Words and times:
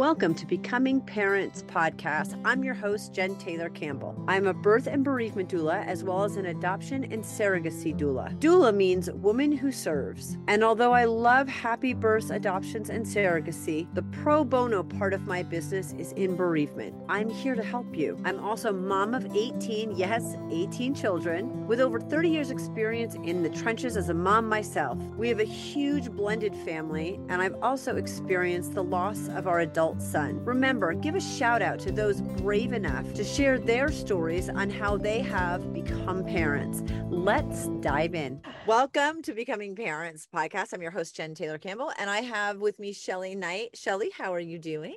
Welcome 0.00 0.34
to 0.36 0.46
Becoming 0.46 1.02
Parents 1.02 1.62
podcast. 1.62 2.40
I'm 2.42 2.64
your 2.64 2.72
host, 2.72 3.12
Jen 3.12 3.36
Taylor 3.36 3.68
Campbell. 3.68 4.16
I'm 4.26 4.46
a 4.46 4.54
birth 4.54 4.86
and 4.86 5.04
bereavement 5.04 5.50
doula, 5.50 5.84
as 5.84 6.02
well 6.02 6.24
as 6.24 6.36
an 6.36 6.46
adoption 6.46 7.04
and 7.12 7.22
surrogacy 7.22 7.94
doula. 7.94 8.34
Doula 8.38 8.74
means 8.74 9.10
woman 9.10 9.52
who 9.52 9.70
serves. 9.70 10.38
And 10.48 10.64
although 10.64 10.94
I 10.94 11.04
love 11.04 11.48
happy 11.48 11.92
births, 11.92 12.30
adoptions, 12.30 12.88
and 12.88 13.04
surrogacy, 13.04 13.94
the 13.94 14.04
pro 14.04 14.42
bono 14.42 14.82
part 14.82 15.12
of 15.12 15.26
my 15.26 15.42
business 15.42 15.92
is 15.98 16.12
in 16.12 16.34
bereavement. 16.34 16.94
I'm 17.10 17.28
here 17.28 17.54
to 17.54 17.62
help 17.62 17.94
you. 17.94 18.18
I'm 18.24 18.40
also 18.42 18.72
mom 18.72 19.12
of 19.12 19.26
18, 19.36 19.96
yes, 19.98 20.34
18 20.50 20.94
children, 20.94 21.66
with 21.66 21.78
over 21.78 22.00
30 22.00 22.30
years' 22.30 22.50
experience 22.50 23.16
in 23.16 23.42
the 23.42 23.50
trenches 23.50 23.98
as 23.98 24.08
a 24.08 24.14
mom 24.14 24.48
myself. 24.48 24.96
We 25.18 25.28
have 25.28 25.40
a 25.40 25.44
huge 25.44 26.10
blended 26.10 26.56
family, 26.56 27.20
and 27.28 27.42
I've 27.42 27.62
also 27.62 27.96
experienced 27.96 28.72
the 28.72 28.82
loss 28.82 29.28
of 29.28 29.46
our 29.46 29.60
adult 29.60 29.89
adult 29.90 30.02
son. 30.02 30.44
Remember, 30.44 30.94
give 30.94 31.16
a 31.16 31.20
shout 31.20 31.62
out 31.62 31.80
to 31.80 31.90
those 31.90 32.20
brave 32.20 32.72
enough 32.72 33.12
to 33.14 33.24
share 33.24 33.58
their 33.58 33.90
stories 33.90 34.48
on 34.48 34.70
how 34.70 34.96
they 34.96 35.20
have 35.20 35.72
become 35.72 36.24
parents. 36.24 36.82
Let's 37.08 37.66
dive 37.80 38.14
in. 38.14 38.40
Welcome 38.66 39.20
to 39.22 39.34
Becoming 39.34 39.74
Parents 39.74 40.28
podcast. 40.32 40.72
I'm 40.72 40.82
your 40.82 40.92
host, 40.92 41.16
Jen 41.16 41.34
Taylor 41.34 41.58
Campbell, 41.58 41.92
and 41.98 42.08
I 42.08 42.20
have 42.20 42.58
with 42.58 42.78
me 42.78 42.92
Shelly 42.92 43.34
Knight. 43.34 43.70
Shelly, 43.74 44.12
how 44.16 44.32
are 44.32 44.40
you 44.40 44.60
doing? 44.60 44.94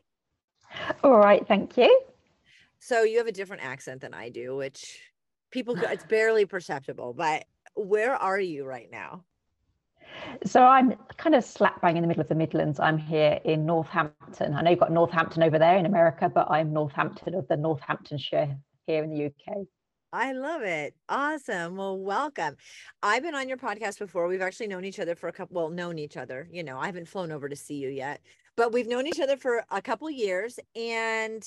All 1.04 1.18
right, 1.18 1.46
thank 1.48 1.76
you. 1.76 2.02
So 2.80 3.02
you 3.02 3.18
have 3.18 3.28
a 3.28 3.32
different 3.32 3.64
accent 3.64 4.02
than 4.02 4.14
I 4.14 4.30
do, 4.30 4.56
which 4.56 5.00
people, 5.50 5.76
it's 5.76 6.06
barely 6.06 6.46
perceptible, 6.46 7.14
but 7.14 7.46
where 7.74 8.14
are 8.14 8.40
you 8.40 8.64
right 8.64 8.90
now? 8.92 9.24
So 10.46 10.64
I'm 10.64 10.94
kind 11.18 11.36
of 11.36 11.44
slap 11.44 11.82
bang 11.82 11.98
in 11.98 12.02
the 12.02 12.08
middle 12.08 12.22
of 12.22 12.28
the 12.28 12.36
Midlands. 12.36 12.80
I'm 12.80 12.98
here 12.98 13.40
in 13.46 13.66
Northampton. 13.66 14.54
I 14.54 14.62
know 14.62 14.72
you've 14.72 14.80
got 14.80 14.92
Northampton 14.92 15.44
over 15.44 15.58
there 15.58 15.78
in 15.78 15.86
America, 15.86 16.30
but 16.34 16.50
I'm 16.50 16.74
Northampton 16.74 17.36
of 17.36 17.48
the 17.48 17.58
Northamptonshire 17.58 18.58
here 18.88 19.04
in 19.04 19.10
the 19.10 19.26
UK. 19.26 19.66
I 20.12 20.34
love 20.34 20.62
it. 20.62 20.94
Awesome. 21.10 21.76
Well, 21.76 21.98
welcome. 21.98 22.56
I've 23.02 23.24
been 23.24 23.34
on 23.34 23.50
your 23.50 23.58
podcast 23.58 23.98
before. 23.98 24.28
We've 24.28 24.42
actually 24.42 24.68
known 24.68 24.86
each 24.86 25.00
other 25.00 25.16
for 25.16 25.28
a 25.28 25.34
couple, 25.34 25.56
well, 25.56 25.70
known 25.70 25.98
each 25.98 26.18
other. 26.18 26.48
You 26.52 26.64
know, 26.64 26.78
I 26.78 26.86
haven't 26.86 27.08
flown 27.08 27.32
over 27.32 27.50
to 27.50 27.56
see 27.56 27.76
you 27.76 27.90
yet, 27.90 28.22
but 28.56 28.72
we've 28.72 28.88
known 28.88 29.08
each 29.08 29.20
other 29.20 29.38
for 29.38 29.64
a 29.72 29.82
couple 29.82 30.10
years 30.12 30.60
and 30.76 31.44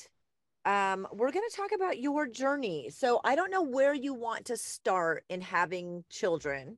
um, 0.65 1.07
we're 1.13 1.31
going 1.31 1.49
to 1.49 1.57
talk 1.57 1.71
about 1.73 2.01
your 2.01 2.27
journey. 2.27 2.91
So 2.91 3.21
I 3.25 3.37
don't 3.37 3.53
know 3.53 3.63
where 3.63 3.95
you 3.95 4.13
want 4.15 4.47
to 4.47 4.57
start 4.57 5.25
in 5.29 5.41
having 5.41 6.03
children. 6.11 6.77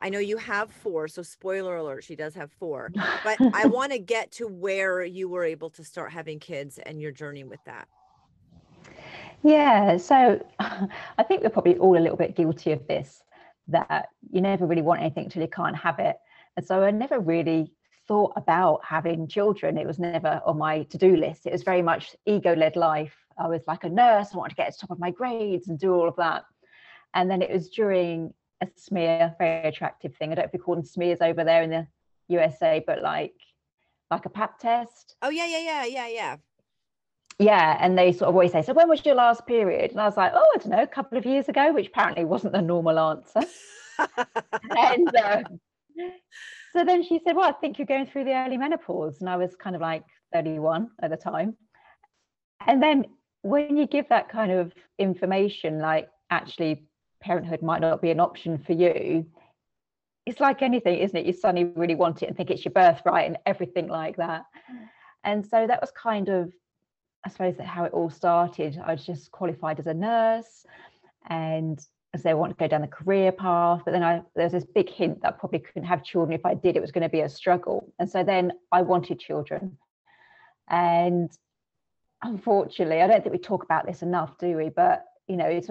I 0.00 0.10
know 0.10 0.18
you 0.18 0.36
have 0.36 0.70
four, 0.70 1.08
so 1.08 1.22
spoiler 1.22 1.76
alert, 1.76 2.04
she 2.04 2.16
does 2.16 2.34
have 2.34 2.52
four. 2.52 2.92
But 3.24 3.38
I 3.54 3.66
want 3.66 3.92
to 3.92 3.98
get 3.98 4.30
to 4.32 4.46
where 4.46 5.04
you 5.04 5.28
were 5.28 5.44
able 5.44 5.70
to 5.70 5.84
start 5.84 6.12
having 6.12 6.38
kids 6.38 6.78
and 6.78 7.00
your 7.00 7.12
journey 7.12 7.44
with 7.44 7.60
that. 7.64 7.88
Yeah, 9.42 9.96
so 9.96 10.44
I 10.58 11.22
think 11.26 11.42
we're 11.42 11.50
probably 11.50 11.78
all 11.78 11.96
a 11.96 12.00
little 12.00 12.16
bit 12.16 12.36
guilty 12.36 12.72
of 12.72 12.86
this 12.86 13.22
that 13.68 14.08
you 14.30 14.40
never 14.40 14.66
really 14.66 14.82
want 14.82 15.00
anything 15.00 15.28
till 15.28 15.42
you 15.42 15.48
can't 15.48 15.76
have 15.76 15.98
it. 15.98 16.16
And 16.56 16.66
so 16.66 16.82
I 16.82 16.90
never 16.90 17.18
really 17.18 17.72
thought 18.06 18.32
about 18.36 18.84
having 18.84 19.26
children. 19.26 19.78
It 19.78 19.86
was 19.86 19.98
never 19.98 20.40
on 20.46 20.58
my 20.58 20.84
to 20.84 20.98
do 20.98 21.16
list. 21.16 21.46
It 21.46 21.52
was 21.52 21.62
very 21.62 21.82
much 21.82 22.14
ego 22.26 22.54
led 22.54 22.76
life. 22.76 23.14
I 23.38 23.48
was 23.48 23.62
like 23.66 23.84
a 23.84 23.88
nurse, 23.88 24.28
I 24.32 24.38
wanted 24.38 24.50
to 24.50 24.56
get 24.56 24.72
to 24.72 24.72
the 24.72 24.80
top 24.86 24.90
of 24.92 24.98
my 24.98 25.10
grades 25.10 25.68
and 25.68 25.78
do 25.78 25.94
all 25.94 26.08
of 26.08 26.16
that. 26.16 26.44
And 27.14 27.30
then 27.30 27.42
it 27.42 27.50
was 27.50 27.68
during 27.68 28.32
a 28.62 28.68
smear, 28.76 29.34
very 29.38 29.68
attractive 29.68 30.14
thing. 30.16 30.32
I 30.32 30.34
don't 30.34 30.44
know 30.44 30.46
if 30.46 30.52
we 30.52 30.58
call 30.58 30.76
them 30.76 30.84
smears 30.84 31.20
over 31.20 31.44
there 31.44 31.62
in 31.62 31.70
the 31.70 31.86
USA, 32.28 32.82
but 32.86 33.02
like 33.02 33.34
like 34.10 34.26
a 34.26 34.30
pap 34.30 34.58
test. 34.58 35.16
Oh 35.22 35.30
yeah, 35.30 35.46
yeah, 35.46 35.60
yeah, 35.60 35.84
yeah, 35.84 36.08
yeah. 36.08 36.36
Yeah, 37.38 37.76
and 37.80 37.98
they 37.98 38.12
sort 38.12 38.28
of 38.28 38.34
always 38.34 38.52
say, 38.52 38.62
"So 38.62 38.72
when 38.72 38.88
was 38.88 39.04
your 39.04 39.14
last 39.14 39.46
period?" 39.46 39.90
And 39.90 40.00
I 40.00 40.06
was 40.06 40.16
like, 40.16 40.32
"Oh, 40.34 40.52
I 40.54 40.58
don't 40.58 40.70
know, 40.70 40.82
a 40.82 40.86
couple 40.86 41.18
of 41.18 41.26
years 41.26 41.48
ago," 41.48 41.72
which 41.72 41.88
apparently 41.88 42.24
wasn't 42.24 42.54
the 42.54 42.62
normal 42.62 42.98
answer. 42.98 43.42
and 44.70 45.14
uh, 45.16 45.42
so 46.72 46.84
then 46.84 47.02
she 47.02 47.20
said, 47.24 47.36
"Well, 47.36 47.48
I 47.48 47.52
think 47.52 47.78
you're 47.78 47.86
going 47.86 48.06
through 48.06 48.24
the 48.24 48.34
early 48.34 48.56
menopause," 48.56 49.20
and 49.20 49.28
I 49.28 49.36
was 49.36 49.54
kind 49.54 49.76
of 49.76 49.82
like 49.82 50.04
31 50.32 50.88
at 51.02 51.10
the 51.10 51.16
time. 51.16 51.56
And 52.66 52.82
then 52.82 53.04
when 53.42 53.76
you 53.76 53.86
give 53.86 54.08
that 54.08 54.30
kind 54.30 54.50
of 54.50 54.72
information, 54.98 55.78
like 55.78 56.08
actually 56.30 56.86
parenthood 57.20 57.62
might 57.62 57.80
not 57.80 58.02
be 58.02 58.10
an 58.10 58.20
option 58.20 58.58
for 58.58 58.72
you. 58.72 59.26
It's 60.24 60.40
like 60.40 60.62
anything 60.62 60.98
isn't 60.98 61.16
it? 61.16 61.26
You 61.26 61.32
suddenly 61.32 61.72
really 61.76 61.94
want 61.94 62.22
it 62.22 62.26
and 62.26 62.36
think 62.36 62.50
it's 62.50 62.64
your 62.64 62.72
birthright 62.72 63.26
and 63.26 63.38
everything 63.46 63.88
like 63.88 64.16
that. 64.16 64.44
And 65.24 65.44
so 65.44 65.66
that 65.66 65.80
was 65.80 65.90
kind 65.90 66.28
of 66.28 66.52
i 67.24 67.28
suppose 67.28 67.56
how 67.58 67.84
it 67.84 67.92
all 67.92 68.10
started. 68.10 68.80
I 68.84 68.92
was 68.92 69.04
just 69.04 69.32
qualified 69.32 69.80
as 69.80 69.86
a 69.86 69.94
nurse 69.94 70.64
and 71.28 71.84
as 72.14 72.22
they 72.22 72.34
want 72.34 72.52
to 72.52 72.56
go 72.56 72.68
down 72.68 72.82
the 72.82 72.86
career 72.86 73.32
path 73.32 73.82
but 73.84 73.90
then 73.90 74.02
i 74.02 74.22
there 74.36 74.44
was 74.44 74.52
this 74.52 74.64
big 74.64 74.88
hint 74.88 75.20
that 75.22 75.34
I 75.34 75.36
probably 75.36 75.58
couldn't 75.58 75.84
have 75.84 76.04
children. 76.04 76.38
If 76.38 76.46
i 76.46 76.54
did 76.54 76.76
it 76.76 76.80
was 76.80 76.92
going 76.92 77.02
to 77.02 77.08
be 77.08 77.20
a 77.20 77.28
struggle. 77.28 77.92
And 77.98 78.08
so 78.08 78.22
then 78.22 78.52
i 78.72 78.82
wanted 78.82 79.18
children. 79.18 79.76
And 80.68 81.30
unfortunately 82.22 83.02
i 83.02 83.06
don't 83.06 83.22
think 83.22 83.32
we 83.32 83.38
talk 83.38 83.64
about 83.64 83.86
this 83.86 84.02
enough 84.02 84.38
do 84.38 84.56
we? 84.56 84.68
But 84.68 85.04
you 85.26 85.36
know 85.36 85.46
it's 85.46 85.68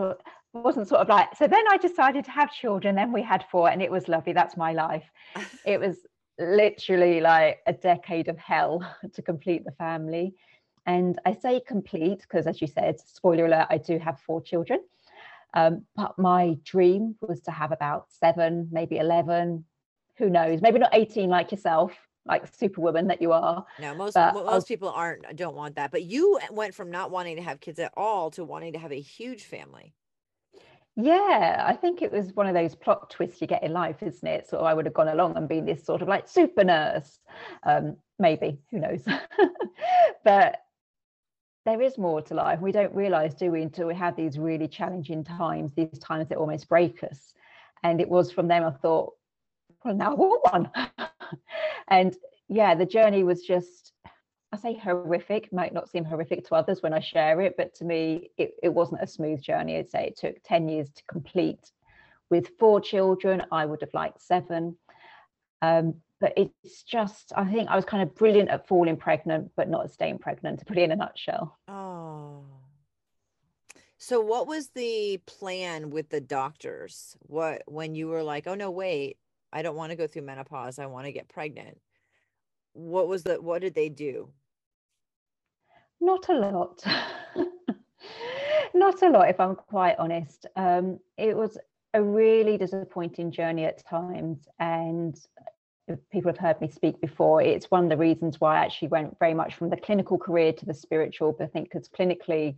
wasn't 0.63 0.87
sort 0.87 1.01
of 1.01 1.09
like 1.09 1.35
so 1.35 1.47
then 1.47 1.63
i 1.69 1.77
decided 1.77 2.23
to 2.23 2.31
have 2.31 2.51
children 2.51 2.95
then 2.95 3.11
we 3.11 3.21
had 3.21 3.43
four 3.51 3.69
and 3.69 3.81
it 3.81 3.91
was 3.91 4.07
lovely 4.07 4.33
that's 4.33 4.57
my 4.57 4.73
life. 4.73 5.03
It 5.65 5.79
was 5.79 5.97
literally 6.37 7.21
like 7.21 7.59
a 7.65 7.73
decade 7.73 8.27
of 8.27 8.37
hell 8.37 8.81
to 9.13 9.21
complete 9.21 9.65
the 9.65 9.71
family. 9.71 10.33
And 10.85 11.19
i 11.25 11.33
say 11.33 11.59
complete 11.59 12.21
because 12.21 12.47
as 12.47 12.61
you 12.61 12.67
said 12.67 12.99
spoiler 12.99 13.45
alert 13.45 13.67
i 13.69 13.77
do 13.77 13.97
have 13.99 14.19
four 14.19 14.41
children. 14.41 14.79
Um, 15.53 15.85
but 15.95 16.19
my 16.19 16.57
dream 16.65 17.15
was 17.21 17.39
to 17.41 17.51
have 17.51 17.71
about 17.71 18.07
seven 18.09 18.69
maybe 18.71 18.97
11 18.97 19.65
who 20.17 20.29
knows 20.29 20.61
maybe 20.61 20.79
not 20.79 20.93
18 20.93 21.29
like 21.29 21.51
yourself 21.51 21.93
like 22.25 22.47
superwoman 22.47 23.07
that 23.07 23.21
you 23.21 23.31
are 23.31 23.65
no 23.79 23.93
most 23.95 24.15
most 24.15 24.67
people 24.67 24.89
aren't 24.89 25.35
don't 25.35 25.55
want 25.55 25.75
that. 25.75 25.91
But 25.91 26.03
you 26.03 26.39
went 26.51 26.73
from 26.73 26.91
not 26.91 27.11
wanting 27.11 27.35
to 27.37 27.41
have 27.43 27.59
kids 27.59 27.79
at 27.79 27.93
all 27.95 28.31
to 28.31 28.43
wanting 28.43 28.73
to 28.73 28.79
have 28.79 28.91
a 28.91 28.99
huge 28.99 29.43
family 29.43 29.93
yeah, 30.95 31.63
I 31.67 31.73
think 31.73 32.01
it 32.01 32.11
was 32.11 32.33
one 32.33 32.47
of 32.47 32.53
those 32.53 32.73
plot 32.73 33.09
twists 33.09 33.41
you 33.41 33.47
get 33.47 33.63
in 33.63 33.73
life, 33.73 34.01
isn't 34.01 34.27
it? 34.27 34.47
So 34.47 34.59
I 34.59 34.73
would 34.73 34.85
have 34.85 34.93
gone 34.93 35.09
along 35.09 35.35
and 35.35 35.47
been 35.47 35.65
this 35.65 35.85
sort 35.85 36.01
of 36.01 36.07
like 36.07 36.29
super 36.29 36.63
nurse. 36.63 37.19
Um, 37.63 37.97
maybe, 38.17 38.59
who 38.71 38.79
knows? 38.79 39.03
but 40.23 40.57
there 41.65 41.81
is 41.81 41.97
more 41.97 42.21
to 42.21 42.33
life. 42.33 42.61
We 42.61 42.71
don't 42.71 42.93
realize, 42.95 43.33
do 43.33 43.51
we, 43.51 43.61
until 43.61 43.87
we 43.87 43.95
have 43.95 44.15
these 44.15 44.37
really 44.39 44.67
challenging 44.69 45.23
times, 45.23 45.73
these 45.75 45.99
times 45.99 46.29
that 46.29 46.37
almost 46.37 46.69
break 46.69 47.03
us. 47.03 47.33
And 47.83 47.99
it 47.99 48.07
was 48.07 48.31
from 48.31 48.47
them 48.47 48.63
I 48.63 48.71
thought, 48.71 49.13
well, 49.83 49.95
now 49.95 50.15
what 50.15 50.53
one? 50.53 50.71
and 51.89 52.15
yeah, 52.47 52.73
the 52.73 52.85
journey 52.85 53.23
was 53.23 53.41
just 53.41 53.91
I 54.55 54.57
say 54.57 54.77
horrific, 54.77 55.51
might 55.51 55.73
not 55.73 55.89
seem 55.89 56.05
horrific 56.05 56.47
to 56.47 56.55
others 56.55 56.81
when 56.81 56.93
I 56.93 57.01
share 57.01 57.41
it, 57.41 57.55
but 57.57 57.75
to 57.75 57.83
me, 57.83 58.31
it, 58.37 58.55
it 58.63 58.69
wasn't 58.69 59.03
a 59.03 59.07
smooth 59.07 59.41
journey. 59.41 59.77
I'd 59.77 59.91
say 59.91 60.07
it 60.07 60.17
took 60.17 60.41
10 60.45 60.69
years 60.69 60.89
to 60.91 61.03
complete. 61.09 61.71
With 62.29 62.51
four 62.57 62.79
children, 62.79 63.43
I 63.51 63.65
would 63.65 63.81
have 63.81 63.93
liked 63.93 64.21
seven. 64.21 64.77
Um, 65.61 65.95
but 66.21 66.33
it's 66.37 66.83
just, 66.83 67.33
I 67.35 67.43
think 67.51 67.69
I 67.69 67.75
was 67.75 67.83
kind 67.83 68.01
of 68.01 68.15
brilliant 68.15 68.49
at 68.49 68.65
falling 68.65 68.95
pregnant, 68.95 69.51
but 69.57 69.69
not 69.69 69.83
at 69.83 69.91
staying 69.91 70.19
pregnant, 70.19 70.59
to 70.59 70.65
put 70.65 70.77
it 70.77 70.83
in 70.83 70.91
a 70.93 70.95
nutshell. 70.95 71.57
Oh. 71.67 72.45
So 73.97 74.21
what 74.21 74.47
was 74.47 74.69
the 74.69 75.19
plan 75.25 75.89
with 75.89 76.09
the 76.09 76.21
doctors? 76.21 77.17
What 77.23 77.63
when 77.65 77.93
you 77.95 78.07
were 78.07 78.23
like, 78.23 78.47
oh 78.47 78.55
no, 78.55 78.71
wait, 78.71 79.17
I 79.51 79.63
don't 79.63 79.75
want 79.75 79.89
to 79.89 79.97
go 79.97 80.07
through 80.07 80.21
menopause. 80.21 80.79
I 80.79 80.85
want 80.85 81.07
to 81.07 81.11
get 81.11 81.27
pregnant. 81.27 81.77
What 82.73 83.07
was 83.07 83.23
the 83.23 83.41
what 83.41 83.61
did 83.61 83.75
they 83.75 83.89
do? 83.89 84.29
Not 86.01 86.29
a 86.29 86.33
lot. 86.33 86.83
Not 88.73 89.01
a 89.01 89.09
lot, 89.09 89.29
if 89.29 89.39
I'm 89.39 89.55
quite 89.55 89.95
honest. 89.97 90.45
Um, 90.55 90.99
it 91.17 91.35
was 91.35 91.57
a 91.93 92.03
really 92.03 92.57
disappointing 92.57 93.31
journey 93.31 93.65
at 93.65 93.85
times. 93.85 94.47
And 94.59 95.17
people 96.11 96.29
have 96.29 96.37
heard 96.37 96.59
me 96.61 96.67
speak 96.67 96.99
before, 96.99 97.41
it's 97.41 97.71
one 97.71 97.83
of 97.85 97.89
the 97.89 97.97
reasons 97.97 98.41
why 98.41 98.57
I 98.57 98.65
actually 98.65 98.89
went 98.89 99.17
very 99.19 99.33
much 99.33 99.55
from 99.55 99.69
the 99.69 99.77
clinical 99.77 100.17
career 100.17 100.51
to 100.53 100.65
the 100.65 100.73
spiritual. 100.73 101.33
But 101.37 101.45
I 101.45 101.47
think 101.47 101.71
because 101.71 101.87
clinically, 101.87 102.57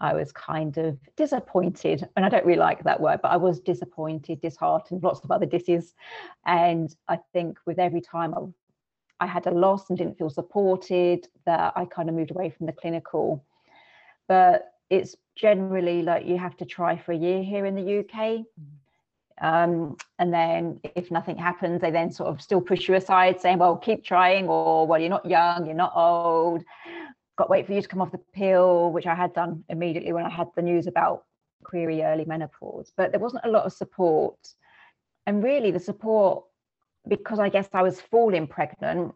I 0.00 0.14
was 0.14 0.32
kind 0.32 0.76
of 0.78 0.98
disappointed, 1.16 2.08
and 2.16 2.24
I 2.24 2.28
don't 2.28 2.44
really 2.44 2.58
like 2.58 2.82
that 2.84 3.00
word, 3.00 3.20
but 3.22 3.30
I 3.30 3.36
was 3.36 3.60
disappointed, 3.60 4.40
disheartened, 4.40 5.02
lots 5.02 5.20
of 5.24 5.30
other 5.30 5.46
disses. 5.46 5.94
And 6.46 6.94
I 7.08 7.18
think 7.32 7.58
with 7.66 7.78
every 7.78 8.00
time 8.00 8.34
I 8.34 8.40
I 9.20 9.26
had 9.26 9.46
a 9.46 9.50
loss 9.50 9.88
and 9.88 9.98
didn't 9.98 10.18
feel 10.18 10.30
supported, 10.30 11.28
that 11.46 11.72
I 11.76 11.84
kind 11.84 12.08
of 12.08 12.14
moved 12.14 12.30
away 12.30 12.50
from 12.50 12.66
the 12.66 12.72
clinical. 12.72 13.44
But 14.28 14.72
it's 14.90 15.16
generally 15.36 16.02
like 16.02 16.26
you 16.26 16.38
have 16.38 16.56
to 16.58 16.64
try 16.64 16.96
for 16.96 17.12
a 17.12 17.16
year 17.16 17.42
here 17.42 17.66
in 17.66 17.74
the 17.74 18.00
UK. 18.00 18.44
Um, 19.40 19.96
and 20.18 20.32
then 20.32 20.80
if 20.94 21.10
nothing 21.10 21.36
happens, 21.36 21.80
they 21.80 21.90
then 21.90 22.10
sort 22.10 22.28
of 22.28 22.40
still 22.40 22.60
push 22.60 22.88
you 22.88 22.94
aside, 22.94 23.40
saying, 23.40 23.58
well, 23.58 23.76
keep 23.76 24.04
trying, 24.04 24.48
or 24.48 24.86
well, 24.86 25.00
you're 25.00 25.10
not 25.10 25.26
young, 25.26 25.66
you're 25.66 25.74
not 25.74 25.92
old, 25.96 26.62
got 27.36 27.50
wait 27.50 27.66
for 27.66 27.72
you 27.72 27.82
to 27.82 27.88
come 27.88 28.00
off 28.00 28.12
the 28.12 28.20
pill, 28.32 28.92
which 28.92 29.06
I 29.06 29.14
had 29.14 29.32
done 29.32 29.64
immediately 29.68 30.12
when 30.12 30.24
I 30.24 30.30
had 30.30 30.48
the 30.54 30.62
news 30.62 30.86
about 30.86 31.24
query 31.64 32.02
early 32.02 32.24
menopause. 32.24 32.92
But 32.96 33.10
there 33.10 33.20
wasn't 33.20 33.44
a 33.44 33.50
lot 33.50 33.66
of 33.66 33.72
support. 33.72 34.38
And 35.26 35.42
really, 35.42 35.70
the 35.70 35.80
support, 35.80 36.44
because 37.08 37.38
I 37.38 37.48
guess 37.48 37.68
I 37.72 37.82
was 37.82 38.00
falling 38.00 38.46
pregnant, 38.46 39.14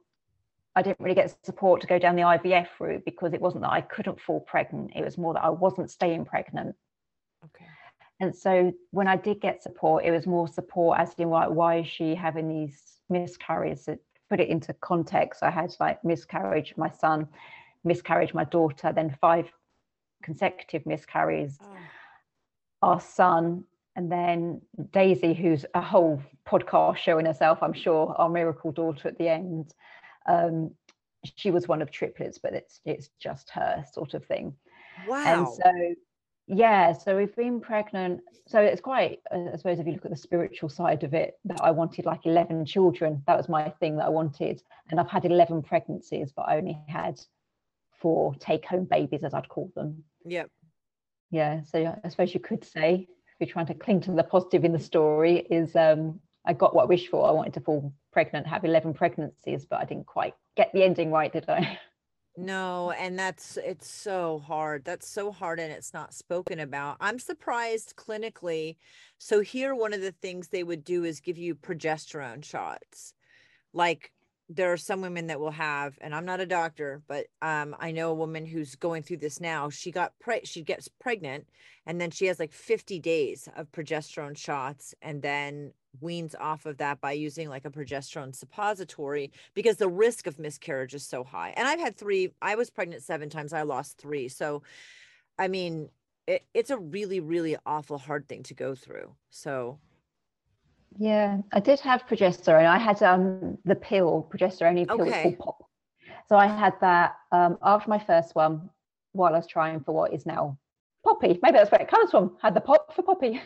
I 0.76 0.82
didn't 0.82 1.00
really 1.00 1.14
get 1.14 1.36
support 1.44 1.80
to 1.80 1.86
go 1.86 1.98
down 1.98 2.16
the 2.16 2.22
IVF 2.22 2.68
route 2.78 3.04
because 3.04 3.32
it 3.32 3.40
wasn't 3.40 3.62
that 3.62 3.72
I 3.72 3.80
couldn't 3.80 4.20
fall 4.20 4.40
pregnant, 4.40 4.92
it 4.94 5.04
was 5.04 5.18
more 5.18 5.34
that 5.34 5.44
I 5.44 5.50
wasn't 5.50 5.90
staying 5.90 6.24
pregnant. 6.24 6.76
Okay. 7.44 7.66
And 8.20 8.34
so 8.34 8.72
when 8.90 9.06
I 9.06 9.16
did 9.16 9.40
get 9.40 9.62
support, 9.62 10.04
it 10.04 10.10
was 10.10 10.26
more 10.26 10.48
support 10.48 10.98
as 10.98 11.14
in 11.14 11.30
like, 11.30 11.50
why 11.50 11.80
is 11.80 11.86
she 11.86 12.14
having 12.14 12.48
these 12.48 13.00
miscarriages? 13.08 13.84
To 13.84 13.98
put 14.28 14.40
it 14.40 14.48
into 14.48 14.72
context, 14.74 15.42
I 15.42 15.50
had 15.50 15.74
like 15.80 16.04
miscarriage, 16.04 16.74
my 16.76 16.90
son, 16.90 17.28
miscarriage, 17.84 18.34
my 18.34 18.44
daughter, 18.44 18.92
then 18.92 19.16
five 19.20 19.50
consecutive 20.22 20.84
miscarriages, 20.84 21.58
oh. 21.62 21.76
our 22.82 23.00
son, 23.00 23.64
and 23.98 24.12
then 24.12 24.62
Daisy, 24.92 25.34
who's 25.34 25.66
a 25.74 25.80
whole 25.80 26.22
podcast 26.46 26.98
show 26.98 27.18
in 27.18 27.26
herself, 27.26 27.58
I'm 27.62 27.72
sure, 27.72 28.14
our 28.16 28.28
miracle 28.28 28.70
daughter 28.70 29.08
at 29.08 29.18
the 29.18 29.28
end. 29.28 29.74
Um, 30.28 30.70
she 31.34 31.50
was 31.50 31.66
one 31.66 31.82
of 31.82 31.90
triplets, 31.90 32.38
but 32.38 32.52
it's 32.52 32.80
it's 32.84 33.10
just 33.20 33.50
her 33.50 33.84
sort 33.92 34.14
of 34.14 34.24
thing. 34.24 34.54
Wow. 35.08 35.24
And 35.26 35.48
so 35.48 35.94
yeah 36.50 36.94
so 36.94 37.14
we've 37.14 37.36
been 37.36 37.60
pregnant 37.60 38.22
so 38.46 38.58
it's 38.58 38.80
quite 38.80 39.18
uh, 39.30 39.50
i 39.52 39.56
suppose 39.56 39.78
if 39.78 39.86
you 39.86 39.92
look 39.92 40.06
at 40.06 40.10
the 40.10 40.16
spiritual 40.16 40.70
side 40.70 41.04
of 41.04 41.12
it 41.12 41.34
that 41.44 41.60
i 41.60 41.70
wanted 41.70 42.06
like 42.06 42.24
11 42.24 42.64
children 42.64 43.22
that 43.26 43.36
was 43.36 43.50
my 43.50 43.68
thing 43.80 43.98
that 43.98 44.06
i 44.06 44.08
wanted 44.08 44.62
and 44.90 44.98
i've 44.98 45.10
had 45.10 45.26
11 45.26 45.62
pregnancies 45.62 46.32
but 46.34 46.48
i 46.48 46.56
only 46.56 46.78
had 46.88 47.20
four 48.00 48.34
take 48.36 48.64
home 48.64 48.86
babies 48.90 49.24
as 49.24 49.34
i'd 49.34 49.50
call 49.50 49.70
them 49.76 50.02
yep 50.24 50.50
yeah 51.30 51.60
so 51.64 51.94
i 52.02 52.08
suppose 52.08 52.32
you 52.32 52.40
could 52.40 52.64
say 52.64 53.06
if 53.38 53.48
you're 53.48 53.52
trying 53.52 53.66
to 53.66 53.74
cling 53.74 54.00
to 54.00 54.12
the 54.12 54.24
positive 54.24 54.64
in 54.64 54.72
the 54.72 54.78
story 54.78 55.46
is 55.50 55.74
um 55.76 56.20
i 56.44 56.52
got 56.52 56.74
what 56.74 56.82
i 56.82 56.86
wished 56.86 57.08
for 57.08 57.28
i 57.28 57.32
wanted 57.32 57.54
to 57.54 57.60
fall 57.60 57.92
pregnant 58.12 58.46
have 58.46 58.64
11 58.64 58.94
pregnancies 58.94 59.64
but 59.64 59.80
i 59.80 59.84
didn't 59.84 60.06
quite 60.06 60.34
get 60.56 60.72
the 60.72 60.82
ending 60.82 61.10
right 61.10 61.32
did 61.32 61.48
i 61.48 61.78
No, 62.40 62.92
and 62.92 63.18
that's 63.18 63.56
it's 63.56 63.90
so 63.90 64.38
hard. 64.38 64.84
That's 64.84 65.08
so 65.08 65.32
hard 65.32 65.58
and 65.58 65.72
it's 65.72 65.92
not 65.92 66.14
spoken 66.14 66.60
about. 66.60 66.96
I'm 67.00 67.18
surprised 67.18 67.94
clinically. 67.96 68.76
So 69.18 69.40
here 69.40 69.74
one 69.74 69.92
of 69.92 70.00
the 70.00 70.12
things 70.12 70.46
they 70.46 70.62
would 70.62 70.84
do 70.84 71.02
is 71.02 71.18
give 71.18 71.36
you 71.36 71.56
progesterone 71.56 72.44
shots. 72.44 73.12
Like 73.72 74.12
there 74.48 74.72
are 74.72 74.78
some 74.78 75.02
women 75.02 75.26
that 75.26 75.40
will 75.40 75.50
have 75.50 75.98
and 76.00 76.14
I'm 76.14 76.24
not 76.24 76.40
a 76.40 76.46
doctor, 76.46 77.02
but 77.06 77.26
um 77.42 77.76
I 77.78 77.92
know 77.92 78.10
a 78.10 78.14
woman 78.14 78.46
who's 78.46 78.74
going 78.74 79.02
through 79.02 79.18
this 79.18 79.40
now. 79.40 79.70
She 79.70 79.90
got 79.90 80.18
pre 80.18 80.40
she 80.44 80.62
gets 80.62 80.88
pregnant 80.88 81.46
and 81.86 82.00
then 82.00 82.10
she 82.10 82.26
has 82.26 82.38
like 82.38 82.52
50 82.52 82.98
days 83.00 83.48
of 83.56 83.70
progesterone 83.72 84.36
shots 84.36 84.94
and 85.02 85.22
then 85.22 85.72
weans 86.00 86.34
off 86.38 86.66
of 86.66 86.78
that 86.78 87.00
by 87.00 87.12
using 87.12 87.48
like 87.48 87.64
a 87.64 87.70
progesterone 87.70 88.34
suppository 88.34 89.32
because 89.54 89.76
the 89.76 89.88
risk 89.88 90.26
of 90.26 90.38
miscarriage 90.38 90.94
is 90.94 91.06
so 91.06 91.24
high. 91.24 91.54
And 91.56 91.66
I've 91.66 91.80
had 91.80 91.96
three, 91.96 92.32
I 92.40 92.54
was 92.54 92.70
pregnant 92.70 93.02
seven 93.02 93.30
times, 93.30 93.52
I 93.52 93.62
lost 93.62 93.98
three. 93.98 94.28
So, 94.28 94.62
I 95.38 95.48
mean, 95.48 95.88
it, 96.26 96.44
it's 96.54 96.70
a 96.70 96.78
really, 96.78 97.20
really 97.20 97.56
awful 97.64 97.98
hard 97.98 98.28
thing 98.28 98.42
to 98.44 98.54
go 98.54 98.74
through. 98.74 99.14
So, 99.30 99.78
yeah, 100.96 101.38
I 101.52 101.60
did 101.60 101.80
have 101.80 102.06
progesterone. 102.06 102.66
I 102.66 102.78
had 102.78 103.02
um 103.02 103.58
the 103.64 103.74
pill, 103.74 104.28
progesterone 104.32 104.86
pill 104.86 105.02
okay. 105.02 105.36
pop. 105.38 105.64
So 106.28 106.36
I 106.36 106.46
had 106.46 106.74
that 106.80 107.16
um 107.32 107.58
after 107.62 107.90
my 107.90 107.98
first 107.98 108.34
one 108.34 108.70
while 109.12 109.34
I 109.34 109.38
was 109.38 109.46
trying 109.46 109.80
for 109.80 109.92
what 109.92 110.12
is 110.12 110.26
now 110.26 110.58
poppy. 111.04 111.38
Maybe 111.42 111.58
that's 111.58 111.70
where 111.70 111.80
it 111.80 111.88
comes 111.88 112.10
from. 112.10 112.36
Had 112.42 112.54
the 112.54 112.60
pop 112.60 112.94
for 112.94 113.02
poppy. 113.02 113.40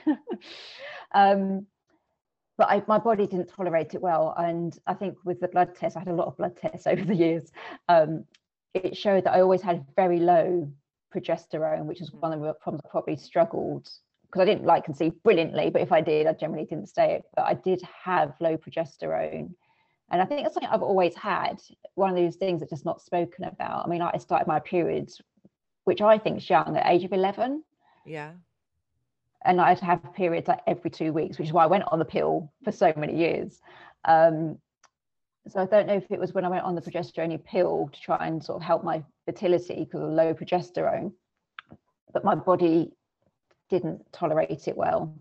um 1.15 1.67
but 2.59 2.69
I, 2.69 2.83
my 2.87 2.99
body 2.99 3.27
didn't 3.27 3.49
tolerate 3.49 3.95
it 3.95 4.01
well. 4.03 4.35
And 4.39 4.79
I 4.87 4.95
think 4.95 5.17
with 5.25 5.41
the 5.41 5.49
blood 5.49 5.75
test, 5.75 5.97
I 5.97 6.01
had 6.01 6.09
a 6.09 6.15
lot 6.15 6.29
of 6.29 6.37
blood 6.37 6.57
tests 6.57 6.87
over 6.87 7.03
the 7.03 7.15
years. 7.15 7.51
Um, 7.89 8.25
it 8.75 8.97
showed 8.97 9.25
that 9.25 9.35
I 9.35 9.41
always 9.41 9.63
had 9.63 9.85
very 9.97 10.19
low 10.19 10.71
progesterone, 11.15 11.85
which 11.85 12.01
is 12.01 12.13
one 12.13 12.33
of 12.33 12.41
the 12.41 12.55
problems 12.55 12.83
I 12.85 12.89
probably 12.89 13.17
struggled 13.17 13.89
because 14.33 14.43
I 14.43 14.45
didn't 14.47 14.65
like 14.65 14.85
conceive 14.85 15.13
brilliantly, 15.23 15.69
but 15.69 15.83
if 15.83 15.93
I 15.93 16.01
did, 16.01 16.27
I 16.27 16.33
generally 16.33 16.65
didn't 16.65 16.89
stay 16.89 17.17
it. 17.17 17.25
But 17.37 17.45
I 17.45 17.55
did 17.55 17.83
have 18.05 18.33
low 18.41 18.57
progesterone. 18.57 19.53
And 20.11 20.23
I 20.23 20.25
think 20.25 20.43
that's 20.43 20.55
something 20.55 20.71
I've 20.73 20.83
always 20.83 21.15
had. 21.15 21.61
One 21.95 22.11
of 22.11 22.17
those 22.17 22.37
things 22.37 22.61
that's 22.61 22.71
just 22.71 22.85
not 22.85 23.03
spoken 23.03 23.45
about. 23.45 23.85
I 23.85 23.89
mean, 23.89 24.01
I 24.03 24.17
started 24.19 24.49
my 24.49 24.59
periods, 24.61 25.21
which 25.85 26.01
I 26.01 26.17
think 26.19 26.39
is 26.39 26.49
young, 26.49 26.77
at 26.77 26.91
age 26.91 27.05
of 27.05 27.13
11. 27.13 27.63
Yeah 28.07 28.33
and 29.45 29.61
I'd 29.61 29.81
have 29.81 30.15
periods 30.15 30.49
like 30.49 30.61
every 30.67 30.91
two 30.91 31.13
weeks, 31.13 31.39
which 31.39 31.49
is 31.49 31.53
why 31.53 31.65
I 31.65 31.69
went 31.69 31.85
on 31.89 31.99
the 31.99 32.05
pill 32.05 32.53
for 32.65 32.73
so 32.73 32.93
many 32.97 33.17
years. 33.17 33.61
Um, 34.05 34.59
so 35.49 35.61
I 35.61 35.67
don't 35.67 35.87
know 35.87 35.95
if 35.95 36.11
it 36.11 36.21
was 36.21 36.33
when 36.33 36.45
I 36.45 36.49
went 36.49 36.65
on 36.65 36.75
the 36.75 36.81
progesterone 36.81 37.43
pill 37.45 37.91
to 37.93 38.01
try 38.01 38.27
and 38.27 38.43
sort 38.43 38.57
of 38.57 38.63
help 38.63 38.85
my 38.85 39.03
fertility 39.25 39.85
because 39.85 40.03
of 40.03 40.11
low 40.11 40.35
progesterone, 40.35 41.13
but 42.13 42.25
my 42.25 42.35
body 42.35 42.93
didn't 43.73 44.05
tolerate 44.13 44.69
it 44.69 44.77
well. 44.77 45.17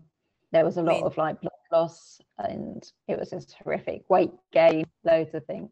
There 0.52 0.64
was 0.64 0.76
a 0.76 0.82
lot 0.82 1.02
of 1.02 1.16
like 1.16 1.40
blood 1.40 1.52
loss, 1.72 2.20
and 2.38 2.84
it 3.08 3.18
was 3.18 3.30
just 3.30 3.54
horrific. 3.54 4.04
Weight 4.10 4.30
gain, 4.52 4.84
loads 5.04 5.34
of 5.34 5.46
things. 5.46 5.70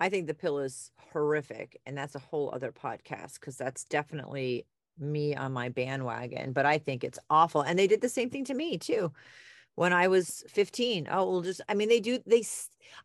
I 0.00 0.08
think 0.08 0.26
the 0.26 0.34
pill 0.34 0.58
is 0.58 0.90
horrific, 1.12 1.80
and 1.86 1.96
that's 1.96 2.16
a 2.16 2.18
whole 2.18 2.50
other 2.52 2.72
podcast 2.72 3.34
because 3.34 3.56
that's 3.56 3.84
definitely 3.84 4.66
me 4.98 5.36
on 5.36 5.52
my 5.52 5.68
bandwagon, 5.68 6.52
but 6.52 6.66
I 6.66 6.78
think 6.78 7.04
it's 7.04 7.20
awful. 7.30 7.60
And 7.60 7.78
they 7.78 7.86
did 7.86 8.00
the 8.00 8.08
same 8.08 8.30
thing 8.30 8.44
to 8.46 8.54
me 8.54 8.78
too 8.78 9.12
when 9.76 9.92
I 9.92 10.08
was 10.08 10.42
15. 10.48 11.06
Oh, 11.10 11.30
well, 11.30 11.40
just, 11.42 11.60
I 11.68 11.74
mean, 11.74 11.88
they 11.88 12.00
do, 12.00 12.18
they, 12.26 12.42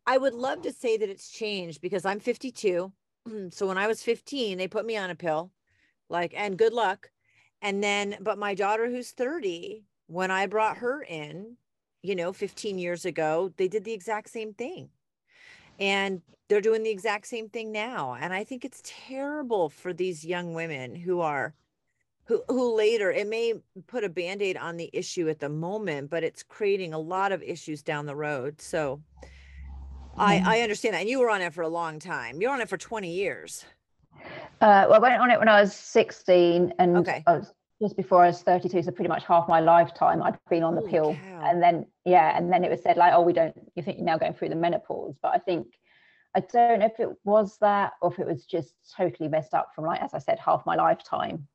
I 0.08 0.18
would 0.18 0.34
love 0.34 0.64
to 0.64 0.74
say 0.74 0.98
that 0.98 1.10
it's 1.10 1.30
changed 1.30 1.82
because 1.82 2.06
I'm 2.06 2.20
52. 2.20 2.92
so 3.52 3.68
when 3.68 3.78
I 3.78 3.88
was 3.88 4.02
15, 4.02 4.58
they 4.58 4.68
put 4.68 4.86
me 4.86 4.98
on 4.98 5.12
a 5.12 5.16
pill, 5.16 5.52
like, 6.10 6.34
and 6.36 6.58
good 6.58 6.74
luck. 6.74 7.12
And 7.62 7.84
then, 7.84 8.18
but 8.20 8.38
my 8.38 8.56
daughter 8.56 8.90
who's 8.90 9.12
30, 9.12 9.84
when 10.08 10.32
I 10.32 10.48
brought 10.48 10.78
her 10.78 11.04
in, 11.04 11.58
you 12.02 12.16
know, 12.16 12.34
15 12.34 12.78
years 12.78 13.06
ago, 13.06 13.54
they 13.58 13.68
did 13.68 13.84
the 13.84 13.94
exact 13.94 14.30
same 14.30 14.54
thing. 14.54 14.90
And 15.80 16.22
they're 16.50 16.62
doing 16.62 16.84
the 16.84 16.90
exact 16.90 17.28
same 17.28 17.50
thing 17.50 17.72
now. 17.72 18.18
And 18.20 18.34
I 18.34 18.44
think 18.44 18.66
it's 18.66 18.82
terrible 18.84 19.70
for 19.70 19.94
these 19.94 20.26
young 20.26 20.54
women 20.54 20.96
who 20.96 21.22
are 21.22 21.54
who 22.26 22.44
who 22.50 22.76
later 22.76 23.12
it 23.12 23.28
may 23.28 23.54
put 23.88 24.04
a 24.04 24.10
band-aid 24.10 24.58
on 24.58 24.78
the 24.78 24.90
issue 24.94 25.28
at 25.28 25.40
the 25.40 25.50
moment 25.50 26.10
but 26.10 26.24
it's 26.24 26.44
creating 26.44 26.94
a 26.94 27.00
lot 27.00 27.32
of 27.32 27.42
issues 27.42 27.82
down 27.82 28.06
the 28.06 28.16
road. 28.16 28.60
So 28.62 29.02
i 30.18 30.42
i 30.46 30.62
understand 30.62 30.94
that. 30.96 31.02
And 31.02 31.10
you 31.10 31.20
were 31.20 31.30
on 31.30 31.42
it 31.42 31.54
for 31.54 31.62
a 31.62 31.70
long 31.70 32.00
time. 32.00 32.42
You're 32.42 32.52
on 32.52 32.62
it 32.62 32.70
for 32.70 32.78
20 32.78 33.12
years 33.12 33.66
uh, 34.62 34.86
well 34.90 34.96
i 34.96 35.00
went 35.00 35.22
on 35.22 35.32
it 35.32 35.40
when 35.40 35.48
i 35.48 35.62
was 35.62 35.76
16 35.76 36.74
and 36.80 36.98
okay. 36.98 37.24
I 37.28 37.38
was 37.38 37.54
just 37.82 37.98
before 37.98 38.24
i 38.24 38.28
was 38.28 38.42
32 38.42 38.84
so 38.84 38.92
pretty 38.92 39.10
much 39.10 39.26
half 39.26 39.48
my 39.48 39.60
lifetime 39.60 40.22
i'd 40.24 40.38
been 40.50 40.64
on 40.64 40.76
the 40.76 40.82
Holy 40.82 40.92
pill 40.92 41.16
cow. 41.16 41.42
and 41.46 41.62
then 41.62 41.86
yeah 42.06 42.38
and 42.38 42.52
then 42.52 42.64
it 42.64 42.70
was 42.70 42.82
said 42.82 42.98
like 42.98 43.14
oh 43.14 43.22
we 43.22 43.34
don't 43.34 43.56
you 43.76 43.84
think 43.84 43.98
you're 43.98 44.06
now 44.06 44.18
going 44.18 44.34
through 44.34 44.50
the 44.50 44.56
menopause 44.56 45.16
but 45.22 45.34
i 45.34 45.38
think 45.38 45.68
I 46.34 46.40
don't 46.40 46.80
know 46.80 46.86
if 46.86 47.00
it 47.00 47.10
was 47.24 47.58
that 47.60 47.94
or 48.02 48.12
if 48.12 48.20
it 48.20 48.26
was 48.26 48.46
just 48.46 48.74
totally 48.96 49.28
messed 49.28 49.54
up 49.54 49.72
from 49.76 49.86
like 49.86 50.02
as 50.02 50.14
I 50.14 50.20
said 50.20 50.40
half 50.40 50.66
my 50.66 50.76
lifetime 50.76 51.48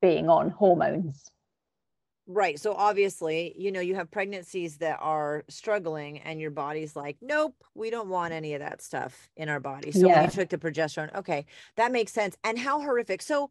being 0.00 0.28
on 0.28 0.50
hormones. 0.50 1.30
Right. 2.30 2.60
So 2.60 2.74
obviously, 2.74 3.54
you 3.56 3.72
know, 3.72 3.80
you 3.80 3.94
have 3.94 4.10
pregnancies 4.10 4.76
that 4.76 4.98
are 5.00 5.44
struggling 5.48 6.18
and 6.18 6.38
your 6.38 6.50
body's 6.50 6.94
like, 6.94 7.16
nope, 7.22 7.54
we 7.74 7.88
don't 7.88 8.10
want 8.10 8.34
any 8.34 8.52
of 8.52 8.60
that 8.60 8.82
stuff 8.82 9.30
in 9.36 9.48
our 9.48 9.60
body. 9.60 9.92
So 9.92 10.06
yeah. 10.06 10.24
you 10.24 10.30
took 10.30 10.50
the 10.50 10.58
progesterone, 10.58 11.14
okay, 11.14 11.46
that 11.76 11.90
makes 11.90 12.12
sense. 12.12 12.36
And 12.44 12.58
how 12.58 12.80
horrific. 12.80 13.22
So 13.22 13.50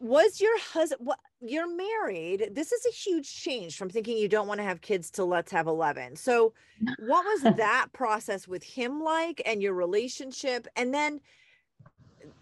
was 0.00 0.40
your 0.40 0.58
husband 0.60 1.06
what 1.06 1.18
you're 1.42 1.68
married 1.76 2.48
this 2.52 2.72
is 2.72 2.86
a 2.86 2.90
huge 2.90 3.34
change 3.34 3.76
from 3.76 3.90
thinking 3.90 4.16
you 4.16 4.30
don't 4.30 4.48
want 4.48 4.56
to 4.56 4.64
have 4.64 4.80
kids 4.80 5.10
to 5.10 5.22
let's 5.24 5.52
have 5.52 5.66
11 5.66 6.16
so 6.16 6.54
what 7.00 7.22
was 7.22 7.54
that 7.58 7.88
process 7.92 8.48
with 8.48 8.62
him 8.62 9.02
like 9.02 9.42
and 9.44 9.62
your 9.62 9.74
relationship 9.74 10.66
and 10.74 10.94
then 10.94 11.20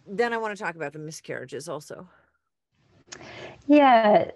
then 0.07 0.33
i 0.33 0.37
want 0.37 0.57
to 0.57 0.62
talk 0.62 0.76
about 0.76 0.93
the 0.93 1.00
miscarriages 1.00 1.69
also 1.69 2.07
yeah. 3.67 4.31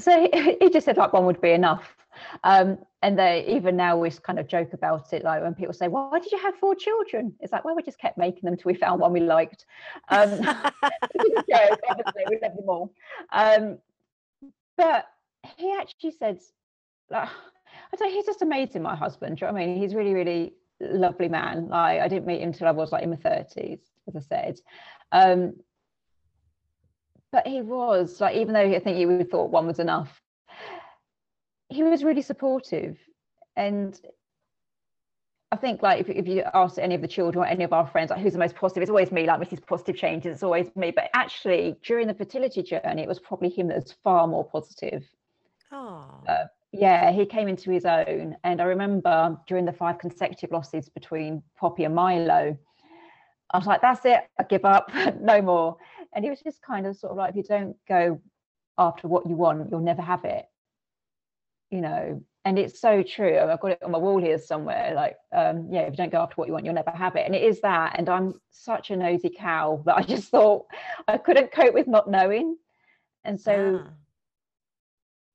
So 0.00 0.28
he 0.60 0.70
just 0.70 0.84
said 0.84 0.96
like 0.96 1.12
one 1.12 1.26
would 1.26 1.40
be 1.40 1.50
enough. 1.50 1.96
Um, 2.44 2.78
and 3.02 3.18
they 3.18 3.46
even 3.48 3.76
now 3.76 3.96
we 3.96 4.10
kind 4.10 4.38
of 4.38 4.46
joke 4.46 4.72
about 4.72 5.12
it, 5.12 5.24
like 5.24 5.42
when 5.42 5.54
people 5.54 5.72
say, 5.72 5.88
"Why 5.88 6.18
did 6.18 6.32
you 6.32 6.38
have 6.38 6.54
four 6.56 6.74
children?" 6.74 7.34
It's 7.40 7.52
like, 7.52 7.64
well, 7.64 7.74
we 7.74 7.82
just 7.82 7.98
kept 7.98 8.18
making 8.18 8.42
them 8.42 8.56
till 8.56 8.70
we 8.70 8.74
found 8.74 9.00
one 9.00 9.12
we 9.12 9.20
liked. 9.20 9.64
Um, 10.08 10.30
obviously, 10.82 12.24
we 12.28 12.38
love 12.42 12.56
them 12.56 12.68
all. 12.68 12.92
Um, 13.32 13.78
but 14.76 15.06
he 15.56 15.72
actually 15.78 16.12
said, 16.18 16.40
like, 17.10 17.28
I 17.92 17.96
don't. 17.96 18.12
He's 18.12 18.26
just 18.26 18.42
amazing, 18.42 18.82
my 18.82 18.96
husband. 18.96 19.38
Do 19.38 19.46
you 19.46 19.52
know 19.52 19.58
I 19.58 19.66
mean? 19.66 19.78
He's 19.78 19.94
really, 19.94 20.12
really 20.12 20.54
lovely 20.80 21.28
man. 21.28 21.68
Like 21.68 22.00
I 22.00 22.08
didn't 22.08 22.26
meet 22.26 22.40
him 22.40 22.48
until 22.48 22.68
I 22.68 22.72
was 22.72 22.92
like 22.92 23.02
in 23.02 23.10
my 23.10 23.16
thirties, 23.16 23.80
as 24.08 24.16
I 24.16 24.20
said. 24.20 24.60
Um, 25.12 25.54
but 27.32 27.46
he 27.46 27.62
was 27.62 28.20
like, 28.20 28.36
even 28.36 28.54
though 28.54 28.60
I 28.60 28.78
think 28.78 28.98
you 28.98 29.08
would 29.08 29.30
thought 29.30 29.50
one 29.50 29.66
was 29.66 29.78
enough, 29.78 30.20
he 31.68 31.82
was 31.82 32.02
really 32.02 32.22
supportive. 32.22 32.98
And 33.56 33.98
I 35.52 35.56
think 35.56 35.82
like 35.82 36.00
if, 36.00 36.08
if 36.08 36.28
you 36.28 36.44
ask 36.54 36.78
any 36.78 36.94
of 36.94 37.02
the 37.02 37.08
children 37.08 37.44
or 37.44 37.46
any 37.46 37.64
of 37.64 37.72
our 37.72 37.86
friends, 37.86 38.10
like 38.10 38.20
who's 38.20 38.32
the 38.32 38.38
most 38.38 38.54
positive, 38.54 38.82
it's 38.82 38.90
always 38.90 39.12
me, 39.12 39.26
like 39.26 39.40
Mrs. 39.40 39.64
Positive 39.66 39.96
Changes, 39.96 40.34
it's 40.34 40.42
always 40.42 40.74
me. 40.76 40.90
But 40.90 41.10
actually, 41.14 41.76
during 41.82 42.06
the 42.06 42.14
fertility 42.14 42.62
journey, 42.62 43.02
it 43.02 43.08
was 43.08 43.18
probably 43.18 43.48
him 43.48 43.68
that 43.68 43.76
was 43.76 43.92
far 44.04 44.26
more 44.26 44.44
positive. 44.44 45.04
Oh. 45.72 46.22
Uh, 46.28 46.44
yeah, 46.72 47.10
he 47.10 47.26
came 47.26 47.48
into 47.48 47.70
his 47.70 47.84
own. 47.84 48.36
And 48.44 48.60
I 48.60 48.64
remember 48.64 49.36
during 49.46 49.64
the 49.64 49.72
five 49.72 49.98
consecutive 49.98 50.52
losses 50.52 50.88
between 50.88 51.42
Poppy 51.58 51.84
and 51.84 51.94
Milo, 51.94 52.56
I 53.52 53.58
was 53.58 53.66
like, 53.66 53.82
that's 53.82 54.04
it, 54.04 54.28
I 54.38 54.44
give 54.44 54.64
up, 54.64 54.90
no 55.20 55.42
more. 55.42 55.76
And 56.12 56.24
he 56.24 56.30
was 56.30 56.40
just 56.40 56.62
kind 56.62 56.86
of 56.86 56.96
sort 56.96 57.12
of 57.12 57.18
like, 57.18 57.30
if 57.30 57.36
you 57.36 57.42
don't 57.42 57.76
go 57.88 58.20
after 58.78 59.08
what 59.08 59.26
you 59.26 59.36
want, 59.36 59.70
you'll 59.70 59.80
never 59.80 60.02
have 60.02 60.24
it. 60.24 60.46
You 61.70 61.80
know, 61.80 62.22
and 62.44 62.58
it's 62.58 62.80
so 62.80 63.02
true. 63.02 63.38
I've 63.38 63.60
got 63.60 63.72
it 63.72 63.82
on 63.82 63.90
my 63.90 63.98
wall 63.98 64.18
here 64.18 64.38
somewhere. 64.38 64.92
Like, 64.94 65.16
um, 65.32 65.68
yeah, 65.70 65.82
if 65.82 65.92
you 65.92 65.96
don't 65.96 66.10
go 66.10 66.20
after 66.20 66.34
what 66.36 66.48
you 66.48 66.54
want, 66.54 66.64
you'll 66.64 66.74
never 66.74 66.90
have 66.90 67.14
it. 67.16 67.26
And 67.26 67.34
it 67.34 67.42
is 67.42 67.60
that. 67.60 67.96
And 67.98 68.08
I'm 68.08 68.40
such 68.50 68.90
a 68.90 68.96
nosy 68.96 69.30
cow 69.36 69.82
that 69.86 69.96
I 69.96 70.02
just 70.02 70.30
thought 70.30 70.66
I 71.06 71.18
couldn't 71.18 71.52
cope 71.52 71.74
with 71.74 71.86
not 71.86 72.10
knowing. 72.10 72.56
And 73.24 73.38
so, 73.38 73.82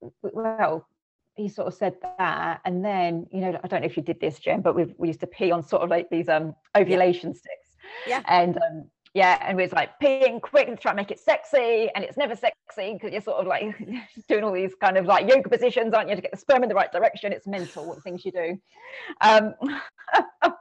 ah. 0.01 0.09
well, 0.23 0.87
he 1.35 1.47
sort 1.47 1.67
of 1.67 1.75
said 1.75 1.95
that. 2.17 2.61
And 2.65 2.83
then, 2.83 3.27
you 3.31 3.41
know, 3.41 3.59
I 3.63 3.67
don't 3.67 3.81
know 3.81 3.85
if 3.85 3.97
you 3.97 4.03
did 4.03 4.19
this, 4.19 4.39
Jen, 4.39 4.61
but 4.61 4.75
we 4.75 4.85
we 4.97 5.09
used 5.09 5.19
to 5.19 5.27
pee 5.27 5.51
on 5.51 5.61
sort 5.61 5.83
of 5.83 5.89
like 5.89 6.09
these 6.09 6.27
um 6.27 6.55
ovulation 6.75 7.29
yeah. 7.29 7.37
sticks. 7.37 7.77
Yeah. 8.07 8.21
And 8.27 8.57
um, 8.57 8.89
yeah, 9.15 9.39
and 9.47 9.57
we 9.57 9.65
like 9.67 9.97
peeing 10.03 10.41
quick 10.41 10.67
and 10.67 10.77
try 10.77 10.91
to 10.91 10.95
make 10.97 11.09
it 11.09 11.19
sexy, 11.19 11.89
and 11.95 12.03
it's 12.03 12.17
never 12.17 12.35
sexy 12.35 12.93
because 12.93 13.13
you're 13.13 13.21
sort 13.21 13.37
of 13.37 13.47
like 13.47 13.73
doing 14.27 14.43
all 14.43 14.51
these 14.51 14.75
kind 14.75 14.97
of 14.97 15.05
like 15.05 15.25
yoga 15.29 15.47
positions, 15.47 15.93
aren't 15.93 16.09
you, 16.09 16.17
to 16.17 16.21
get 16.21 16.31
the 16.31 16.37
sperm 16.37 16.63
in 16.63 16.69
the 16.69 16.75
right 16.75 16.91
direction? 16.91 17.31
It's 17.31 17.47
mental 17.47 17.85
what 17.85 18.03
things 18.03 18.25
you 18.25 18.33
do. 18.33 18.57
Um, 19.21 19.53
do 19.63 20.51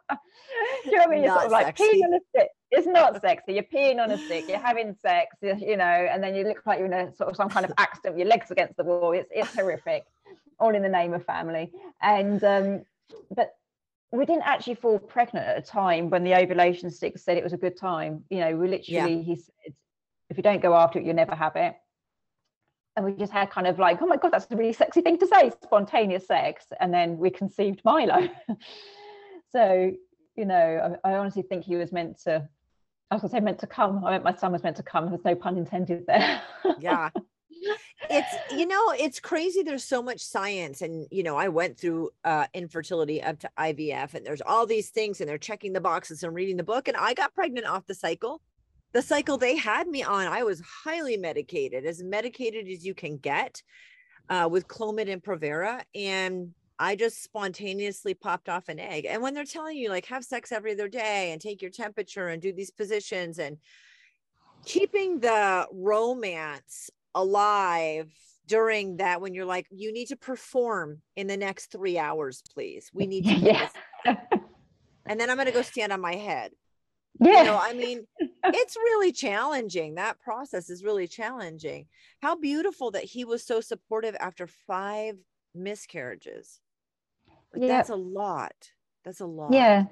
you 0.84 0.92
know 0.92 0.98
what 0.98 1.08
I 1.08 1.10
mean? 1.10 1.24
You're 1.24 1.32
sort 1.34 1.46
of 1.46 1.50
like 1.50 1.66
sexy. 1.66 1.82
peeing 1.82 2.04
on 2.04 2.14
a 2.14 2.20
stick. 2.30 2.48
It's 2.70 2.86
not 2.86 3.20
sexy. 3.20 3.54
You're 3.54 3.64
peeing 3.64 4.00
on 4.00 4.12
a 4.12 4.18
stick. 4.18 4.44
You're 4.48 4.58
having 4.58 4.94
sex, 5.02 5.34
you 5.42 5.76
know, 5.76 5.84
and 5.84 6.22
then 6.22 6.36
you 6.36 6.44
look 6.44 6.62
like 6.64 6.78
you're 6.78 6.86
in 6.86 6.92
a 6.92 7.12
sort 7.16 7.30
of 7.30 7.34
some 7.34 7.48
kind 7.48 7.66
of 7.66 7.72
accident. 7.76 8.18
Your 8.18 8.28
legs 8.28 8.52
against 8.52 8.76
the 8.76 8.84
wall. 8.84 9.10
It's 9.10 9.28
it's 9.32 9.52
horrific, 9.52 10.04
all 10.60 10.76
in 10.76 10.82
the 10.82 10.88
name 10.88 11.12
of 11.12 11.24
family. 11.24 11.72
And 12.00 12.42
um, 12.44 12.84
but 13.34 13.52
we 14.16 14.26
didn't 14.26 14.42
actually 14.42 14.74
fall 14.74 14.98
pregnant 14.98 15.46
at 15.46 15.58
a 15.58 15.62
time 15.62 16.10
when 16.10 16.24
the 16.24 16.34
ovulation 16.34 16.90
stick 16.90 17.18
said 17.18 17.36
it 17.36 17.44
was 17.44 17.52
a 17.52 17.58
good 17.58 17.76
time. 17.76 18.24
You 18.30 18.40
know, 18.40 18.56
we 18.56 18.68
literally, 18.68 19.14
yeah. 19.14 19.22
he 19.22 19.36
said, 19.36 19.74
if 20.30 20.36
you 20.36 20.42
don't 20.42 20.62
go 20.62 20.74
after 20.74 20.98
it, 20.98 21.04
you'll 21.04 21.14
never 21.14 21.34
have 21.34 21.56
it. 21.56 21.74
And 22.96 23.04
we 23.04 23.12
just 23.12 23.32
had 23.32 23.50
kind 23.50 23.66
of 23.66 23.78
like, 23.78 24.00
oh 24.00 24.06
my 24.06 24.16
God, 24.16 24.30
that's 24.32 24.46
a 24.50 24.56
really 24.56 24.72
sexy 24.72 25.00
thing 25.00 25.18
to 25.18 25.26
say, 25.26 25.50
spontaneous 25.62 26.26
sex. 26.26 26.66
And 26.80 26.94
then 26.94 27.18
we 27.18 27.30
conceived 27.30 27.82
Milo. 27.84 28.28
so, 29.52 29.92
you 30.36 30.44
know, 30.44 30.98
I, 31.04 31.10
I, 31.10 31.16
honestly 31.16 31.42
think 31.42 31.64
he 31.64 31.74
was 31.74 31.90
meant 31.90 32.20
to, 32.22 32.48
I 33.10 33.14
was 33.14 33.22
going 33.22 33.30
to 33.30 33.36
say 33.36 33.40
meant 33.40 33.58
to 33.60 33.66
come. 33.66 34.04
I 34.04 34.12
meant 34.12 34.24
my 34.24 34.34
son 34.34 34.52
was 34.52 34.62
meant 34.62 34.76
to 34.76 34.84
come. 34.84 35.08
There's 35.08 35.24
no 35.24 35.34
pun 35.34 35.58
intended 35.58 36.06
there. 36.06 36.40
yeah 36.78 37.10
it's 38.10 38.34
you 38.52 38.66
know 38.66 38.92
it's 38.98 39.20
crazy 39.20 39.62
there's 39.62 39.84
so 39.84 40.02
much 40.02 40.20
science 40.20 40.82
and 40.82 41.06
you 41.10 41.22
know 41.22 41.36
i 41.36 41.48
went 41.48 41.78
through 41.78 42.10
uh 42.24 42.46
infertility 42.54 43.22
up 43.22 43.38
to 43.38 43.50
ivf 43.58 44.14
and 44.14 44.24
there's 44.24 44.42
all 44.42 44.66
these 44.66 44.90
things 44.90 45.20
and 45.20 45.28
they're 45.28 45.38
checking 45.38 45.72
the 45.72 45.80
boxes 45.80 46.22
and 46.22 46.34
reading 46.34 46.56
the 46.56 46.62
book 46.62 46.88
and 46.88 46.96
i 46.96 47.14
got 47.14 47.34
pregnant 47.34 47.66
off 47.66 47.86
the 47.86 47.94
cycle. 47.94 48.40
The 48.92 49.02
cycle 49.02 49.38
they 49.38 49.56
had 49.56 49.88
me 49.88 50.02
on 50.02 50.26
i 50.26 50.42
was 50.44 50.62
highly 50.84 51.16
medicated 51.16 51.84
as 51.84 52.02
medicated 52.02 52.68
as 52.68 52.84
you 52.84 52.94
can 52.94 53.16
get 53.16 53.62
uh, 54.28 54.48
with 54.50 54.68
clomid 54.68 55.10
and 55.10 55.22
provera 55.22 55.82
and 55.94 56.52
i 56.78 56.94
just 56.94 57.22
spontaneously 57.22 58.14
popped 58.14 58.48
off 58.48 58.68
an 58.68 58.78
egg. 58.78 59.06
And 59.06 59.22
when 59.22 59.34
they're 59.34 59.44
telling 59.44 59.76
you 59.76 59.88
like 59.88 60.06
have 60.06 60.24
sex 60.24 60.52
every 60.52 60.72
other 60.72 60.88
day 60.88 61.32
and 61.32 61.40
take 61.40 61.60
your 61.60 61.70
temperature 61.70 62.28
and 62.28 62.40
do 62.40 62.52
these 62.52 62.70
positions 62.70 63.38
and 63.38 63.58
keeping 64.64 65.20
the 65.20 65.66
romance 65.72 66.90
alive 67.14 68.12
during 68.46 68.98
that 68.98 69.20
when 69.20 69.34
you're 69.34 69.46
like 69.46 69.66
you 69.70 69.92
need 69.92 70.08
to 70.08 70.16
perform 70.16 71.00
in 71.16 71.26
the 71.26 71.36
next 71.36 71.70
three 71.70 71.98
hours 71.98 72.42
please. 72.52 72.90
We 72.92 73.06
need 73.06 73.24
to 73.24 73.34
yeah. 73.34 73.68
and 75.06 75.20
then 75.20 75.30
i'm 75.30 75.36
going 75.36 75.46
to 75.46 75.52
go 75.52 75.62
stand 75.62 75.92
on 75.92 76.00
my 76.00 76.14
head. 76.14 76.52
Yeah. 77.20 77.38
you 77.38 77.44
know 77.44 77.58
i 77.60 77.72
mean 77.72 78.06
it's 78.20 78.76
really 78.76 79.12
challenging. 79.12 79.94
That 79.94 80.20
process 80.20 80.68
is 80.68 80.84
really 80.84 81.06
challenging. 81.06 81.86
How 82.20 82.36
beautiful 82.36 82.90
that 82.92 83.04
he 83.04 83.24
was 83.24 83.46
so 83.46 83.60
supportive 83.60 84.16
after 84.20 84.46
five 84.46 85.16
miscarriages. 85.54 86.60
Like, 87.52 87.62
yeah. 87.62 87.68
that's 87.68 87.90
a 87.90 87.96
lot. 87.96 88.54
That's 89.04 89.20
a 89.20 89.26
lot. 89.26 89.52
Yeah 89.52 89.84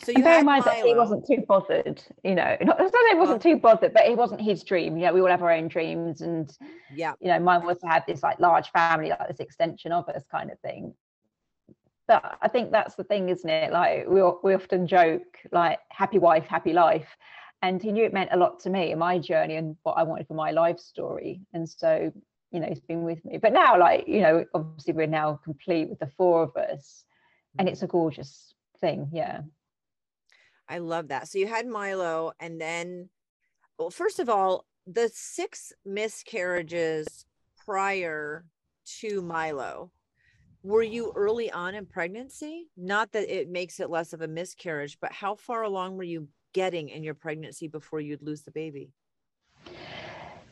so 0.00 0.12
you 0.12 0.22
bear 0.22 0.40
in 0.40 0.46
mind 0.46 0.64
Milo. 0.64 0.76
that 0.76 0.86
he 0.86 0.94
wasn't 0.94 1.26
too 1.26 1.44
bothered, 1.46 2.02
you 2.24 2.34
know. 2.34 2.56
Not, 2.60 2.78
that 2.78 3.08
he 3.10 3.18
wasn't 3.18 3.42
too 3.42 3.56
bothered, 3.56 3.92
but 3.92 4.06
it 4.06 4.16
wasn't 4.16 4.40
his 4.40 4.62
dream. 4.62 4.96
You 4.96 5.06
know, 5.06 5.12
we 5.12 5.20
all 5.20 5.28
have 5.28 5.42
our 5.42 5.52
own 5.52 5.68
dreams, 5.68 6.20
and 6.20 6.50
yeah, 6.94 7.14
you 7.20 7.28
know, 7.28 7.38
mine 7.38 7.64
was 7.64 7.78
to 7.78 7.86
have 7.86 8.04
this 8.06 8.22
like 8.22 8.40
large 8.40 8.70
family, 8.70 9.10
like 9.10 9.28
this 9.28 9.40
extension 9.40 9.92
of 9.92 10.08
us 10.08 10.24
kind 10.30 10.50
of 10.50 10.58
thing. 10.60 10.94
But 12.06 12.38
I 12.40 12.48
think 12.48 12.70
that's 12.70 12.94
the 12.94 13.04
thing, 13.04 13.28
isn't 13.28 13.48
it? 13.48 13.72
Like 13.72 14.06
we 14.08 14.22
we 14.42 14.54
often 14.54 14.86
joke, 14.86 15.38
like 15.52 15.78
happy 15.90 16.18
wife, 16.18 16.46
happy 16.46 16.72
life, 16.72 17.08
and 17.62 17.82
he 17.82 17.92
knew 17.92 18.04
it 18.04 18.14
meant 18.14 18.30
a 18.32 18.36
lot 18.36 18.60
to 18.60 18.70
me 18.70 18.92
in 18.92 18.98
my 18.98 19.18
journey 19.18 19.56
and 19.56 19.76
what 19.82 19.94
I 19.98 20.04
wanted 20.04 20.26
for 20.26 20.34
my 20.34 20.50
life 20.50 20.78
story. 20.78 21.40
And 21.52 21.68
so, 21.68 22.12
you 22.50 22.60
know, 22.60 22.68
he's 22.68 22.80
been 22.80 23.02
with 23.02 23.24
me. 23.24 23.38
But 23.38 23.52
now, 23.52 23.78
like 23.78 24.08
you 24.08 24.22
know, 24.22 24.44
obviously 24.54 24.94
we're 24.94 25.06
now 25.06 25.40
complete 25.44 25.88
with 25.88 25.98
the 25.98 26.10
four 26.16 26.42
of 26.42 26.56
us, 26.56 27.04
and 27.58 27.68
mm. 27.68 27.72
it's 27.72 27.82
a 27.82 27.86
gorgeous 27.86 28.54
thing. 28.80 29.10
Yeah. 29.12 29.40
I 30.68 30.78
love 30.78 31.08
that. 31.08 31.28
So 31.28 31.38
you 31.38 31.46
had 31.46 31.66
Milo, 31.66 32.32
and 32.40 32.60
then, 32.60 33.08
well, 33.78 33.90
first 33.90 34.18
of 34.18 34.28
all, 34.28 34.66
the 34.86 35.10
six 35.12 35.72
miscarriages 35.84 37.24
prior 37.64 38.44
to 39.00 39.22
Milo, 39.22 39.90
were 40.62 40.82
you 40.82 41.12
early 41.14 41.50
on 41.50 41.74
in 41.74 41.86
pregnancy? 41.86 42.68
Not 42.76 43.12
that 43.12 43.28
it 43.28 43.48
makes 43.48 43.80
it 43.80 43.90
less 43.90 44.12
of 44.12 44.22
a 44.22 44.28
miscarriage, 44.28 44.98
but 45.00 45.12
how 45.12 45.34
far 45.34 45.62
along 45.62 45.96
were 45.96 46.02
you 46.02 46.28
getting 46.52 46.88
in 46.88 47.02
your 47.02 47.14
pregnancy 47.14 47.68
before 47.68 48.00
you'd 48.00 48.22
lose 48.22 48.42
the 48.42 48.50
baby? 48.50 48.90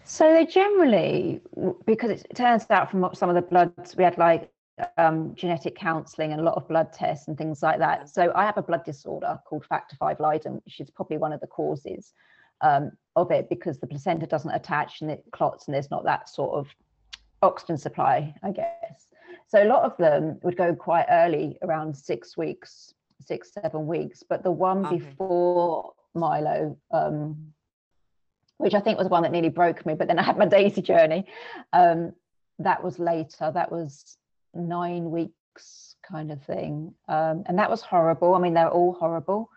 So 0.05 0.33
they 0.33 0.47
generally, 0.47 1.41
because 1.85 2.11
it 2.11 2.27
turns 2.35 2.67
out 2.71 2.91
from 2.91 3.09
some 3.15 3.29
of 3.29 3.35
the 3.35 3.43
bloods, 3.43 3.97
we 3.97 4.05
had 4.05 4.17
like 4.19 4.51
um, 4.99 5.35
genetic 5.35 5.77
counselling 5.77 6.33
and 6.33 6.41
a 6.41 6.45
lot 6.45 6.57
of 6.57 6.69
blood 6.69 6.93
tests 6.93 7.29
and 7.29 7.39
things 7.39 7.63
like 7.63 7.79
that. 7.79 8.09
So 8.09 8.33
I 8.35 8.45
have 8.45 8.59
a 8.59 8.63
blood 8.63 8.85
disorder 8.85 9.39
called 9.47 9.65
factor 9.65 9.97
V 10.01 10.15
Leiden, 10.19 10.61
which 10.65 10.81
is 10.81 10.91
probably 10.91 11.19
one 11.19 11.33
of 11.33 11.41
the 11.41 11.47
causes 11.47 12.13
um, 12.61 12.93
of 13.15 13.31
it 13.31 13.49
because 13.49 13.79
the 13.79 13.87
placenta 13.87 14.27
doesn't 14.27 14.51
attach 14.51 15.01
and 15.01 15.11
it 15.11 15.25
clots 15.33 15.67
and 15.67 15.75
there's 15.75 15.91
not 15.91 16.05
that 16.05 16.29
sort 16.29 16.55
of 16.55 16.69
oxygen 17.43 17.79
supply, 17.79 18.35
I 18.43 18.51
guess. 18.51 19.09
So 19.49 19.63
a 19.63 19.69
lot 19.69 19.85
of 19.85 19.97
them 19.97 20.39
would 20.43 20.57
go 20.57 20.75
quite 20.75 21.07
early, 21.11 21.59
around 21.63 21.97
six 21.97 22.37
weeks, 22.37 22.95
six, 23.21 23.53
seven 23.53 23.87
weeks. 23.87 24.23
But 24.29 24.43
the 24.43 24.51
one 24.51 24.85
okay. 24.87 24.99
before 24.99 25.93
Milo, 26.15 26.77
um, 26.91 27.53
which 28.59 28.75
I 28.75 28.81
think 28.81 28.99
was 28.99 29.07
the 29.07 29.13
one 29.13 29.23
that 29.23 29.33
nearly 29.33 29.51
broke 29.51 29.87
me, 29.87 29.95
but 29.95 30.09
then 30.09 30.19
I 30.19 30.23
had 30.23 30.37
my 30.37 30.47
daisy 30.59 30.83
journey. 30.83 31.27
Um, 31.73 32.13
that 32.59 32.83
was 32.83 32.99
later. 32.99 33.51
That 33.53 33.71
was 33.71 34.17
nine 34.57 35.11
weeks 35.11 35.97
kind 36.09 36.31
of 36.31 36.43
thing. 36.43 36.95
Um, 37.09 37.45
and 37.47 37.59
that 37.59 37.71
was 37.71 37.83
horrible. 37.83 38.35
I 38.35 38.39
mean, 38.39 38.55
they're 38.55 38.71
all 38.71 38.95
horrible. 38.95 39.51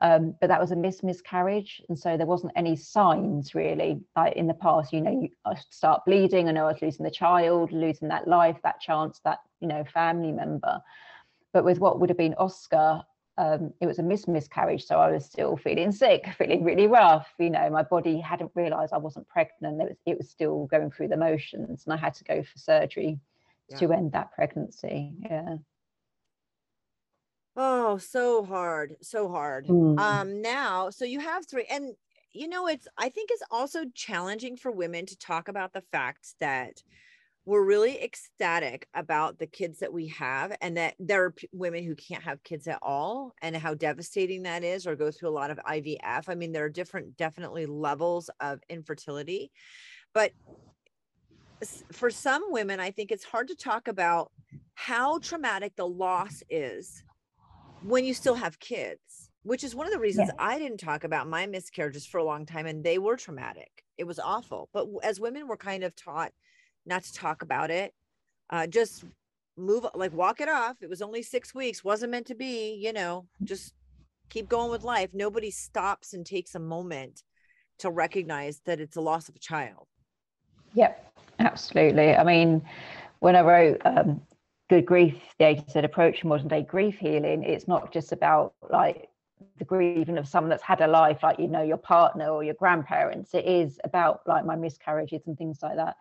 Um, 0.00 0.34
but 0.40 0.48
that 0.48 0.60
was 0.60 0.70
a 0.70 0.76
miss 0.76 1.02
miscarriage. 1.02 1.80
And 1.88 1.98
so 1.98 2.16
there 2.16 2.26
wasn't 2.26 2.52
any 2.56 2.76
signs 2.76 3.54
really. 3.54 4.00
Like 4.16 4.34
in 4.34 4.46
the 4.46 4.54
past, 4.54 4.92
you 4.92 5.00
know, 5.00 5.10
you 5.22 5.28
start 5.70 6.04
bleeding. 6.04 6.48
I 6.48 6.52
know 6.52 6.66
I 6.66 6.72
was 6.72 6.82
losing 6.82 7.04
the 7.04 7.10
child, 7.10 7.72
losing 7.72 8.08
that 8.08 8.28
life, 8.28 8.58
that 8.64 8.80
chance, 8.80 9.20
that, 9.24 9.38
you 9.60 9.68
know, 9.68 9.84
family 9.84 10.32
member. 10.32 10.80
But 11.52 11.64
with 11.64 11.78
what 11.78 12.00
would 12.00 12.10
have 12.10 12.18
been 12.18 12.34
Oscar, 12.34 13.02
um, 13.38 13.72
it 13.80 13.86
was 13.86 13.98
a 13.98 14.02
miss 14.02 14.28
miscarriage. 14.28 14.84
So 14.84 14.98
I 14.98 15.10
was 15.10 15.24
still 15.24 15.56
feeling 15.56 15.92
sick, 15.92 16.26
feeling 16.38 16.64
really 16.64 16.86
rough. 16.86 17.32
You 17.38 17.50
know, 17.50 17.70
my 17.70 17.82
body 17.82 18.20
hadn't 18.20 18.50
realized 18.54 18.92
I 18.92 18.98
wasn't 18.98 19.28
pregnant. 19.28 19.80
It 19.80 19.88
was, 19.88 19.96
it 20.06 20.18
was 20.18 20.28
still 20.28 20.66
going 20.66 20.90
through 20.90 21.08
the 21.08 21.16
motions 21.16 21.84
and 21.86 21.94
I 21.94 21.96
had 21.96 22.14
to 22.14 22.24
go 22.24 22.42
for 22.42 22.58
surgery 22.58 23.20
yeah. 23.68 23.78
to 23.78 23.92
end 23.92 24.12
that 24.12 24.32
pregnancy. 24.32 25.12
Yeah. 25.22 25.56
Oh, 27.56 27.98
so 27.98 28.44
hard, 28.44 28.96
so 29.00 29.28
hard. 29.28 29.68
Mm. 29.68 29.98
Um, 29.98 30.42
now, 30.42 30.90
so 30.90 31.04
you 31.04 31.20
have 31.20 31.46
three, 31.46 31.66
and 31.70 31.94
you 32.32 32.48
know, 32.48 32.66
it's 32.66 32.88
I 32.98 33.08
think 33.08 33.30
it's 33.30 33.44
also 33.50 33.84
challenging 33.94 34.56
for 34.56 34.72
women 34.72 35.06
to 35.06 35.18
talk 35.18 35.48
about 35.48 35.72
the 35.72 35.84
fact 35.92 36.34
that 36.40 36.82
we're 37.46 37.64
really 37.64 38.02
ecstatic 38.02 38.88
about 38.94 39.38
the 39.38 39.46
kids 39.46 39.80
that 39.80 39.92
we 39.92 40.08
have 40.08 40.56
and 40.62 40.78
that 40.78 40.94
there 40.98 41.24
are 41.24 41.30
p- 41.32 41.48
women 41.52 41.84
who 41.84 41.94
can't 41.94 42.22
have 42.22 42.42
kids 42.42 42.66
at 42.66 42.78
all 42.80 43.34
and 43.42 43.54
how 43.54 43.74
devastating 43.74 44.44
that 44.44 44.64
is 44.64 44.86
or 44.86 44.96
go 44.96 45.10
through 45.10 45.28
a 45.28 45.30
lot 45.30 45.50
of 45.50 45.58
IVF. 45.58 46.24
I 46.28 46.34
mean, 46.34 46.52
there 46.52 46.64
are 46.64 46.70
different, 46.70 47.18
definitely 47.18 47.66
levels 47.66 48.30
of 48.40 48.60
infertility. 48.70 49.52
But 50.14 50.32
for 51.92 52.10
some 52.10 52.44
women, 52.50 52.80
I 52.80 52.90
think 52.90 53.10
it's 53.10 53.24
hard 53.24 53.48
to 53.48 53.54
talk 53.54 53.88
about 53.88 54.30
how 54.74 55.18
traumatic 55.18 55.76
the 55.76 55.86
loss 55.86 56.42
is 56.50 57.02
when 57.82 58.04
you 58.04 58.14
still 58.14 58.34
have 58.34 58.58
kids, 58.58 59.30
which 59.42 59.62
is 59.62 59.74
one 59.74 59.86
of 59.86 59.92
the 59.92 59.98
reasons 59.98 60.28
yeah. 60.28 60.44
I 60.44 60.58
didn't 60.58 60.78
talk 60.78 61.04
about 61.04 61.28
my 61.28 61.46
miscarriages 61.46 62.06
for 62.06 62.18
a 62.18 62.24
long 62.24 62.46
time 62.46 62.66
and 62.66 62.82
they 62.82 62.98
were 62.98 63.16
traumatic. 63.16 63.84
It 63.98 64.04
was 64.04 64.18
awful. 64.18 64.68
But 64.72 64.88
as 65.02 65.20
women, 65.20 65.46
we're 65.46 65.56
kind 65.56 65.84
of 65.84 65.94
taught 65.94 66.32
not 66.86 67.04
to 67.04 67.12
talk 67.12 67.42
about 67.42 67.70
it. 67.70 67.92
Uh, 68.50 68.66
just 68.66 69.04
move, 69.56 69.86
like 69.94 70.12
walk 70.12 70.40
it 70.40 70.48
off. 70.48 70.76
It 70.80 70.88
was 70.88 71.02
only 71.02 71.22
six 71.22 71.54
weeks, 71.54 71.84
wasn't 71.84 72.12
meant 72.12 72.26
to 72.26 72.34
be, 72.34 72.74
you 72.74 72.92
know, 72.92 73.26
just 73.42 73.74
keep 74.28 74.48
going 74.48 74.70
with 74.70 74.82
life. 74.82 75.10
Nobody 75.12 75.50
stops 75.50 76.14
and 76.14 76.26
takes 76.26 76.54
a 76.54 76.60
moment 76.60 77.22
to 77.78 77.90
recognize 77.90 78.60
that 78.66 78.80
it's 78.80 78.96
a 78.96 79.00
loss 79.00 79.28
of 79.28 79.36
a 79.36 79.40
child. 79.40 79.86
Yep, 80.74 81.18
absolutely. 81.38 82.14
I 82.14 82.24
mean, 82.24 82.62
when 83.20 83.36
I 83.36 83.40
wrote 83.40 83.80
um, 83.84 84.20
Good 84.68 84.86
Grief, 84.86 85.16
the 85.38 85.46
A 85.46 85.54
to 85.54 85.70
Z 85.70 85.78
approach 85.80 86.20
to 86.20 86.26
modern 86.26 86.48
day 86.48 86.62
grief 86.62 86.98
healing, 86.98 87.42
it's 87.42 87.68
not 87.68 87.92
just 87.92 88.12
about 88.12 88.54
like 88.70 89.08
the 89.58 89.64
grieving 89.64 90.18
of 90.18 90.26
someone 90.28 90.50
that's 90.50 90.62
had 90.62 90.80
a 90.80 90.86
life, 90.86 91.22
like, 91.22 91.38
you 91.38 91.48
know, 91.48 91.62
your 91.62 91.76
partner 91.76 92.28
or 92.28 92.42
your 92.42 92.54
grandparents. 92.54 93.34
It 93.34 93.44
is 93.44 93.78
about 93.84 94.22
like 94.26 94.44
my 94.44 94.56
miscarriages 94.56 95.26
and 95.26 95.36
things 95.38 95.60
like 95.62 95.76
that. 95.76 95.96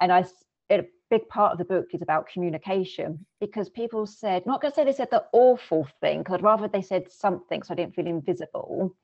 And 0.00 0.12
I, 0.12 0.24
a 0.70 0.84
big 1.10 1.28
part 1.28 1.52
of 1.52 1.58
the 1.58 1.64
book 1.64 1.86
is 1.92 2.02
about 2.02 2.28
communication 2.28 3.24
because 3.40 3.68
people 3.68 4.06
said, 4.06 4.46
not 4.46 4.60
going 4.60 4.72
to 4.72 4.74
say 4.74 4.84
they 4.84 4.92
said 4.92 5.10
the 5.10 5.24
awful 5.32 5.86
thing, 6.00 6.20
because 6.20 6.40
rather 6.40 6.66
they 6.66 6.82
said 6.82 7.10
something 7.10 7.62
so 7.62 7.74
I 7.74 7.76
didn't 7.76 7.94
feel 7.94 8.06
invisible 8.06 8.96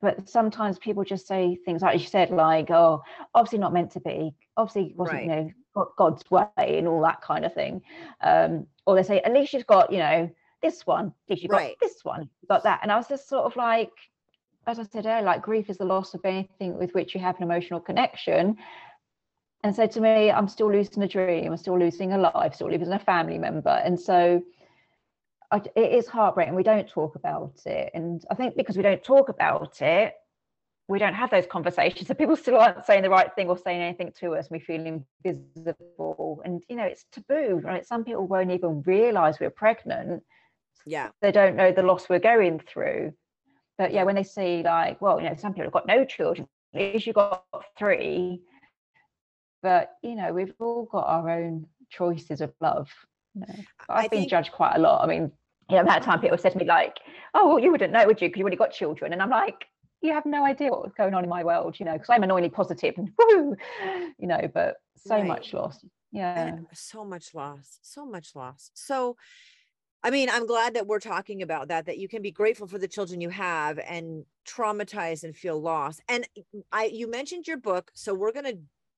but 0.00 0.28
sometimes 0.28 0.78
people 0.78 1.04
just 1.04 1.26
say 1.26 1.56
things 1.64 1.82
like 1.82 2.00
you 2.00 2.06
said 2.06 2.30
like 2.30 2.70
oh 2.70 3.02
obviously 3.34 3.58
not 3.58 3.72
meant 3.72 3.92
to 3.92 4.00
be. 4.00 4.34
Obviously 4.56 4.94
wasn't 4.96 5.18
right. 5.18 5.24
you 5.24 5.28
know 5.28 5.50
god's 5.96 6.28
way 6.30 6.46
and 6.58 6.88
all 6.88 7.02
that 7.02 7.20
kind 7.20 7.44
of 7.44 7.54
thing. 7.54 7.82
Um, 8.22 8.66
or 8.86 8.96
they 8.96 9.02
say 9.02 9.20
at 9.20 9.32
least 9.32 9.52
you've 9.52 9.66
got 9.66 9.92
you 9.92 9.98
know 9.98 10.30
this 10.62 10.86
one. 10.86 11.06
At 11.06 11.30
least 11.30 11.42
you've 11.42 11.52
right. 11.52 11.76
got 11.80 11.88
this 11.88 12.04
one. 12.04 12.28
Got 12.48 12.64
that. 12.64 12.80
And 12.82 12.90
i 12.90 12.96
was 12.96 13.08
just 13.08 13.28
sort 13.28 13.44
of 13.44 13.56
like 13.56 13.92
as 14.66 14.78
i 14.78 14.82
said 14.84 15.06
earlier 15.06 15.22
like 15.22 15.42
grief 15.42 15.70
is 15.70 15.78
the 15.78 15.84
loss 15.84 16.14
of 16.14 16.20
anything 16.24 16.78
with 16.78 16.92
which 16.92 17.14
you 17.14 17.20
have 17.20 17.36
an 17.36 17.42
emotional 17.42 17.80
connection. 17.80 18.56
And 19.62 19.76
so 19.76 19.86
to 19.86 20.00
me 20.00 20.30
i'm 20.30 20.48
still 20.48 20.72
losing 20.72 21.02
a 21.02 21.08
dream. 21.08 21.52
I'm 21.52 21.58
still 21.58 21.78
losing 21.78 22.12
a 22.12 22.18
life. 22.18 22.54
Still 22.54 22.70
losing 22.70 22.92
a 22.92 22.98
family 22.98 23.38
member. 23.38 23.80
And 23.84 24.00
so 24.00 24.42
I, 25.50 25.62
it 25.74 25.92
is 25.92 26.06
heartbreaking. 26.06 26.54
We 26.54 26.62
don't 26.62 26.88
talk 26.88 27.16
about 27.16 27.60
it, 27.66 27.90
and 27.94 28.22
I 28.30 28.34
think 28.34 28.56
because 28.56 28.76
we 28.76 28.82
don't 28.82 29.02
talk 29.02 29.28
about 29.28 29.82
it, 29.82 30.14
we 30.88 30.98
don't 30.98 31.14
have 31.14 31.30
those 31.30 31.46
conversations. 31.46 32.08
So 32.08 32.14
people 32.14 32.36
still 32.36 32.56
aren't 32.56 32.86
saying 32.86 33.02
the 33.02 33.10
right 33.10 33.34
thing 33.34 33.48
or 33.48 33.58
saying 33.58 33.80
anything 33.80 34.12
to 34.20 34.34
us. 34.34 34.50
We 34.50 34.60
feel 34.60 34.84
invisible, 35.24 36.42
and 36.44 36.62
you 36.68 36.76
know 36.76 36.84
it's 36.84 37.04
taboo. 37.12 37.60
Right? 37.64 37.86
Some 37.86 38.04
people 38.04 38.26
won't 38.26 38.50
even 38.50 38.82
realise 38.82 39.40
we're 39.40 39.50
pregnant. 39.50 40.22
Yeah, 40.86 41.10
they 41.20 41.32
don't 41.32 41.56
know 41.56 41.72
the 41.72 41.82
loss 41.82 42.08
we're 42.08 42.20
going 42.20 42.60
through. 42.60 43.12
But 43.76 43.92
yeah, 43.92 44.04
when 44.04 44.14
they 44.14 44.24
see 44.24 44.62
like, 44.62 45.00
well, 45.00 45.20
you 45.20 45.28
know, 45.28 45.36
some 45.36 45.52
people 45.52 45.64
have 45.64 45.72
got 45.72 45.86
no 45.86 46.04
children. 46.04 46.46
At 46.74 46.80
least 46.80 47.06
you 47.06 47.12
got 47.12 47.44
three. 47.78 48.42
But 49.62 49.92
you 50.02 50.14
know, 50.14 50.32
we've 50.32 50.54
all 50.58 50.84
got 50.84 51.06
our 51.06 51.30
own 51.30 51.66
choices 51.88 52.40
of 52.40 52.52
love. 52.60 52.88
Know, 53.34 53.46
I've 53.88 54.04
I 54.04 54.08
been 54.08 54.20
think... 54.20 54.30
judged 54.30 54.52
quite 54.52 54.76
a 54.76 54.80
lot. 54.80 55.02
I 55.02 55.06
mean, 55.06 55.30
you 55.68 55.76
know, 55.76 55.84
that 55.84 56.02
time 56.02 56.20
people 56.20 56.38
said 56.38 56.52
to 56.52 56.58
me 56.58 56.64
like, 56.64 56.98
"Oh, 57.34 57.48
well, 57.48 57.58
you 57.58 57.70
wouldn't 57.70 57.92
know, 57.92 58.06
would 58.06 58.20
you? 58.20 58.28
Because 58.28 58.38
you 58.38 58.44
already 58.44 58.56
got 58.56 58.72
children." 58.72 59.12
And 59.12 59.22
I'm 59.22 59.30
like, 59.30 59.66
"You 60.00 60.12
have 60.12 60.26
no 60.26 60.44
idea 60.44 60.70
what's 60.70 60.94
going 60.94 61.14
on 61.14 61.24
in 61.24 61.30
my 61.30 61.44
world, 61.44 61.78
you 61.78 61.86
know, 61.86 61.92
because 61.92 62.10
I'm 62.10 62.22
annoyingly 62.22 62.50
positive 62.50 62.94
and 62.98 63.10
woo, 63.18 63.56
you 64.18 64.26
know, 64.26 64.50
but 64.52 64.76
so 64.96 65.16
right. 65.16 65.26
much 65.26 65.52
loss. 65.52 65.84
Yeah, 66.12 66.46
and 66.46 66.66
so 66.72 67.04
much 67.04 67.34
loss, 67.34 67.78
so 67.82 68.04
much 68.04 68.34
loss. 68.34 68.70
So, 68.74 69.16
I 70.02 70.10
mean, 70.10 70.28
I'm 70.28 70.46
glad 70.46 70.74
that 70.74 70.88
we're 70.88 70.98
talking 70.98 71.42
about 71.42 71.68
that. 71.68 71.86
That 71.86 71.98
you 71.98 72.08
can 72.08 72.20
be 72.20 72.32
grateful 72.32 72.66
for 72.66 72.78
the 72.78 72.88
children 72.88 73.20
you 73.20 73.30
have 73.30 73.78
and 73.78 74.24
traumatized 74.48 75.22
and 75.22 75.36
feel 75.36 75.60
lost. 75.60 76.02
And 76.08 76.26
mm, 76.54 76.62
I, 76.72 76.86
you 76.86 77.08
mentioned 77.08 77.46
your 77.46 77.58
book, 77.58 77.92
so 77.94 78.12
we're 78.12 78.32
gonna 78.32 78.54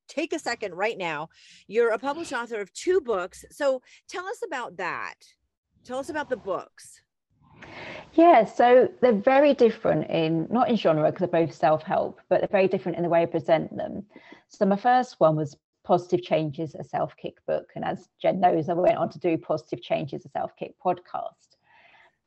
take 0.08 0.32
a 0.32 0.38
second 0.38 0.74
right 0.74 0.98
now. 0.98 1.28
You're 1.66 1.90
a 1.90 1.98
published 1.98 2.32
author 2.32 2.60
of 2.60 2.72
two 2.72 3.00
books. 3.00 3.44
So 3.50 3.82
tell 4.08 4.26
us 4.26 4.42
about 4.44 4.76
that. 4.76 5.14
Tell 5.84 5.98
us 5.98 6.08
about 6.08 6.28
the 6.28 6.36
books. 6.36 7.00
Yeah, 8.14 8.44
so 8.44 8.88
they're 9.00 9.12
very 9.12 9.54
different 9.54 10.10
in 10.10 10.46
not 10.50 10.68
in 10.68 10.76
genre 10.76 11.10
because 11.10 11.30
they're 11.30 11.46
both 11.46 11.54
self-help, 11.54 12.20
but 12.28 12.40
they're 12.40 12.48
very 12.48 12.68
different 12.68 12.98
in 12.98 13.04
the 13.04 13.08
way 13.08 13.22
I 13.22 13.26
present 13.26 13.74
them. 13.76 14.04
So 14.48 14.66
my 14.66 14.76
first 14.76 15.18
one 15.18 15.36
was 15.36 15.56
Positive 15.84 16.22
Changes, 16.22 16.74
a 16.74 16.84
self-kick 16.84 17.44
book, 17.46 17.70
and 17.74 17.84
as 17.84 18.08
Jen 18.20 18.38
knows, 18.40 18.68
I 18.68 18.74
went 18.74 18.98
on 18.98 19.10
to 19.10 19.18
do 19.18 19.38
Positive 19.38 19.82
Changes, 19.82 20.24
a 20.24 20.28
self-kick 20.28 20.74
podcast. 20.84 21.56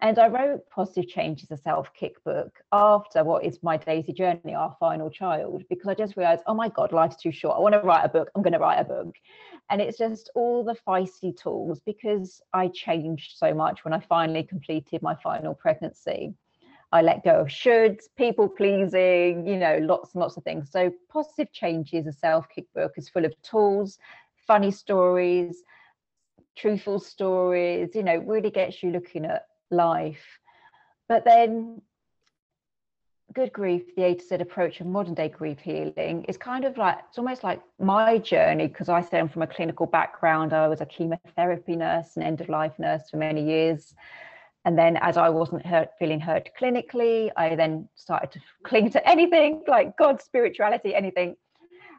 And 0.06 0.20
I 0.20 0.28
wrote 0.28 0.70
Positive 0.70 1.08
Changes, 1.10 1.50
a 1.50 1.58
Self 1.58 1.89
Kickbook 2.00 2.52
after 2.72 3.24
what 3.24 3.44
is 3.44 3.63
my 3.63 3.76
Daisy 3.76 4.13
journey, 4.13 4.54
our 4.54 4.78
final 4.80 5.10
child, 5.10 5.63
because 5.68 5.88
I 5.88 5.96
just 5.96 6.15
realized, 6.15 6.44
oh 6.46 6.54
my 6.54 6.70
God, 6.70 6.91
life's 6.91 7.15
too 7.15 7.32
short. 7.32 7.58
I 7.58 7.60
want 7.60 7.74
to 7.74 7.80
write 7.80 8.06
a 8.06 8.10
book. 8.10 8.30
I'm 8.36 8.44
going 8.44 8.54
to 8.54 8.60
write 8.60 8.80
a 8.80 8.84
book. 8.84 9.15
And 9.72 9.82
it's 9.82 9.98
just 9.98 10.30
all 10.36 10.63
the 10.63 10.78
feisty 10.88 11.36
tools 11.36 11.82
because 11.84 12.39
I 12.54 12.68
changed 12.68 13.36
so 13.36 13.52
much 13.52 13.84
when 13.84 13.96
I 13.96 14.00
finally 14.00 14.44
completed 14.44 15.02
my 15.02 15.15
final 15.15 15.56
pregnancy. 15.56 16.36
I 16.91 17.02
let 17.02 17.24
go 17.24 17.39
of 17.39 17.48
shoulds, 17.48 18.04
people 18.15 18.48
pleasing, 18.48 19.48
you 19.48 19.58
know, 19.58 19.80
lots 19.82 20.13
and 20.13 20.22
lots 20.22 20.38
of 20.38 20.44
things. 20.44 20.70
So, 20.70 20.94
Positive 21.10 21.52
Changes, 21.52 22.06
a 22.06 22.13
Self 22.13 22.46
Kickbook 22.56 22.91
is 22.98 23.10
full 23.10 23.26
of 23.26 23.34
tools, 23.41 23.98
funny 24.46 24.70
stories, 24.70 25.63
truthful 26.56 27.00
stories, 27.00 27.96
you 27.96 28.04
know, 28.04 28.18
really 28.18 28.52
gets 28.52 28.84
you 28.84 28.91
looking 28.91 29.26
at 29.26 29.48
life. 29.71 30.25
But 31.08 31.25
then 31.25 31.82
good 33.34 33.51
grief, 33.51 33.84
the 33.95 34.04
A 34.04 34.15
to 34.15 34.23
Z 34.23 34.36
approach 34.36 34.80
of 34.80 34.88
modern 34.88 35.13
day 35.13 35.30
grief 35.30 35.60
healing 35.60 36.23
is 36.28 36.38
kind 36.38 36.63
of 36.63 36.78
like 36.78 36.99
it's 37.10 37.17
almost 37.17 37.43
like 37.43 37.62
my 37.80 38.17
journey 38.17 38.67
because 38.67 38.89
I 38.89 39.01
stem 39.01 39.28
from 39.28 39.41
a 39.41 39.47
clinical 39.47 39.86
background. 39.86 40.54
I 40.54 40.67
was 40.67 40.82
a 40.82 40.86
chemotherapy 40.86 41.75
nurse 41.75 42.15
and 42.15 42.23
end 42.23 42.41
of 42.41 42.49
life 42.49 42.73
nurse 42.80 43.10
for 43.10 43.17
many 43.17 43.43
years. 43.45 43.93
And 44.63 44.78
then 44.78 44.97
as 44.97 45.15
I 45.15 45.30
wasn't 45.30 45.65
hurt, 45.65 45.89
feeling 45.99 46.19
hurt 46.19 46.49
clinically, 46.60 47.30
I 47.38 47.56
then 47.56 47.88
started 47.93 48.32
to 48.32 48.39
cling 48.63 48.89
to 48.91 49.08
anything 49.08 49.63
like 49.67 49.95
God, 49.97 50.21
spirituality, 50.21 50.95
anything. 50.95 51.36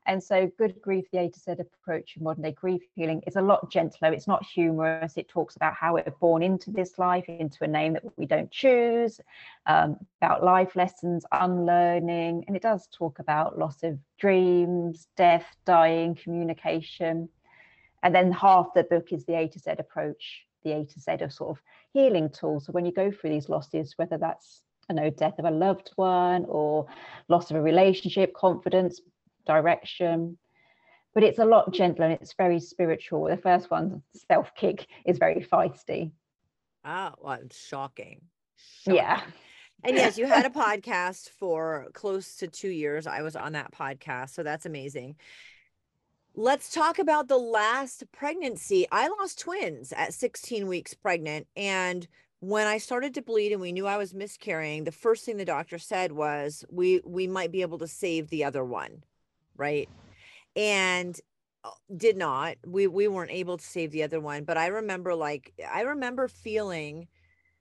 And 0.07 0.23
so, 0.23 0.51
Good 0.57 0.81
Grief, 0.81 1.07
the 1.11 1.19
A 1.19 1.29
to 1.29 1.39
Z 1.39 1.53
approach 1.59 2.15
of 2.17 2.23
modern 2.23 2.45
day 2.45 2.53
grief 2.53 2.83
healing 2.95 3.23
is 3.27 3.35
a 3.35 3.43
lot 3.43 3.71
gentler. 3.71 4.13
It's 4.13 4.29
not 4.29 4.45
humorous. 4.45 5.17
It 5.17 5.29
talks 5.29 5.57
about 5.57 5.75
how 5.75 5.95
we're 5.95 6.05
born 6.21 6.43
into 6.45 6.71
this 6.71 6.97
life, 6.99 7.25
into 7.29 7.65
a 7.65 7.69
name 7.69 7.95
that 7.95 8.05
we 8.17 8.25
don't 8.25 8.51
choose, 8.51 9.21
um, 9.67 9.97
about 10.23 10.45
life 10.45 10.77
lessons, 10.77 11.25
unlearning. 11.33 12.45
And 12.47 12.55
it 12.55 12.63
does 12.63 12.89
talk 12.93 13.19
about 13.19 13.59
loss 13.59 13.83
of 13.83 13.99
dreams, 14.19 15.09
death, 15.17 15.47
dying, 15.65 16.15
communication. 16.15 17.29
And 18.05 18.15
then 18.15 18.31
half 18.31 18.69
the 18.75 18.85
book 18.85 19.13
is 19.13 19.25
the 19.25 19.35
A 19.35 19.49
to 19.49 19.59
Z 19.59 19.73
approach, 19.79 20.47
the 20.63 20.73
A 20.73 20.85
to 20.85 21.01
Z 21.01 21.13
of 21.23 21.33
sort 21.33 21.51
of 21.51 21.63
healing 21.93 22.31
tools. 22.31 22.67
So, 22.67 22.73
when 22.73 22.87
you 22.87 22.93
go 22.93 23.11
through 23.11 23.31
these 23.31 23.49
losses, 23.49 23.95
whether 23.97 24.19
that's 24.19 24.63
I 24.89 24.93
know 24.93 25.11
death 25.11 25.41
of 25.41 25.45
a 25.45 25.51
loved 25.51 25.91
one 25.97 26.45
or 26.49 26.87
loss 27.29 27.51
of 27.51 27.57
a 27.57 27.61
relationship, 27.63 28.33
confidence, 28.35 29.01
direction 29.47 30.37
but 31.17 31.25
it's 31.25 31.39
a 31.39 31.45
lot 31.47 31.73
gentler 31.73 32.05
and 32.05 32.19
it's 32.21 32.35
very 32.35 32.61
spiritual. 32.61 33.25
The 33.25 33.39
first 33.39 33.71
one 33.71 34.03
self 34.29 34.55
kick 34.55 34.87
is 35.07 35.17
very 35.17 35.41
feisty. 35.51 36.11
Oh 36.85 37.13
well, 37.19 37.39
shocking. 37.51 38.21
shocking. 38.85 38.97
Yeah. 38.97 39.23
And 39.83 39.97
yes 39.97 40.19
you 40.19 40.27
had 40.27 40.45
a 40.45 40.51
podcast 40.51 41.31
for 41.31 41.87
close 41.95 42.37
to 42.37 42.49
two 42.49 42.69
years. 42.69 43.07
I 43.07 43.23
was 43.23 43.35
on 43.35 43.53
that 43.53 43.73
podcast 43.73 44.35
so 44.35 44.43
that's 44.43 44.67
amazing. 44.67 45.17
Let's 46.35 46.71
talk 46.71 46.99
about 46.99 47.29
the 47.29 47.39
last 47.39 48.05
pregnancy. 48.13 48.87
I 48.93 49.09
lost 49.09 49.41
twins 49.41 49.95
at 49.97 50.13
16 50.13 50.67
weeks 50.67 50.93
pregnant 50.93 51.47
and 51.57 52.07
when 52.41 52.67
I 52.67 52.77
started 52.77 53.15
to 53.15 53.23
bleed 53.23 53.53
and 53.53 53.63
we 53.63 53.73
knew 53.73 53.87
I 53.87 53.97
was 53.97 54.13
miscarrying, 54.13 54.85
the 54.85 54.93
first 54.93 55.25
thing 55.25 55.39
the 55.39 55.47
doctor 55.47 55.79
said 55.79 56.13
was 56.13 56.63
we 56.71 57.01
we 57.07 57.27
might 57.27 57.53
be 57.53 57.63
able 57.63 57.79
to 57.79 57.89
save 57.89 58.29
the 58.29 58.45
other 58.45 58.63
one 58.63 59.03
right? 59.57 59.89
And 60.57 61.19
uh, 61.65 61.71
did 61.97 62.17
not. 62.17 62.57
We 62.67 62.87
we 62.87 63.09
weren't 63.09 63.31
able 63.33 63.59
to 63.59 63.65
save 63.65 63.93
the 63.93 64.03
other 64.03 64.21
one, 64.21 64.45
but 64.45 64.57
I 64.59 64.69
remember 64.69 65.15
like 65.15 65.53
I 65.73 65.83
remember 65.83 66.29
feeling 66.29 67.09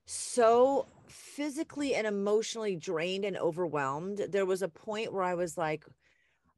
so 0.06 0.86
physically 1.08 1.94
and 1.94 2.06
emotionally 2.06 2.76
drained 2.76 3.24
and 3.24 3.36
overwhelmed. 3.36 4.26
There 4.30 4.46
was 4.46 4.62
a 4.62 4.68
point 4.68 5.12
where 5.12 5.22
I 5.24 5.34
was 5.34 5.58
like 5.58 5.84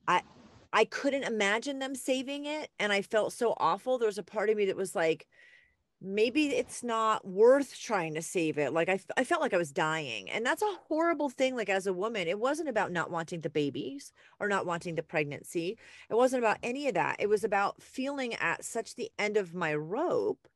I 0.08 0.22
I 0.72 0.84
couldn't 0.84 1.24
imagine 1.24 1.78
them 1.78 1.94
saving 1.94 2.46
it. 2.46 2.70
And 2.78 2.92
I 2.92 3.02
felt 3.02 3.32
so 3.32 3.54
awful. 3.58 3.98
There 3.98 4.08
was 4.08 4.18
a 4.18 4.22
part 4.22 4.50
of 4.50 4.56
me 4.56 4.66
that 4.66 4.76
was 4.76 4.94
like, 4.94 5.26
maybe 6.00 6.46
it's 6.46 6.82
not 6.82 7.26
worth 7.26 7.78
trying 7.78 8.14
to 8.14 8.22
save 8.22 8.58
it. 8.58 8.72
Like 8.72 8.88
I, 8.88 9.00
I 9.16 9.24
felt 9.24 9.40
like 9.40 9.54
I 9.54 9.58
was 9.58 9.72
dying. 9.72 10.30
And 10.30 10.44
that's 10.46 10.62
a 10.62 10.78
horrible 10.88 11.28
thing. 11.28 11.56
Like 11.56 11.68
as 11.68 11.86
a 11.86 11.92
woman, 11.92 12.28
it 12.28 12.38
wasn't 12.38 12.68
about 12.68 12.92
not 12.92 13.10
wanting 13.10 13.40
the 13.40 13.50
babies 13.50 14.12
or 14.38 14.48
not 14.48 14.66
wanting 14.66 14.94
the 14.94 15.02
pregnancy. 15.02 15.76
It 16.08 16.14
wasn't 16.14 16.42
about 16.42 16.58
any 16.62 16.88
of 16.88 16.94
that. 16.94 17.16
It 17.18 17.28
was 17.28 17.44
about 17.44 17.82
feeling 17.82 18.34
at 18.34 18.64
such 18.64 18.94
the 18.94 19.10
end 19.18 19.36
of 19.36 19.54
my 19.54 19.74
rope 19.74 20.46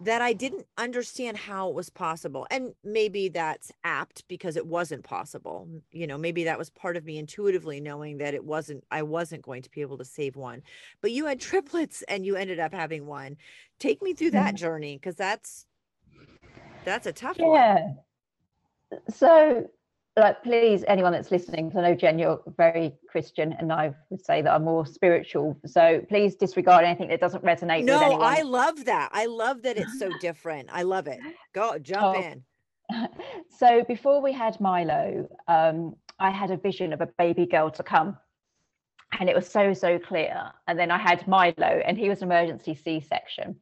that 0.00 0.20
I 0.20 0.32
didn't 0.32 0.66
understand 0.76 1.36
how 1.36 1.68
it 1.68 1.74
was 1.74 1.88
possible. 1.88 2.46
And 2.50 2.74
maybe 2.82 3.28
that's 3.28 3.70
apt 3.84 4.26
because 4.28 4.56
it 4.56 4.66
wasn't 4.66 5.04
possible. 5.04 5.68
You 5.92 6.06
know, 6.06 6.18
maybe 6.18 6.44
that 6.44 6.58
was 6.58 6.70
part 6.70 6.96
of 6.96 7.04
me 7.04 7.18
intuitively 7.18 7.80
knowing 7.80 8.18
that 8.18 8.34
it 8.34 8.44
wasn't, 8.44 8.84
I 8.90 9.02
wasn't 9.02 9.42
going 9.42 9.62
to 9.62 9.70
be 9.70 9.82
able 9.82 9.98
to 9.98 10.04
save 10.04 10.36
one. 10.36 10.62
But 11.00 11.12
you 11.12 11.26
had 11.26 11.40
triplets 11.40 12.02
and 12.02 12.26
you 12.26 12.36
ended 12.36 12.58
up 12.58 12.74
having 12.74 13.06
one. 13.06 13.36
Take 13.78 14.02
me 14.02 14.14
through 14.14 14.32
that 14.32 14.54
mm-hmm. 14.54 14.56
journey 14.56 14.96
because 14.96 15.16
that's 15.16 15.66
that's 16.84 17.06
a 17.06 17.12
tough 17.12 17.38
yeah. 17.38 17.46
one. 17.46 17.56
Yeah. 17.56 18.98
So 19.08 19.70
like 20.16 20.42
please 20.42 20.84
anyone 20.86 21.12
that's 21.12 21.30
listening 21.30 21.68
because 21.68 21.84
i 21.84 21.88
know 21.88 21.94
jen 21.94 22.18
you're 22.18 22.40
very 22.56 22.94
christian 23.08 23.52
and 23.58 23.72
i 23.72 23.92
would 24.10 24.24
say 24.24 24.42
that 24.42 24.52
i'm 24.52 24.64
more 24.64 24.86
spiritual. 24.86 25.58
So 25.66 26.04
please 26.08 26.36
disregard 26.36 26.84
anything 26.84 27.08
that 27.08 27.20
doesn't 27.20 27.44
resonate 27.44 27.80
with. 27.80 27.86
no 27.86 28.20
i 28.20 28.42
love 28.42 28.84
that. 28.84 29.10
I 29.12 29.26
love 29.26 29.62
that 29.62 29.76
it's 29.76 29.98
so 29.98 30.10
different. 30.20 30.68
I 30.72 30.82
love 30.82 31.06
it. 31.06 31.18
Go 31.52 31.78
jump 31.78 32.16
oh. 32.16 32.22
in. 32.22 32.42
So 33.58 33.84
before 33.84 34.20
we 34.20 34.32
had 34.32 34.60
milo 34.60 35.28
um, 35.48 35.96
i 36.18 36.30
had 36.30 36.50
a 36.50 36.56
vision 36.56 36.92
of 36.92 37.00
a 37.00 37.08
baby 37.18 37.46
girl 37.46 37.70
to 37.70 37.82
come 37.82 38.16
and 39.18 39.28
it 39.28 39.34
was 39.34 39.48
so 39.48 39.72
so 39.72 39.98
clear. 39.98 40.52
And 40.68 40.78
then 40.78 40.90
i 40.90 40.98
had 40.98 41.26
milo 41.26 41.82
and 41.86 41.98
he 41.98 42.08
was 42.08 42.22
an 42.22 42.30
emergency 42.30 42.74
c-section. 42.74 43.56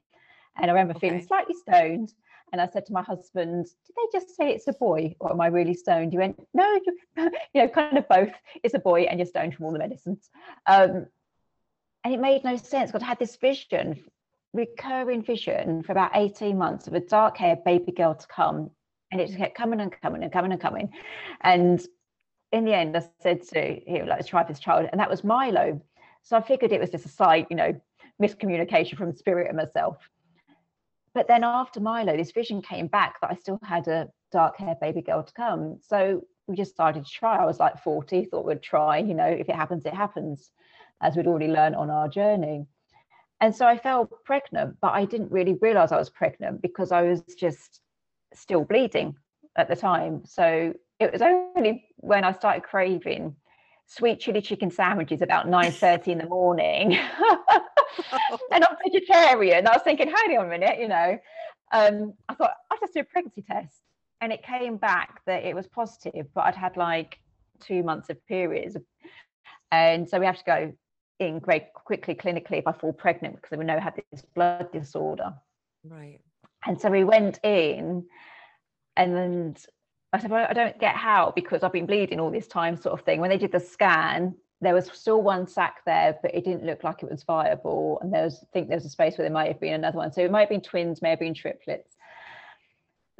And 0.57 0.71
i 0.71 0.75
remember 0.75 0.95
okay. 0.97 1.09
feeling 1.09 1.27
slightly 1.27 1.55
stoned 1.55 2.12
and 2.53 2.61
I 2.61 2.69
said 2.69 2.85
to 2.87 2.93
my 2.93 3.03
husband, 3.03 3.65
did 3.65 3.97
they 3.97 4.19
just 4.19 4.37
say 4.37 4.51
it's 4.51 4.69
a 4.69 4.75
boy 4.75 5.15
or 5.21 5.33
am 5.33 5.41
I 5.41 5.47
really 5.47 5.75
stoned? 5.75 6.12
He 6.12 6.19
went, 6.19 6.38
no, 6.53 6.79
you, 6.87 6.99
you 7.55 7.62
know, 7.62 7.69
kind 7.69 7.97
of 7.97 8.07
both. 8.09 8.31
It's 8.62 8.75
a 8.75 8.79
boy 8.79 9.03
and 9.03 9.19
you're 9.19 9.27
stoned 9.27 9.55
from 9.55 9.67
all 9.67 9.73
the 9.73 9.79
medicines. 9.79 10.31
Um, 10.67 11.07
and 12.05 12.15
it 12.15 12.21
made 12.21 12.45
no 12.45 12.57
sense 12.57 12.91
because 12.91 13.03
I 13.03 13.07
had 13.07 13.19
this 13.19 13.37
vision, 13.37 14.05
recurring 14.53 15.23
vision 15.23 15.83
for 15.83 15.93
about 15.93 16.11
18 16.15 16.59
months 16.59 16.87
of 16.87 16.95
a 16.95 17.01
dark 17.01 17.38
haired 17.38 17.65
baby 17.65 17.93
girl 17.93 18.15
to 18.15 18.27
come. 18.27 18.71
And 19.11 19.21
it 19.21 19.27
just 19.27 19.38
kept 19.38 19.57
coming 19.57 19.81
and 19.81 19.93
coming 20.03 20.23
and 20.23 20.33
coming 20.33 20.53
and 20.53 20.61
coming. 20.61 20.91
And 21.41 21.83
in 22.51 22.65
the 22.65 22.75
end, 22.75 22.97
I 22.97 23.03
said 23.23 23.43
to 23.49 23.81
him, 23.87 24.07
like, 24.07 24.27
try 24.27 24.43
this 24.43 24.59
child. 24.59 24.88
And 24.93 25.01
that 25.01 25.09
was 25.09 25.25
Milo. 25.25 25.81
So 26.23 26.37
I 26.37 26.43
figured 26.43 26.73
it 26.73 26.81
was 26.81 26.91
just 26.91 27.07
a 27.07 27.09
slight, 27.09 27.47
you 27.51 27.57
know, 27.57 27.81
miscommunication 28.21 28.97
from 28.97 29.15
spirit 29.15 29.49
and 29.49 29.57
myself. 29.57 29.97
But 31.14 31.29
then 31.29 31.44
after 31.44 31.81
Milo, 31.81 32.16
this 32.16 32.33
vision 32.33 32.62
came 32.62 32.87
back 32.87 33.20
that 33.20 33.31
I 33.31 33.35
still 33.35 33.59
had 33.62 33.87
a 33.88 34.09
dark 34.31 34.57
haired 34.57 34.81
baby 34.81 35.03
girl 35.03 35.22
to 35.22 35.33
come. 35.33 35.79
So 35.83 36.22
we 36.46 36.57
just 36.57 36.72
started 36.72 37.05
to 37.05 37.11
try. 37.11 37.37
I 37.37 37.44
was 37.44 37.61
like 37.61 37.83
40, 37.83 38.25
thought 38.27 38.46
we'd 38.46 38.62
try, 38.62 38.98
you 38.98 39.14
know, 39.14 39.27
if 39.27 39.48
it 39.48 39.55
happens, 39.55 39.85
it 39.85 39.94
happens, 39.94 40.51
as 41.01 41.16
we'd 41.16 41.27
already 41.27 41.48
learned 41.48 41.77
on 41.77 41.90
our 41.90 42.09
journey. 42.09 42.66
And 43.40 43.55
so 43.55 43.66
I 43.66 43.77
fell 43.77 44.07
pregnant, 44.25 44.77
but 44.81 44.92
I 44.92 45.05
didn't 45.05 45.33
really 45.33 45.55
realize 45.61 45.92
I 45.92 45.98
was 45.98 46.11
pregnant 46.11 46.62
because 46.62 46.92
I 46.92 47.03
was 47.03 47.22
just 47.37 47.81
still 48.33 48.64
bleeding 48.64 49.16
at 49.57 49.68
the 49.68 49.77
time. 49.77 50.25
So 50.25 50.72
it 50.98 51.12
was 51.12 51.22
only 51.22 51.85
when 51.96 52.25
I 52.25 52.33
started 52.33 52.62
craving 52.62 53.37
sweet 53.87 54.20
chili 54.20 54.40
chicken 54.40 54.70
sandwiches 54.70 55.22
about 55.22 55.46
9.30 55.46 56.09
in 56.09 56.18
the 56.18 56.27
morning 56.27 56.96
and 58.53 58.65
I'm 58.65 58.77
vegetarian. 58.85 59.67
I 59.67 59.73
was 59.73 59.83
thinking, 59.83 60.09
hang 60.09 60.39
on 60.39 60.47
a 60.47 60.49
minute, 60.49 60.79
you 60.79 60.89
know. 60.89 61.19
Um, 61.73 62.15
I 62.29 62.35
thought 62.35 62.53
I'll 62.71 62.79
just 62.79 62.95
do 62.95 63.01
a 63.01 63.05
pregnancy 63.05 63.43
test. 63.43 63.81
And 64.21 64.33
it 64.33 64.43
came 64.43 64.77
back 64.77 65.21
that 65.27 65.45
it 65.45 65.55
was 65.55 65.67
positive, 65.67 66.27
but 66.35 66.43
I'd 66.43 66.55
had 66.55 66.77
like 66.77 67.19
two 67.61 67.83
months 67.83 68.09
of 68.09 68.25
periods. 68.27 68.77
And 69.73 70.09
so 70.09 70.21
we 70.21 70.27
have 70.27 70.39
to 70.39 70.45
go 70.45 70.73
in 71.19 71.41
very 71.41 71.67
quickly 71.75 72.15
clinically 72.15 72.59
if 72.59 72.67
I 72.67 72.73
fall 72.73 72.93
pregnant 72.93 73.37
because 73.37 73.57
we 73.57 73.65
know 73.65 73.77
I 73.77 73.81
had 73.81 74.01
this 74.13 74.23
blood 74.35 74.71
disorder. 74.73 75.35
Right. 75.85 76.21
And 76.65 76.81
so 76.81 76.91
we 76.91 77.05
went 77.05 77.41
in 77.43 78.05
and 78.97 79.17
then 79.17 79.57
I 80.13 80.19
said, 80.21 80.31
well, 80.31 80.47
I 80.49 80.53
don't 80.53 80.79
get 80.79 80.95
how 80.95 81.33
because 81.35 81.63
I've 81.63 81.73
been 81.73 81.87
bleeding 81.87 82.21
all 82.21 82.31
this 82.31 82.47
time, 82.47 82.77
sort 82.77 82.99
of 82.99 83.05
thing. 83.05 83.21
When 83.21 83.31
they 83.31 83.39
did 83.39 83.53
the 83.53 83.61
scan, 83.61 84.35
there 84.62 84.75
was 84.75 84.88
still 84.92 85.20
one 85.20 85.46
sac 85.46 85.85
there, 85.85 86.16
but 86.22 86.35
it 86.35 86.44
didn't 86.44 86.64
look 86.64 86.85
like 86.85 87.03
it 87.03 87.11
was 87.11 87.25
viable. 87.25 87.98
And 88.01 88.12
there 88.12 88.22
was, 88.25 88.38
I 88.42 88.46
think 88.53 88.68
there 88.68 88.77
was 88.77 88.85
a 88.85 88.90
space 88.90 89.18
where 89.18 89.27
there 89.27 89.35
might 89.35 89.48
have 89.48 89.61
been 89.61 89.75
another 89.75 89.98
one. 89.98 90.12
So 90.12 90.22
it 90.22 90.31
might 90.31 90.40
have 90.40 90.48
been 90.48 90.61
twins, 90.61 91.03
may 91.03 91.11
have 91.11 91.18
been 91.18 91.35
triplets. 91.35 91.96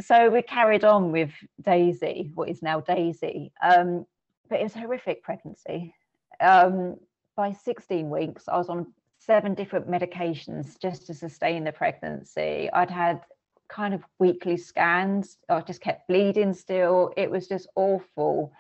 So 0.01 0.31
we 0.31 0.43
carried 0.43 0.85
on 0.85 1.11
with 1.11 1.31
Daisy, 1.61 2.31
what 2.35 2.49
is 2.49 2.63
now 2.63 2.81
Daisy. 2.81 3.53
Um, 3.63 4.07
but 4.49 4.61
it 4.61 4.63
was 4.63 4.73
horrific 4.73 5.25
pregnancy. 5.25 5.95
Um, 6.41 6.97
by 7.37 7.53
16 7.53 8.09
weeks, 8.09 8.45
I 8.49 8.57
was 8.57 8.69
on 8.69 8.93
seven 9.19 9.55
different 9.55 9.91
medications 9.91 10.79
just 10.81 11.07
to 11.09 11.15
sustain 11.15 11.65
the 11.65 11.73
pregnancy. 11.73 12.71
I'd 12.73 12.91
had 12.91 13.21
kind 13.69 13.95
of 13.95 14.03
weekly 14.19 14.57
scans. 14.57 15.39
I 15.49 15.61
just 15.63 15.81
kept 15.81 16.07
bleeding 16.07 16.53
still. 16.53 17.13
It 17.17 17.31
was 17.31 17.49
just 17.49 17.69
awful. 17.75 18.53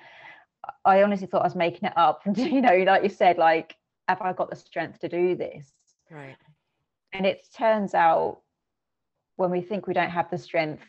I 0.84 1.02
honestly 1.02 1.26
thought 1.26 1.42
I 1.42 1.46
was 1.46 1.56
making 1.56 1.88
it 1.88 1.96
up. 1.96 2.22
And 2.26 2.36
you 2.36 2.60
know, 2.60 2.76
like 2.86 3.02
you 3.02 3.08
said, 3.08 3.38
like, 3.38 3.76
have 4.08 4.22
I 4.22 4.32
got 4.32 4.50
the 4.50 4.56
strength 4.56 5.00
to 5.00 5.08
do 5.08 5.34
this? 5.34 5.72
Right. 6.10 6.36
And 7.12 7.26
it 7.26 7.46
turns 7.56 7.94
out 7.94 8.40
when 9.36 9.50
we 9.50 9.60
think 9.60 9.86
we 9.86 9.94
don't 9.94 10.10
have 10.10 10.30
the 10.30 10.38
strength, 10.38 10.82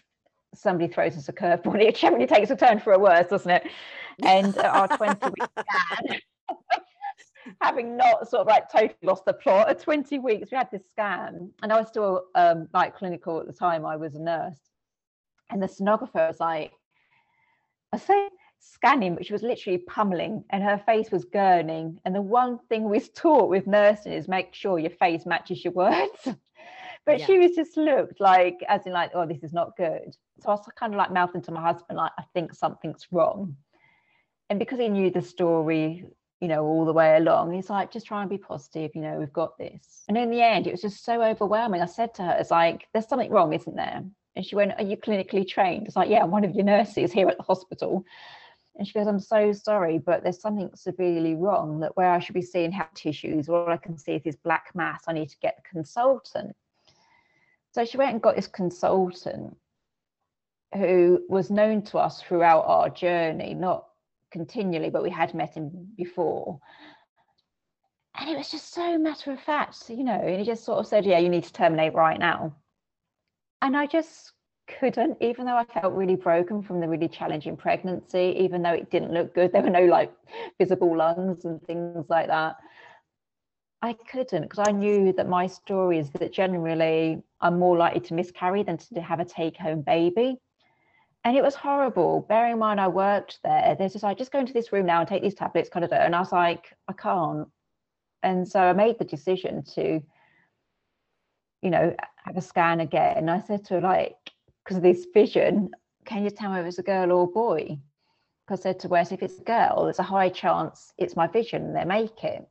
somebody 0.53 0.91
throws 0.91 1.17
us 1.17 1.29
a 1.29 1.33
curveball. 1.33 1.81
It 1.81 1.95
generally 1.95 2.27
takes 2.27 2.49
a 2.49 2.55
turn 2.55 2.79
for 2.79 2.93
a 2.93 2.99
worse, 2.99 3.27
doesn't 3.27 3.49
it? 3.49 3.67
And 4.23 4.57
our 4.57 4.87
20 4.87 5.17
week 5.25 5.49
scan, 5.59 6.19
having 7.61 7.97
not 7.97 8.29
sort 8.29 8.41
of 8.41 8.47
like 8.47 8.71
totally 8.71 8.95
lost 9.01 9.25
the 9.25 9.33
plot, 9.33 9.69
at 9.69 9.79
20 9.79 10.19
weeks, 10.19 10.51
we 10.51 10.57
had 10.57 10.69
this 10.71 10.87
scan, 10.91 11.51
and 11.61 11.73
I 11.73 11.79
was 11.79 11.87
still 11.87 12.25
um, 12.35 12.67
like 12.73 12.95
clinical 12.95 13.39
at 13.39 13.47
the 13.47 13.53
time. 13.53 13.85
I 13.85 13.95
was 13.95 14.15
a 14.15 14.21
nurse, 14.21 14.59
and 15.49 15.61
the 15.61 15.67
sonographer 15.67 16.27
was 16.27 16.39
like, 16.39 16.71
I 17.91 17.97
say 17.97 18.29
scanning, 18.63 19.15
but 19.15 19.25
she 19.25 19.33
was 19.33 19.43
literally 19.43 19.77
pummeling 19.79 20.43
and 20.49 20.63
her 20.63 20.81
face 20.85 21.11
was 21.11 21.25
gurning. 21.25 21.97
And 22.05 22.15
the 22.15 22.21
one 22.21 22.59
thing 22.69 22.83
we're 22.83 23.01
taught 23.01 23.49
with 23.49 23.67
nursing 23.67 24.13
is 24.13 24.27
make 24.27 24.53
sure 24.53 24.79
your 24.79 24.91
face 24.91 25.25
matches 25.25 25.63
your 25.63 25.73
words. 25.73 26.27
but 27.05 27.19
yeah. 27.19 27.25
she 27.25 27.39
was 27.39 27.51
just 27.51 27.77
looked 27.77 28.19
like, 28.19 28.59
as 28.67 28.85
in 28.85 28.93
like, 28.93 29.11
oh, 29.13 29.25
this 29.25 29.43
is 29.43 29.53
not 29.53 29.75
good. 29.77 30.15
So 30.41 30.49
I 30.49 30.53
was 30.53 30.65
kind 30.77 30.93
of 30.93 30.97
like 30.97 31.11
mouthing 31.11 31.41
to 31.43 31.51
my 31.51 31.61
husband, 31.61 31.97
like, 31.97 32.11
I 32.17 32.23
think 32.33 32.53
something's 32.53 33.07
wrong. 33.11 33.55
And 34.49 34.59
because 34.59 34.79
he 34.79 34.89
knew 34.89 35.09
the 35.09 35.21
story, 35.21 36.05
you 36.39 36.47
know, 36.47 36.65
all 36.65 36.85
the 36.85 36.93
way 36.93 37.17
along, 37.17 37.53
he's 37.53 37.69
like, 37.69 37.91
just 37.91 38.05
try 38.05 38.21
and 38.21 38.29
be 38.29 38.37
positive, 38.37 38.91
you 38.95 39.01
know, 39.01 39.17
we've 39.17 39.33
got 39.33 39.57
this. 39.57 40.03
And 40.07 40.17
in 40.17 40.29
the 40.29 40.41
end, 40.41 40.67
it 40.67 40.71
was 40.71 40.81
just 40.81 41.05
so 41.05 41.21
overwhelming. 41.21 41.81
I 41.81 41.85
said 41.85 42.13
to 42.15 42.23
her, 42.23 42.37
it's 42.39 42.51
like, 42.51 42.87
there's 42.93 43.07
something 43.07 43.31
wrong, 43.31 43.53
isn't 43.53 43.75
there? 43.75 44.03
And 44.35 44.45
she 44.45 44.55
went, 44.55 44.73
Are 44.77 44.83
you 44.83 44.97
clinically 44.97 45.47
trained? 45.47 45.87
It's 45.87 45.95
like, 45.95 46.09
Yeah, 46.09 46.23
I'm 46.23 46.31
one 46.31 46.43
of 46.43 46.55
your 46.55 46.65
nurses 46.65 47.11
here 47.11 47.27
at 47.27 47.37
the 47.37 47.43
hospital. 47.43 48.05
And 48.75 48.87
she 48.87 48.93
goes, 48.93 49.07
I'm 49.07 49.19
so 49.19 49.53
sorry, 49.53 49.99
but 49.99 50.23
there's 50.23 50.41
something 50.41 50.71
severely 50.73 51.35
wrong 51.35 51.79
that 51.81 51.95
where 51.95 52.11
I 52.11 52.19
should 52.19 52.33
be 52.33 52.41
seeing 52.41 52.71
heart 52.71 52.95
tissues, 52.95 53.47
all 53.47 53.69
I 53.69 53.77
can 53.77 53.97
see 53.97 54.13
is 54.13 54.23
this 54.23 54.35
black 54.35 54.71
mass. 54.73 55.03
I 55.07 55.13
need 55.13 55.29
to 55.29 55.37
get 55.41 55.57
the 55.57 55.69
consultant. 55.69 56.55
So 57.71 57.85
she 57.85 57.97
went 57.97 58.11
and 58.11 58.21
got 58.21 58.35
this 58.35 58.47
consultant 58.47 59.55
who 60.73 61.23
was 61.29 61.51
known 61.51 61.83
to 61.83 61.99
us 61.99 62.21
throughout 62.21 62.65
our 62.65 62.89
journey, 62.89 63.53
not 63.53 63.85
continually, 64.31 64.89
but 64.89 65.03
we 65.03 65.11
had 65.11 65.33
met 65.33 65.53
him 65.53 65.69
before. 65.95 66.59
And 68.15 68.29
it 68.29 68.37
was 68.37 68.51
just 68.51 68.73
so 68.73 68.97
matter 68.97 69.31
of 69.31 69.39
fact, 69.39 69.89
you 69.89 70.03
know, 70.03 70.13
and 70.13 70.39
he 70.39 70.45
just 70.45 70.63
sort 70.63 70.79
of 70.79 70.87
said, 70.87 71.05
Yeah, 71.05 71.19
you 71.19 71.29
need 71.29 71.45
to 71.45 71.53
terminate 71.53 71.93
right 71.93 72.19
now. 72.19 72.55
And 73.61 73.77
I 73.77 73.87
just 73.87 74.32
couldn't, 74.67 75.17
even 75.21 75.45
though 75.45 75.57
I 75.57 75.65
felt 75.65 75.93
really 75.93 76.15
broken 76.15 76.61
from 76.61 76.79
the 76.79 76.87
really 76.87 77.07
challenging 77.07 77.57
pregnancy, 77.57 78.35
even 78.39 78.61
though 78.61 78.73
it 78.73 78.89
didn't 78.89 79.13
look 79.13 79.33
good. 79.33 79.51
There 79.53 79.61
were 79.61 79.69
no 79.69 79.85
like 79.85 80.11
visible 80.57 80.95
lungs 80.95 81.45
and 81.45 81.61
things 81.63 82.05
like 82.09 82.27
that. 82.27 82.55
I 83.81 83.93
couldn't 83.93 84.43
because 84.43 84.65
I 84.65 84.71
knew 84.71 85.11
that 85.13 85.27
my 85.27 85.45
story 85.47 85.99
is 85.99 86.09
that 86.11 86.31
generally 86.31 87.21
I'm 87.41 87.59
more 87.59 87.77
likely 87.77 87.99
to 88.01 88.13
miscarry 88.13 88.63
than 88.63 88.77
to 88.77 89.01
have 89.01 89.19
a 89.19 89.25
take 89.25 89.57
home 89.57 89.81
baby. 89.81 90.37
And 91.25 91.37
it 91.37 91.43
was 91.43 91.55
horrible. 91.55 92.25
Bearing 92.27 92.53
in 92.53 92.59
mind 92.59 92.79
I 92.79 92.87
worked 92.87 93.39
there, 93.43 93.75
there's 93.77 93.93
just 93.93 94.03
like, 94.03 94.17
just 94.17 94.31
go 94.31 94.39
into 94.39 94.53
this 94.53 94.73
room 94.73 94.85
now 94.85 94.99
and 94.99 95.07
take 95.07 95.21
these 95.21 95.35
tablets, 95.35 95.69
kind 95.69 95.85
of. 95.85 95.91
And 95.91 96.15
I 96.15 96.19
was 96.19 96.31
like, 96.31 96.73
I 96.87 96.93
can't. 96.93 97.47
And 98.23 98.47
so 98.47 98.59
I 98.59 98.73
made 98.73 98.99
the 98.99 99.05
decision 99.05 99.63
to, 99.75 100.01
you 101.61 101.69
know, 101.69 101.95
have 102.25 102.37
a 102.37 102.41
scan 102.41 102.79
again. 102.81 103.17
And 103.17 103.31
I 103.31 103.39
said 103.39 103.65
to 103.65 103.75
her, 103.75 103.81
like, 103.81 104.15
because 104.63 104.77
of 104.77 104.83
this 104.83 105.05
vision, 105.13 105.71
can 106.05 106.23
you 106.23 106.29
tell 106.29 106.51
me 106.51 106.59
if 106.59 106.65
it's 106.65 106.79
a 106.79 106.83
girl 106.83 107.11
or 107.11 107.23
a 107.23 107.27
boy? 107.27 107.77
Because 108.45 108.61
I 108.61 108.63
said 108.63 108.79
to 108.81 108.87
Wes, 108.89 109.11
if 109.11 109.23
it's 109.23 109.39
a 109.39 109.43
girl, 109.43 109.83
there's 109.83 109.99
a 109.99 110.03
high 110.03 110.29
chance 110.29 110.93
it's 110.97 111.15
my 111.15 111.27
vision 111.27 111.63
and 111.63 111.75
they 111.75 111.85
make 111.85 112.23
it. 112.23 112.47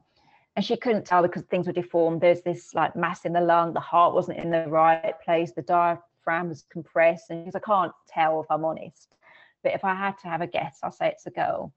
and 0.56 0.64
she 0.64 0.76
couldn't 0.76 1.06
tell 1.06 1.22
because 1.22 1.42
things 1.44 1.66
were 1.66 1.72
deformed. 1.72 2.20
There's 2.20 2.42
this 2.42 2.74
like 2.74 2.94
mass 2.94 3.24
in 3.24 3.32
the 3.32 3.40
lung, 3.40 3.72
the 3.72 3.80
heart 3.80 4.14
wasn't 4.14 4.38
in 4.38 4.50
the 4.50 4.66
right 4.68 5.14
place, 5.24 5.52
the 5.52 5.62
diaphragm 5.62 6.48
was 6.48 6.64
compressed, 6.70 7.30
and 7.30 7.50
I 7.54 7.58
can't 7.58 7.92
tell 8.08 8.40
if 8.40 8.50
I'm 8.50 8.64
honest. 8.64 9.14
But 9.62 9.74
if 9.74 9.84
I 9.84 9.94
had 9.94 10.18
to 10.18 10.28
have 10.28 10.40
a 10.40 10.46
guess, 10.46 10.78
I'll 10.82 10.92
say 10.92 11.08
it's 11.08 11.26
a 11.26 11.30
girl. 11.30 11.72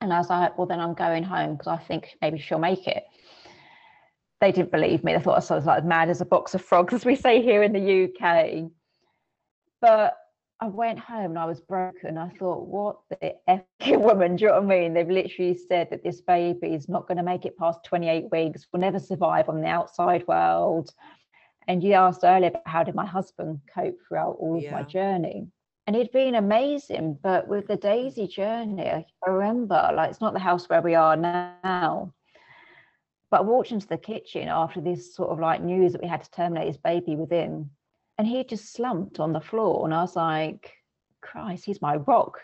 And 0.00 0.12
I 0.12 0.18
was 0.18 0.30
like, 0.30 0.56
well, 0.56 0.66
then 0.66 0.80
I'm 0.80 0.94
going 0.94 1.24
home 1.24 1.56
because 1.56 1.68
I 1.68 1.76
think 1.76 2.16
maybe 2.22 2.38
she'll 2.38 2.58
make 2.58 2.86
it. 2.86 3.04
They 4.40 4.52
didn't 4.52 4.70
believe 4.70 5.02
me. 5.02 5.12
They 5.12 5.20
thought 5.20 5.50
I 5.50 5.54
was 5.54 5.66
like 5.66 5.84
mad 5.84 6.08
as 6.08 6.20
a 6.20 6.24
box 6.24 6.54
of 6.54 6.62
frogs, 6.62 6.94
as 6.98 7.04
we 7.04 7.16
say 7.16 7.42
here 7.42 7.62
in 7.62 7.72
the 7.72 8.04
UK. 8.04 8.70
But 9.80 10.16
I 10.60 10.66
went 10.66 10.98
home 10.98 11.30
and 11.30 11.38
I 11.38 11.44
was 11.44 11.60
broken. 11.60 12.18
I 12.18 12.30
thought, 12.30 12.66
what 12.66 12.98
the 13.10 13.34
effing 13.48 14.00
woman? 14.00 14.36
Do 14.36 14.44
you 14.44 14.48
know 14.48 14.60
what 14.60 14.64
I 14.64 14.80
mean? 14.80 14.92
They've 14.92 15.08
literally 15.08 15.56
said 15.56 15.88
that 15.90 16.02
this 16.02 16.20
baby 16.20 16.74
is 16.74 16.88
not 16.88 17.06
going 17.06 17.18
to 17.18 17.22
make 17.22 17.44
it 17.44 17.56
past 17.56 17.84
28 17.84 18.26
weeks, 18.32 18.66
will 18.72 18.80
never 18.80 18.98
survive 18.98 19.48
on 19.48 19.60
the 19.60 19.68
outside 19.68 20.26
world. 20.26 20.92
And 21.68 21.84
you 21.84 21.92
asked 21.92 22.24
earlier 22.24 22.48
about 22.48 22.66
how 22.66 22.82
did 22.82 22.94
my 22.96 23.06
husband 23.06 23.60
cope 23.72 23.98
throughout 24.06 24.36
all 24.40 24.60
yeah. 24.60 24.68
of 24.68 24.72
my 24.72 24.82
journey? 24.82 25.46
And 25.86 25.94
it'd 25.94 26.12
been 26.12 26.34
amazing. 26.34 27.18
But 27.22 27.46
with 27.46 27.68
the 27.68 27.76
Daisy 27.76 28.26
journey, 28.26 28.88
I 28.88 29.04
remember 29.26 29.90
like 29.94 30.10
it's 30.10 30.20
not 30.20 30.32
the 30.32 30.40
house 30.40 30.68
where 30.68 30.82
we 30.82 30.94
are 30.96 31.16
now. 31.16 32.12
But 33.30 33.40
I 33.40 33.42
walked 33.42 33.72
into 33.72 33.86
the 33.86 33.98
kitchen 33.98 34.48
after 34.48 34.80
this 34.80 35.14
sort 35.14 35.30
of 35.30 35.38
like 35.38 35.62
news 35.62 35.92
that 35.92 36.02
we 36.02 36.08
had 36.08 36.24
to 36.24 36.30
terminate 36.30 36.66
his 36.66 36.78
baby 36.78 37.14
within 37.14 37.70
and 38.18 38.26
he 38.26 38.44
just 38.44 38.72
slumped 38.72 39.20
on 39.20 39.32
the 39.32 39.40
floor 39.40 39.84
and 39.84 39.94
i 39.94 40.00
was 40.02 40.16
like 40.16 40.72
christ 41.20 41.64
he's 41.64 41.82
my 41.82 41.96
rock. 41.96 42.40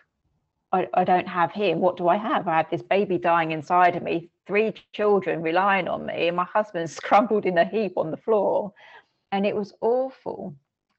I, 0.72 0.88
I 0.92 1.04
don't 1.04 1.28
have 1.28 1.52
him. 1.52 1.78
What 1.78 1.96
do 1.96 2.08
i 2.08 2.16
have? 2.16 2.48
I 2.48 2.56
have 2.56 2.70
this 2.70 2.82
baby 2.82 3.16
dying 3.16 3.52
inside 3.52 3.94
of 3.96 4.02
me 4.02 4.30
three 4.46 4.74
children 4.92 5.40
relying 5.40 5.86
on 5.88 6.04
me 6.06 6.28
and 6.28 6.36
my 6.36 6.44
husband's 6.44 6.98
crumpled 7.08 7.46
in 7.46 7.58
a 7.58 7.64
heap 7.64 7.92
on 7.96 8.10
the 8.10 8.16
floor. 8.16 8.72
And 9.30 9.46
it 9.46 9.54
was 9.54 9.72
awful. 9.80 10.56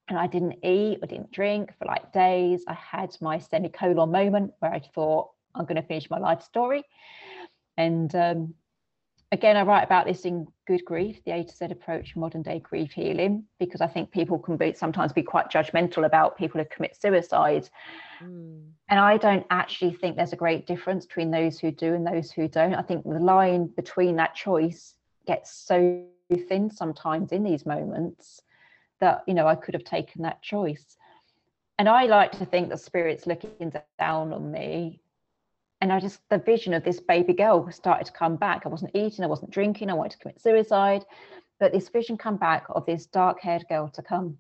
And 0.08 0.18
i 0.18 0.28
didn't 0.28 0.64
eat 0.64 1.00
i 1.04 1.06
didn't 1.08 1.32
drink 1.32 1.74
for 1.78 1.86
like 1.86 2.14
days. 2.14 2.64
I 2.68 2.74
had 2.74 3.16
my 3.22 3.38
semicolon 3.40 4.12
moment 4.12 4.54
where 4.60 4.74
i 4.74 4.80
thought 4.80 5.32
i'm 5.54 5.66
going 5.66 5.82
to 5.82 5.88
finish 5.88 6.10
my 6.10 6.20
life 6.20 6.42
story. 6.42 6.84
And 7.78 8.16
um, 8.16 8.54
again, 9.36 9.58
I 9.58 9.64
write 9.64 9.84
about 9.84 10.08
this 10.08 10.22
in 10.22 10.48
Good 10.66 10.84
Grief, 10.86 11.24
the 11.26 11.32
A 11.32 11.44
to 11.44 11.56
Z 11.56 11.66
approach 11.70 12.16
modern 12.16 12.42
day 12.42 12.60
grief 12.60 12.94
healing, 12.94 13.44
because 13.60 13.82
I 13.82 13.88
think 13.88 14.10
people 14.10 14.40
can 14.40 14.56
be 14.58 14.74
sometimes 14.74 15.14
be 15.14 15.22
quite 15.22 15.52
judgmental 15.52 16.06
about 16.06 16.38
people 16.38 16.60
who 16.60 16.66
commit 16.74 17.00
suicide. 17.00 17.70
Mm. 18.24 18.64
And 18.90 19.00
I 19.00 19.18
don't 19.18 19.46
actually 19.50 19.94
think 19.94 20.16
there's 20.16 20.34
a 20.34 20.38
great 20.38 20.66
difference 20.66 21.06
between 21.06 21.32
those 21.32 21.60
who 21.60 21.70
do 21.70 21.94
and 21.94 22.08
those 22.08 22.32
who 22.32 22.48
don't. 22.48 22.74
I 22.74 22.82
think 22.82 23.04
the 23.04 23.20
line 23.20 23.68
between 23.76 24.16
that 24.16 24.36
choice 24.36 24.96
gets 25.28 25.52
so 25.52 26.04
thin 26.48 26.72
sometimes 26.72 27.32
in 27.32 27.44
these 27.44 27.66
moments 27.66 28.42
that, 29.02 29.24
you 29.28 29.34
know, 29.34 29.48
I 29.48 29.56
could 29.56 29.74
have 29.74 29.84
taken 29.84 30.22
that 30.22 30.42
choice. 30.42 30.98
And 31.78 31.90
I 31.90 32.06
like 32.06 32.32
to 32.40 32.46
think 32.46 32.70
that 32.70 32.80
spirit's 32.80 33.28
looking 33.28 33.74
down 34.00 34.32
on 34.32 34.50
me 34.50 35.02
and 35.86 35.94
I 35.94 36.00
just 36.00 36.20
the 36.32 36.40
vision 36.40 36.74
of 36.74 36.84
this 36.84 37.00
baby 37.00 37.34
girl 37.34 37.72
started 37.72 38.06
to 38.08 38.12
come 38.12 38.38
back. 38.38 38.64
I 38.66 38.70
wasn't 38.70 38.96
eating, 38.96 39.24
I 39.24 39.28
wasn't 39.28 39.52
drinking, 39.52 39.92
I 39.92 39.94
wanted 39.94 40.14
to 40.14 40.18
commit 40.18 40.42
suicide, 40.42 41.06
but 41.60 41.72
this 41.72 41.90
vision 41.90 42.18
come 42.18 42.38
back 42.38 42.66
of 42.70 42.88
this 42.88 43.06
dark-haired 43.06 43.66
girl 43.70 43.88
to 43.90 44.02
come. 44.02 44.40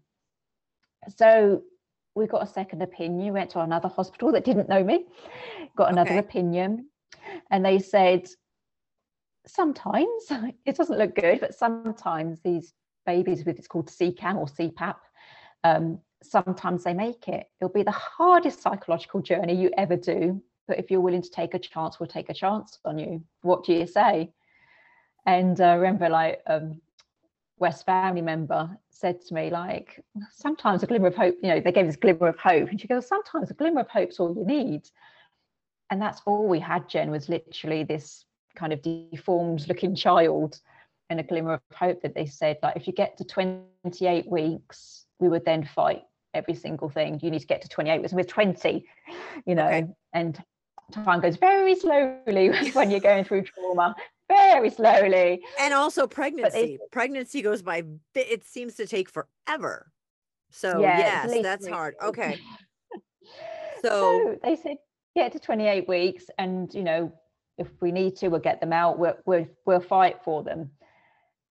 So 1.16 1.62
we 2.16 2.26
got 2.26 2.42
a 2.42 2.48
second 2.48 2.82
opinion. 2.82 3.32
Went 3.32 3.52
to 3.52 3.60
another 3.60 3.90
hospital 3.90 4.32
that 4.32 4.44
didn't 4.44 4.70
know 4.70 4.84
me, 4.84 5.06
got 5.78 5.92
another 5.92 6.14
okay. 6.14 6.18
opinion, 6.18 6.90
and 7.52 7.64
they 7.64 7.78
said 7.78 8.28
sometimes 9.46 10.24
it 10.66 10.76
doesn't 10.76 10.98
look 10.98 11.14
good, 11.14 11.42
but 11.42 11.54
sometimes 11.54 12.40
these 12.42 12.74
babies 13.06 13.46
with 13.46 13.60
it's 13.60 13.68
called 13.68 13.92
CCAM 13.92 14.38
or 14.38 14.48
CPAM. 14.48 14.96
Um, 15.64 16.00
sometimes 16.24 16.86
they 16.86 16.96
make 16.96 17.28
it. 17.28 17.46
It'll 17.62 17.72
be 17.72 17.84
the 17.84 17.92
hardest 17.92 18.64
psychological 18.64 19.22
journey 19.22 19.54
you 19.54 19.70
ever 19.78 19.96
do, 19.96 20.42
but 20.68 20.80
if 20.80 20.90
you're 20.90 21.02
willing 21.02 21.22
to 21.22 21.30
take 21.30 21.54
a 21.54 21.60
chance, 21.60 22.00
we'll 22.00 22.08
take 22.08 22.30
a 22.30 22.34
chance 22.34 22.80
on 22.86 22.98
you. 22.98 23.24
What 23.42 23.64
do 23.64 23.74
you 23.74 23.88
say? 23.88 24.32
And 25.26 25.60
uh, 25.60 25.76
remember, 25.78 26.10
like 26.10 26.42
um, 26.48 26.82
West 27.58 27.86
family 27.86 28.22
member 28.22 28.78
said 28.90 29.22
to 29.22 29.34
me, 29.34 29.50
like, 29.50 30.04
sometimes 30.32 30.84
a 30.84 30.88
glimmer 30.88 31.08
of 31.08 31.16
hope, 31.16 31.36
you 31.42 31.50
know, 31.50 31.60
they 31.60 31.72
gave 31.72 31.86
this 31.86 31.96
glimmer 31.96 32.28
of 32.28 32.38
hope. 32.38 32.70
And 32.70 32.80
she 32.80 32.88
goes, 32.88 33.08
sometimes 33.08 33.50
a 33.50 33.54
glimmer 33.54 33.82
of 33.82 33.90
hope's 33.90 34.20
all 34.20 34.36
you 34.36 34.46
need. 34.46 34.90
And 35.90 36.02
that's 36.02 36.22
all 36.26 36.48
we 36.48 36.60
had, 36.60 36.90
Jen, 36.90 37.12
was 37.12 37.30
literally 37.30 37.84
this 37.84 38.26
kind 38.56 38.74
of 38.74 38.82
deformed 38.82 39.68
looking 39.68 39.96
child 39.96 40.60
and 41.10 41.20
a 41.20 41.24
glimmer 41.24 41.54
of 41.54 41.62
hope 41.74 42.02
that 42.02 42.16
they 42.16 42.26
said, 42.26 42.58
like, 42.64 42.76
if 42.76 42.88
you 42.88 42.94
get 42.94 43.18
to 43.18 43.24
28 43.24 44.30
weeks, 44.30 45.06
we 45.20 45.30
would 45.30 45.46
then 45.46 45.64
fight 45.64 46.04
every 46.34 46.56
single 46.56 46.90
thing. 46.90 47.20
You 47.22 47.32
need 47.32 47.40
to 47.40 47.48
get 47.48 47.62
to 47.62 47.70
28 47.70 48.00
weeks. 48.00 48.12
And 48.12 48.18
with 48.18 48.28
20, 48.28 48.86
you 49.46 49.56
know, 49.56 49.68
okay. 49.68 49.88
and 50.14 50.44
time 50.92 51.22
goes 51.22 51.38
very 51.38 51.76
slowly 51.76 52.50
when 52.74 52.92
you're 52.92 53.00
going 53.00 53.24
through 53.24 53.44
trauma. 53.44 53.96
Very 54.28 54.70
slowly. 54.70 55.42
And 55.60 55.74
also 55.74 56.08
pregnancy. 56.08 56.80
Pregnancy 56.92 57.42
goes 57.42 57.62
by 57.62 57.84
it 58.16 58.46
seems 58.46 58.76
to 58.76 58.88
take 58.88 59.10
forever. 59.10 59.92
So 60.52 60.80
yeah, 60.80 61.26
yes 61.28 61.44
that's 61.44 61.68
hard. 61.68 61.96
okay. 62.02 62.40
so, 63.82 63.90
so, 63.90 64.40
they 64.44 64.56
said 64.56 64.78
get 65.16 65.32
to 65.32 65.40
28 65.40 65.88
weeks 65.88 66.26
and 66.38 66.74
you 66.74 66.84
know 66.84 67.12
if 67.58 67.68
we 67.82 67.92
need 67.92 68.16
to 68.18 68.28
we'll 68.30 68.40
get 68.40 68.60
them 68.60 68.74
out. 68.74 68.98
We'll, 69.00 69.16
we'll, 69.26 69.48
we'll 69.66 69.80
fight 69.80 70.18
for 70.24 70.44
them 70.44 70.72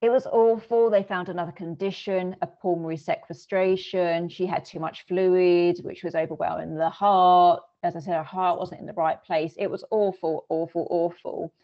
it 0.05 0.13
was 0.13 0.27
awful. 0.27 0.91
They 0.91 1.03
found 1.03 1.31
another 1.31 1.51
condition, 1.51 2.37
a 2.43 2.47
pulmonary 2.47 2.99
sequestration. 2.99 4.29
She 4.29 4.45
had 4.45 4.63
too 4.63 4.79
much 4.79 5.07
fluid, 5.09 5.79
which 5.83 6.05
was 6.05 6.15
overwhelming 6.15 6.75
the 6.75 6.91
heart. 6.91 7.63
As 7.83 7.97
I 7.97 8.01
said, 8.01 8.15
her 8.15 8.23
heart 8.23 8.59
wasn't 8.59 8.83
in 8.83 8.87
the 8.87 8.93
right 8.93 9.23
place. 9.25 9.55
It 9.57 9.71
was 9.71 9.83
awful, 9.91 10.45
awful, 10.51 10.87
awful. 10.91 11.55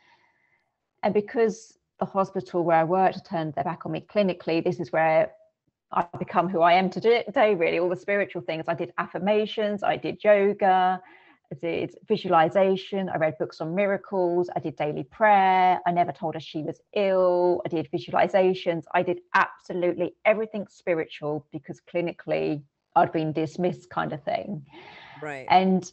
And 1.03 1.13
because 1.13 1.79
the 1.99 2.07
hospital 2.07 2.65
where 2.65 2.79
I 2.79 2.85
worked 2.85 3.27
turned 3.27 3.53
their 3.53 3.65
back 3.65 3.85
on 3.85 3.93
me 3.93 4.07
clinically, 4.11 4.65
this 4.65 4.81
is 4.81 4.91
where 4.91 5.33
I've 5.93 6.11
become 6.19 6.49
who 6.49 6.63
I 6.63 6.73
am 6.73 6.89
today, 6.89 7.55
really. 7.55 7.79
All 7.79 7.91
the 7.91 7.97
spiritual 7.97 8.41
things. 8.41 8.65
I 8.69 8.75
did 8.75 8.95
affirmations, 8.97 9.83
I 9.83 9.99
did 9.99 10.25
yoga, 10.25 11.03
I 11.53 11.57
did 11.57 11.97
visualization. 12.07 13.09
I 13.09 13.17
read 13.17 13.39
books 13.39 13.61
on 13.61 13.75
miracles. 13.75 14.49
I 14.55 14.61
did 14.61 14.77
daily 14.77 15.03
prayer. 15.03 15.81
I 15.85 15.91
never 15.91 16.13
told 16.13 16.35
her 16.35 16.41
she 16.41 16.63
was 16.63 16.81
ill. 16.95 17.63
I 17.65 17.69
did 17.69 17.89
visualizations. 17.93 18.85
I 18.95 19.03
did 19.03 19.21
absolutely 19.35 20.15
everything 20.25 20.67
spiritual 20.69 21.47
because 21.51 21.81
clinically 21.93 22.63
I'd 22.95 23.13
been 23.13 23.33
dismissed, 23.33 23.91
kind 23.91 24.13
of 24.13 24.23
thing. 24.23 24.65
Right. 25.21 25.47
And, 25.51 25.91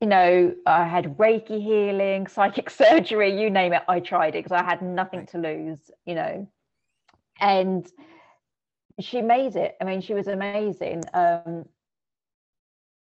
you 0.00 0.06
know, 0.06 0.54
I 0.64 0.84
had 0.84 1.18
Reiki 1.18 1.62
healing, 1.62 2.26
psychic 2.26 2.70
surgery, 2.82 3.40
you 3.40 3.50
name 3.50 3.74
it. 3.74 3.82
I 3.88 4.00
tried 4.00 4.34
it 4.34 4.44
because 4.44 4.52
I 4.52 4.64
had 4.64 4.80
nothing 4.80 5.20
right. 5.20 5.28
to 5.30 5.38
lose, 5.38 5.90
you 6.06 6.14
know. 6.14 6.48
And 7.40 7.86
she 9.00 9.20
made 9.20 9.56
it. 9.56 9.76
I 9.80 9.84
mean, 9.84 10.00
she 10.00 10.14
was 10.14 10.28
amazing. 10.28 11.02
Um, 11.12 11.66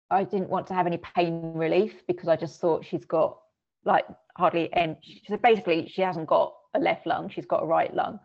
I 0.09 0.23
didn't 0.23 0.49
want 0.49 0.67
to 0.67 0.73
have 0.73 0.87
any 0.87 0.97
pain 0.97 1.53
relief 1.53 2.03
because 2.07 2.29
I 2.29 2.35
just 2.35 2.59
thought 2.61 2.85
she's 2.85 3.05
got 3.05 3.37
like 3.83 4.05
hardly 4.37 4.71
any. 4.73 4.95
So 5.27 5.37
basically, 5.37 5.87
she 5.87 6.01
hasn't 6.01 6.27
got 6.27 6.53
a 6.73 6.79
left 6.79 7.05
lung; 7.05 7.29
she's 7.29 7.45
got 7.45 7.63
a 7.63 7.65
right 7.65 7.93
lung. 7.93 8.19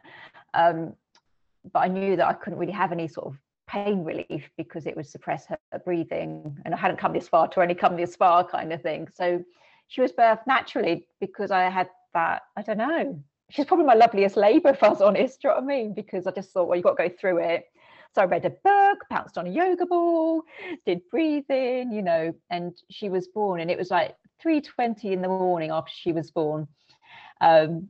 Um, 0.55 0.95
but 1.73 1.81
I 1.81 1.89
knew 1.89 2.17
that 2.17 2.27
I 2.27 2.33
couldn't 2.33 2.59
really 2.59 2.73
have 2.73 2.93
any 2.93 3.09
sort 3.09 3.29
of 3.29 3.39
pain 3.69 4.05
relief 4.05 4.51
because 4.57 4.87
it 4.87 4.97
would 4.97 5.07
suppress 5.07 5.47
her 5.47 5.59
breathing, 5.85 6.57
and 6.65 6.75
I 6.75 6.77
hadn't 6.77 6.99
come 6.99 7.13
this 7.13 7.29
far 7.29 7.49
to 7.49 7.61
only 7.61 7.75
come 7.75 7.97
this 7.97 8.17
far, 8.17 8.47
kind 8.47 8.73
of 8.73 8.83
thing. 8.83 9.09
So 9.13 9.45
she 9.89 10.01
was 10.01 10.13
birthed 10.13 10.47
naturally 10.47 11.07
because 11.21 11.51
I 11.51 11.69
had 11.69 11.89
that. 12.15 12.43
I 12.57 12.63
don't 12.63 12.79
know. 12.79 13.23
She's 13.51 13.67
probably 13.67 13.87
my 13.87 13.95
loveliest 13.95 14.37
labour, 14.37 14.71
if 14.71 14.83
I 14.83 14.89
was 14.89 15.03
honest. 15.03 15.43
Do 15.43 15.49
you 15.49 15.55
know 15.55 15.61
what 15.61 15.65
I 15.65 15.67
mean? 15.67 15.95
Because 15.95 16.27
I 16.27 16.31
just 16.31 16.53
thought, 16.53 16.69
well, 16.69 16.77
you've 16.77 16.85
got 16.85 16.97
to 16.97 17.09
go 17.09 17.15
through 17.15 17.39
it 17.39 17.67
so 18.15 18.23
I 18.23 18.27
read 18.27 18.45
a 18.45 18.51
book, 18.51 19.05
pounced 19.11 19.39
on 19.39 19.47
a 19.47 19.51
yoga 19.51 19.87
ball, 19.87 20.43
did 20.85 21.09
breathing, 21.11 21.93
you 21.93 22.03
know, 22.03 22.35
and 22.51 22.77
she 22.91 23.09
was 23.09 23.29
born. 23.29 23.61
And 23.61 23.71
it 23.71 23.79
was 23.79 23.91
like 23.91 24.15
3.20 24.45 25.05
in 25.05 25.23
the 25.23 25.29
morning 25.29 25.71
after 25.71 25.93
she 25.95 26.13
was 26.13 26.31
born. 26.31 26.69
Um, 27.41 27.89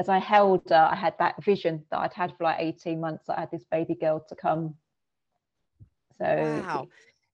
as 0.00 0.08
I 0.08 0.18
held 0.18 0.62
her, 0.70 0.88
I 0.90 0.96
had 0.96 1.14
that 1.18 1.42
vision 1.44 1.84
that 1.90 2.00
I'd 2.00 2.12
had 2.12 2.34
for 2.36 2.44
like 2.44 2.56
18 2.58 3.00
months 3.00 3.28
I 3.28 3.40
had 3.40 3.50
this 3.50 3.64
baby 3.70 3.94
girl 3.94 4.24
to 4.28 4.34
come. 4.34 4.74
So 6.18 6.62
wow. 6.64 6.88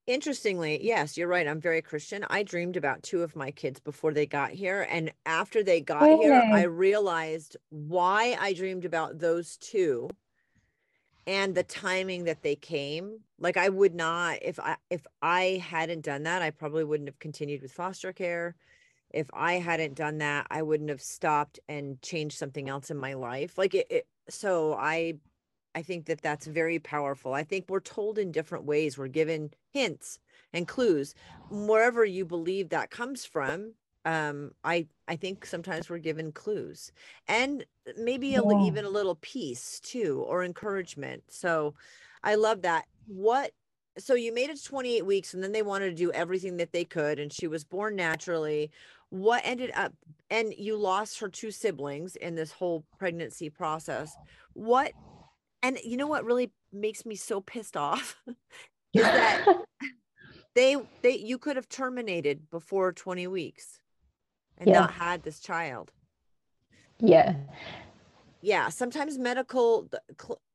Interestingly, 0.07 0.85
yes, 0.85 1.17
you're 1.17 1.27
right. 1.27 1.49
I'm 1.49 1.61
very 1.61 1.83
Christian. 1.83 2.25
I 2.31 2.45
dreamed 2.45 2.77
about 2.77 3.03
two 3.03 3.23
of 3.23 3.35
my 3.35 3.51
kids 3.51 3.81
before 3.81 4.13
they 4.13 4.27
got 4.27 4.51
here. 4.51 4.87
And 4.89 5.13
after 5.25 5.65
they 5.65 5.81
got 5.81 6.21
here, 6.21 6.49
I 6.53 6.63
realized 6.63 7.57
why 7.71 8.37
I 8.39 8.53
dreamed 8.53 8.85
about 8.85 9.19
those 9.19 9.57
two 9.57 10.09
and 11.27 11.55
the 11.55 11.63
timing 11.63 12.25
that 12.25 12.43
they 12.43 12.57
came 12.57 13.21
like 13.39 13.57
i 13.57 13.69
would 13.69 13.95
not 13.95 14.39
if 14.43 14.59
i 14.61 14.77
if 14.91 15.07
i 15.23 15.63
hadn't 15.65 16.03
done 16.03 16.23
that 16.23 16.43
i 16.43 16.51
probably 16.51 16.85
wouldn't 16.85 17.09
have 17.09 17.19
continued 17.19 17.63
with 17.63 17.73
foster 17.73 18.13
care 18.13 18.55
if 19.11 19.31
I 19.33 19.55
hadn't 19.55 19.95
done 19.95 20.19
that, 20.19 20.47
I 20.51 20.63
wouldn't 20.63 20.91
have 20.91 21.01
stopped 21.01 21.59
and 21.69 22.01
changed 22.03 22.37
something 22.39 22.69
else 22.69 22.91
in 22.91 22.97
my 22.97 23.15
life. 23.15 23.57
Like 23.57 23.75
it, 23.75 23.87
it 23.91 24.07
so 24.29 24.75
I 24.75 25.15
I 25.75 25.83
think 25.83 26.07
that 26.07 26.23
that's 26.23 26.47
very 26.47 26.79
powerful. 26.79 27.35
I 27.35 27.45
think 27.45 27.67
we're 27.69 27.81
told 27.81 28.19
in 28.19 28.33
different 28.33 28.65
ways. 28.65 28.97
We're 28.97 29.09
given 29.09 29.51
hints 29.73 30.19
and 30.53 30.67
clues 30.67 31.15
wherever 31.51 32.05
you 32.05 32.25
believe 32.25 32.71
that 32.71 32.91
comes 32.91 33.25
from. 33.25 33.75
Um, 34.07 34.53
I 34.63 34.87
I 35.09 35.17
think 35.17 35.45
sometimes 35.45 35.91
we're 35.91 35.99
given 35.99 36.31
clues 36.31 36.93
and 37.27 37.67
maybe 37.99 38.37
a, 38.37 38.43
even 38.65 38.85
a 38.85 38.89
little 38.89 39.19
peace 39.21 39.81
too 39.81 40.25
or 40.29 40.45
encouragement. 40.45 41.25
So 41.29 41.75
I 42.23 42.37
love 42.37 42.63
that. 42.63 42.85
What 43.09 43.51
so 43.99 44.15
you 44.15 44.33
made 44.33 44.51
it 44.51 44.59
to 44.59 44.65
28 44.65 45.05
weeks 45.05 45.35
and 45.35 45.43
then 45.43 45.53
they 45.53 45.63
wanted 45.63 45.89
to 45.91 45.95
do 45.95 46.13
everything 46.13 46.57
that 46.59 46.73
they 46.73 46.85
could 46.85 47.19
and 47.19 47.33
she 47.33 47.47
was 47.47 47.65
born 47.65 47.97
naturally 47.97 48.71
what 49.11 49.41
ended 49.45 49.71
up 49.75 49.93
and 50.31 50.53
you 50.59 50.77
lost 50.77 51.19
her 51.19 51.29
two 51.29 51.51
siblings 51.51 52.17
in 52.17 52.35
this 52.35 52.53
whole 52.53 52.85
pregnancy 52.99 53.49
process 53.49 54.15
what 54.53 54.93
and 55.63 55.79
you 55.85 55.97
know 55.97 56.07
what 56.07 56.25
really 56.25 56.53
makes 56.73 57.07
me 57.07 57.15
so 57.15 57.41
pissed 57.41 57.77
off 57.77 58.17
is 58.93 59.03
that 59.03 59.47
they 60.55 60.77
they 61.03 61.17
you 61.17 61.39
could 61.39 61.57
have 61.57 61.69
terminated 61.69 62.51
before 62.51 62.93
20 62.93 63.27
weeks 63.29 63.81
and 64.59 64.69
yeah. 64.69 64.81
not 64.81 64.93
had 64.93 65.23
this 65.23 65.41
child. 65.41 65.93
Yeah. 66.99 67.35
Yeah 68.41 68.69
sometimes 68.69 69.19
medical 69.19 69.91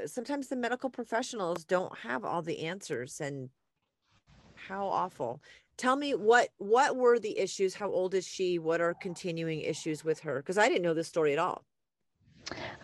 sometimes 0.06 0.48
the 0.48 0.56
medical 0.56 0.90
professionals 0.90 1.66
don't 1.66 1.98
have 2.00 2.24
all 2.24 2.42
the 2.42 2.60
answers 2.60 3.20
and 3.20 3.50
how 4.68 4.88
awful. 4.88 5.42
Tell 5.78 5.96
me 5.96 6.14
what 6.14 6.50
what 6.58 6.96
were 6.96 7.20
the 7.20 7.38
issues? 7.38 7.74
How 7.76 7.90
old 7.92 8.14
is 8.14 8.28
she? 8.28 8.60
What 8.60 8.82
are 8.82 8.94
continuing 8.94 9.62
issues 9.62 10.04
with 10.04 10.20
her? 10.22 10.38
Because 10.38 10.58
i 10.58 10.68
didn't 10.68 10.84
know 10.84 10.94
this 10.94 11.08
story 11.08 11.34
at 11.34 11.40
all. 11.40 11.64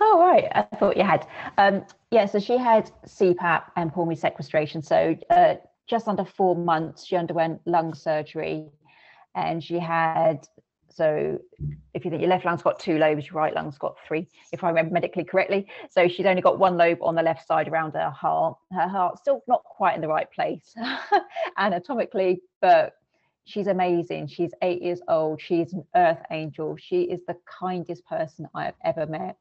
Oh 0.01 0.19
right. 0.19 0.45
I 0.53 0.75
thought 0.77 0.97
you 0.97 1.03
had. 1.03 1.27
Um 1.57 1.85
yeah 2.11 2.25
so 2.25 2.39
she 2.39 2.57
had 2.57 2.91
CPAM 3.05 3.63
and 3.75 3.93
pulmonary 3.93 4.15
sequestration. 4.15 4.81
So 4.81 5.15
uh, 5.29 5.55
just 5.87 6.07
under 6.07 6.25
four 6.25 6.55
months 6.55 7.05
she 7.05 7.15
underwent 7.15 7.61
lung 7.65 7.93
surgery 7.93 8.69
and 9.35 9.63
she 9.63 9.79
had 9.79 10.47
so 10.97 11.37
if 11.93 12.03
you 12.03 12.09
think 12.09 12.21
your 12.21 12.29
left 12.31 12.43
lung's 12.43 12.63
got 12.63 12.79
two 12.79 12.97
lobes, 12.97 13.27
your 13.27 13.35
right 13.35 13.53
lung's 13.53 13.77
got 13.77 13.97
three, 14.07 14.27
if 14.51 14.63
I 14.63 14.69
remember 14.69 14.93
medically 14.93 15.23
correctly. 15.23 15.67
So 15.91 16.07
she's 16.07 16.25
only 16.25 16.41
got 16.41 16.57
one 16.57 16.75
lobe 16.75 16.97
on 17.01 17.13
the 17.13 17.21
left 17.21 17.45
side 17.45 17.67
around 17.67 17.93
her 17.93 18.09
heart. 18.09 18.57
Her 18.71 18.87
heart's 18.87 19.21
still 19.21 19.43
not 19.47 19.63
quite 19.63 19.93
in 19.93 20.01
the 20.01 20.07
right 20.07 20.29
place 20.31 20.73
anatomically, 21.57 22.41
but 22.61 22.95
she's 23.45 23.67
amazing. 23.67 24.25
She's 24.25 24.51
eight 24.63 24.81
years 24.81 24.99
old. 25.07 25.39
She's 25.39 25.71
an 25.73 25.85
earth 25.95 26.23
angel. 26.31 26.75
She 26.79 27.03
is 27.03 27.21
the 27.27 27.37
kindest 27.59 28.03
person 28.07 28.47
I 28.55 28.65
have 28.65 28.75
ever 28.83 29.05
met. 29.05 29.37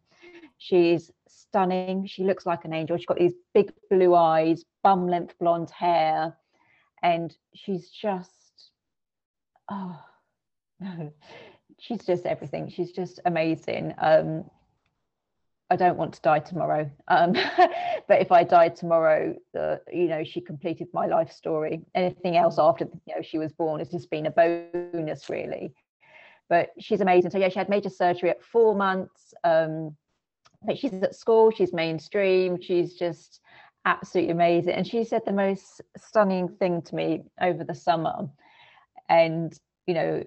She's 0.58 1.10
stunning. 1.26 2.06
She 2.06 2.22
looks 2.22 2.44
like 2.44 2.66
an 2.66 2.74
angel. 2.74 2.98
She's 2.98 3.06
got 3.06 3.18
these 3.18 3.34
big 3.54 3.72
blue 3.88 4.14
eyes, 4.14 4.62
bum 4.82 5.08
length 5.08 5.34
blonde 5.40 5.70
hair, 5.70 6.36
and 7.02 7.34
she's 7.54 7.88
just, 7.88 8.30
oh, 9.70 9.98
she's 11.78 12.04
just 12.04 12.26
everything. 12.26 12.68
She's 12.68 12.92
just 12.92 13.20
amazing. 13.24 13.94
Um, 13.98 14.44
I 15.68 15.76
don't 15.76 15.96
want 15.96 16.14
to 16.14 16.20
die 16.20 16.38
tomorrow. 16.38 16.88
Um, 17.08 17.32
but 18.08 18.20
if 18.20 18.30
I 18.30 18.44
died 18.44 18.76
tomorrow, 18.76 19.34
uh, 19.58 19.76
you 19.92 20.06
know, 20.06 20.22
she 20.22 20.40
completed 20.40 20.88
my 20.92 21.06
life 21.06 21.32
story. 21.32 21.82
Anything 21.94 22.36
else 22.36 22.58
after 22.58 22.84
you 23.06 23.16
know 23.16 23.22
she 23.22 23.38
was 23.38 23.52
born 23.52 23.80
has 23.80 23.90
just 23.90 24.10
been 24.10 24.26
a 24.26 24.30
bonus, 24.30 25.28
really. 25.28 25.72
But 26.48 26.70
she's 26.78 27.00
amazing. 27.00 27.30
So 27.30 27.38
yeah, 27.38 27.48
she 27.48 27.58
had 27.58 27.68
major 27.68 27.90
surgery 27.90 28.30
at 28.30 28.42
four 28.42 28.74
months. 28.74 29.34
Um, 29.42 29.96
but 30.62 30.78
she's 30.78 30.94
at 30.94 31.14
school. 31.14 31.50
She's 31.50 31.72
mainstream. 31.72 32.60
She's 32.60 32.94
just 32.94 33.40
absolutely 33.84 34.32
amazing. 34.32 34.74
And 34.74 34.86
she 34.86 35.04
said 35.04 35.22
the 35.24 35.32
most 35.32 35.80
stunning 35.96 36.48
thing 36.48 36.82
to 36.82 36.94
me 36.94 37.24
over 37.40 37.64
the 37.64 37.74
summer. 37.74 38.28
And 39.08 39.58
you 39.86 39.94
know, 39.94 40.24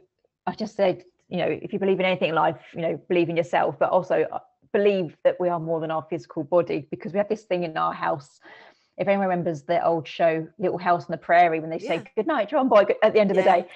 I 0.50 0.56
just 0.56 0.76
said, 0.76 1.04
you 1.30 1.38
know, 1.38 1.48
if 1.48 1.72
you 1.72 1.80
believe 1.80 2.00
in 2.00 2.06
anything 2.06 2.30
in 2.30 2.36
life, 2.36 2.58
you 2.74 2.82
know, 2.82 3.00
believe 3.08 3.30
in 3.30 3.38
yourself, 3.38 3.76
but 3.80 3.90
also 3.90 4.26
uh, 4.32 4.40
believe 4.74 5.16
that 5.24 5.40
we 5.40 5.48
are 5.50 5.60
more 5.60 5.80
than 5.80 5.92
our 5.92 6.06
physical 6.10 6.44
body 6.44 6.88
because 6.90 7.14
we 7.14 7.18
have 7.18 7.30
this 7.30 7.44
thing 7.44 7.64
in 7.64 7.78
our 7.78 7.94
house. 7.94 8.40
If 8.98 9.08
anyone 9.08 9.28
remembers 9.28 9.64
the 9.64 9.86
old 9.86 10.08
show 10.08 10.48
Little 10.58 10.78
House 10.78 11.06
on 11.06 11.12
the 11.12 11.18
Prairie, 11.18 11.60
when 11.60 11.70
they 11.70 11.80
yeah. 11.80 11.88
say 11.88 12.04
good 12.16 12.28
night, 12.28 12.50
John 12.50 12.68
Boy, 12.68 12.86
at 13.02 13.14
the 13.14 13.20
end 13.20 13.32
of 13.32 13.38
yeah. 13.38 13.44
the 13.44 13.62
day, 13.62 13.68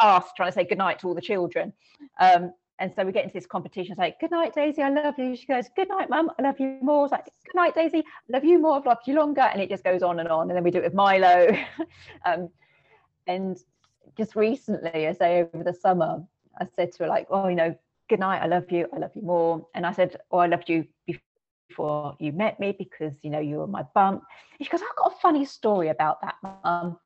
asked 0.00 0.36
trying 0.36 0.50
to 0.50 0.52
say 0.52 0.64
good 0.64 0.78
night 0.78 0.98
to 0.98 1.08
all 1.08 1.14
the 1.14 1.22
children. 1.22 1.72
Um, 2.20 2.52
and 2.78 2.92
so 2.94 3.04
we 3.04 3.12
get 3.12 3.24
into 3.24 3.32
this 3.32 3.46
competition. 3.46 3.92
It's 3.92 3.98
like, 3.98 4.20
good 4.20 4.30
night, 4.30 4.54
Daisy, 4.54 4.82
I 4.82 4.90
love 4.90 5.14
you. 5.16 5.34
She 5.34 5.46
goes, 5.46 5.66
good 5.74 5.88
night, 5.88 6.10
mum, 6.10 6.30
I 6.38 6.42
love 6.42 6.60
you 6.60 6.76
more. 6.82 7.06
It's 7.06 7.12
like, 7.12 7.24
good 7.24 7.54
night, 7.54 7.74
Daisy, 7.74 8.00
I 8.00 8.02
love 8.28 8.44
you 8.44 8.58
more, 8.58 8.76
I've 8.76 8.84
loved 8.84 9.06
you 9.06 9.14
longer. 9.14 9.40
And 9.40 9.62
it 9.62 9.70
just 9.70 9.82
goes 9.82 10.02
on 10.02 10.20
and 10.20 10.28
on. 10.28 10.50
And 10.50 10.56
then 10.56 10.64
we 10.64 10.70
do 10.70 10.78
it 10.78 10.84
with 10.84 10.94
Milo. 10.94 11.56
um, 12.26 12.50
and 13.26 13.56
just 14.16 14.36
recently, 14.36 15.06
I 15.08 15.12
say 15.12 15.48
over 15.52 15.64
the 15.64 15.74
summer, 15.74 16.22
I 16.60 16.66
said 16.76 16.92
to 16.92 17.04
her 17.04 17.08
like, 17.08 17.26
"Oh, 17.30 17.48
you 17.48 17.54
know, 17.54 17.76
good 18.08 18.20
night. 18.20 18.42
I 18.42 18.46
love 18.46 18.70
you. 18.72 18.88
I 18.92 18.98
love 18.98 19.12
you 19.14 19.22
more." 19.22 19.66
And 19.74 19.86
I 19.86 19.92
said, 19.92 20.16
"Oh, 20.30 20.38
I 20.38 20.46
loved 20.46 20.68
you 20.68 20.86
before 21.68 22.16
you 22.18 22.32
met 22.32 22.58
me 22.58 22.72
because 22.72 23.12
you 23.22 23.30
know 23.30 23.40
you 23.40 23.58
were 23.58 23.66
my 23.66 23.82
bump." 23.94 24.24
She 24.60 24.68
goes, 24.68 24.80
"I've 24.82 24.96
got 24.96 25.12
a 25.12 25.16
funny 25.16 25.44
story 25.44 25.88
about 25.88 26.20
that, 26.22 26.36
mum." 26.42 26.98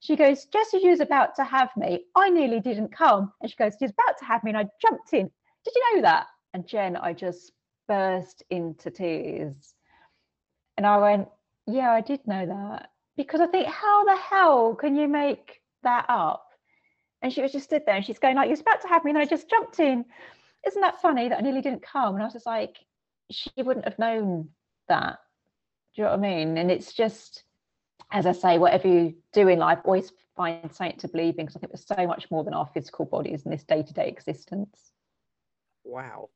She 0.00 0.16
goes, 0.16 0.46
"Just 0.46 0.74
as 0.74 0.82
you 0.82 0.90
was 0.90 1.00
about 1.00 1.34
to 1.36 1.44
have 1.44 1.74
me, 1.76 2.04
I 2.14 2.28
nearly 2.28 2.60
didn't 2.60 2.92
come." 2.92 3.32
And 3.40 3.50
she 3.50 3.56
goes, 3.56 3.76
"She 3.78 3.84
was 3.84 3.92
about 3.92 4.18
to 4.18 4.24
have 4.24 4.44
me, 4.44 4.50
and 4.50 4.58
I 4.58 4.66
jumped 4.80 5.12
in. 5.12 5.30
Did 5.64 5.74
you 5.74 5.94
know 5.94 6.02
that?" 6.02 6.26
And 6.54 6.66
Jen, 6.66 6.96
I 6.96 7.14
just 7.14 7.52
burst 7.88 8.42
into 8.50 8.90
tears, 8.90 9.74
and 10.76 10.86
I 10.86 10.98
went, 10.98 11.28
"Yeah, 11.66 11.90
I 11.92 12.02
did 12.02 12.26
know 12.26 12.44
that." 12.44 12.90
Because 13.16 13.40
I 13.40 13.46
think, 13.46 13.68
how 13.68 14.04
the 14.04 14.16
hell 14.16 14.74
can 14.74 14.96
you 14.96 15.08
make 15.08 15.61
that 15.82 16.06
up. 16.08 16.46
And 17.22 17.32
she 17.32 17.40
was 17.40 17.52
just 17.52 17.66
stood 17.66 17.82
there 17.86 17.94
and 17.94 18.04
she's 18.04 18.18
going 18.18 18.36
like, 18.36 18.48
you're 18.48 18.58
about 18.58 18.82
to 18.82 18.88
have 18.88 19.04
me. 19.04 19.10
And 19.10 19.18
I 19.18 19.24
just 19.24 19.48
jumped 19.48 19.78
in. 19.78 20.04
Isn't 20.66 20.80
that 20.80 21.00
funny 21.00 21.28
that 21.28 21.38
I 21.38 21.40
nearly 21.40 21.60
didn't 21.60 21.82
come? 21.82 22.14
And 22.14 22.22
I 22.22 22.26
was 22.26 22.32
just 22.32 22.46
like, 22.46 22.78
she 23.30 23.50
wouldn't 23.56 23.84
have 23.84 23.98
known 23.98 24.48
that. 24.88 25.18
Do 25.94 26.02
you 26.02 26.04
know 26.04 26.10
what 26.10 26.18
I 26.18 26.22
mean? 26.22 26.58
And 26.58 26.70
it's 26.70 26.92
just, 26.92 27.44
as 28.10 28.26
I 28.26 28.32
say, 28.32 28.58
whatever 28.58 28.88
you 28.88 29.14
do 29.32 29.48
in 29.48 29.58
life, 29.58 29.80
always 29.84 30.12
find 30.36 30.72
something 30.72 30.98
to 30.98 31.08
believe 31.08 31.38
in 31.38 31.46
because 31.46 31.56
I 31.56 31.60
think 31.60 31.72
there's 31.72 31.86
so 31.86 32.06
much 32.06 32.30
more 32.30 32.44
than 32.44 32.54
our 32.54 32.68
physical 32.72 33.04
bodies 33.04 33.42
in 33.44 33.50
this 33.50 33.64
day-to-day 33.64 34.08
existence. 34.08 34.92
Wow. 35.84 36.30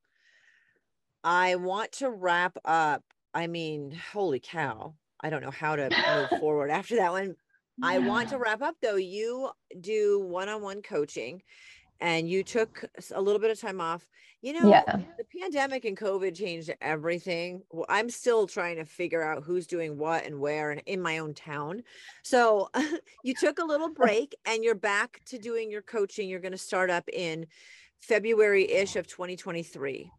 I 1.24 1.56
want 1.56 1.92
to 1.92 2.10
wrap 2.10 2.56
up. 2.64 3.02
I 3.34 3.46
mean, 3.46 3.98
holy 4.12 4.40
cow. 4.40 4.94
I 5.20 5.30
don't 5.30 5.42
know 5.42 5.50
how 5.50 5.76
to 5.76 5.90
move 5.90 6.40
forward 6.40 6.70
after 6.70 6.96
that 6.96 7.12
one. 7.12 7.36
I 7.82 7.98
want 7.98 8.30
to 8.30 8.38
wrap 8.38 8.62
up 8.62 8.76
though. 8.82 8.96
You 8.96 9.50
do 9.80 10.20
one 10.20 10.48
on 10.48 10.62
one 10.62 10.82
coaching 10.82 11.42
and 12.00 12.28
you 12.28 12.42
took 12.42 12.84
a 13.14 13.20
little 13.20 13.40
bit 13.40 13.50
of 13.50 13.60
time 13.60 13.80
off. 13.80 14.08
You 14.42 14.52
know, 14.60 14.68
yeah. 14.68 14.84
the 14.86 15.40
pandemic 15.40 15.84
and 15.84 15.96
COVID 15.96 16.36
changed 16.36 16.70
everything. 16.80 17.62
Well, 17.70 17.86
I'm 17.88 18.10
still 18.10 18.46
trying 18.46 18.76
to 18.76 18.84
figure 18.84 19.22
out 19.22 19.42
who's 19.42 19.66
doing 19.66 19.98
what 19.98 20.24
and 20.24 20.38
where 20.38 20.70
and 20.70 20.82
in 20.86 21.00
my 21.00 21.18
own 21.18 21.34
town. 21.34 21.82
So 22.22 22.70
you 23.24 23.34
took 23.34 23.58
a 23.58 23.64
little 23.64 23.92
break 23.92 24.34
and 24.44 24.62
you're 24.62 24.74
back 24.74 25.20
to 25.26 25.38
doing 25.38 25.70
your 25.70 25.82
coaching. 25.82 26.28
You're 26.28 26.40
going 26.40 26.52
to 26.52 26.58
start 26.58 26.90
up 26.90 27.08
in 27.12 27.46
February 28.00 28.70
ish 28.70 28.96
of 28.96 29.06
2023. 29.06 30.10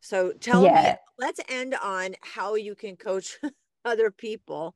So 0.00 0.32
tell 0.32 0.62
yeah. 0.62 0.82
me, 0.82 1.24
let's 1.26 1.40
end 1.48 1.74
on 1.82 2.14
how 2.22 2.54
you 2.54 2.74
can 2.74 2.96
coach 2.96 3.38
other 3.84 4.10
people 4.10 4.74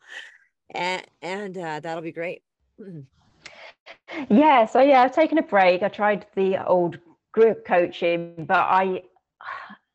and, 0.75 1.05
and 1.23 1.59
uh, 1.59 1.81
that'll 1.81 2.03
be 2.03 2.13
great. 2.13 2.43
Mm. 2.81 3.05
Yeah, 4.29 4.67
so 4.67 4.81
yeah, 4.81 5.03
I've 5.03 5.15
taken 5.15 5.39
a 5.39 5.43
break. 5.43 5.83
I 5.83 5.89
tried 5.89 6.27
the 6.35 6.65
old 6.67 6.99
group 7.33 7.65
coaching, 7.65 8.45
but 8.47 8.59
I 8.59 9.03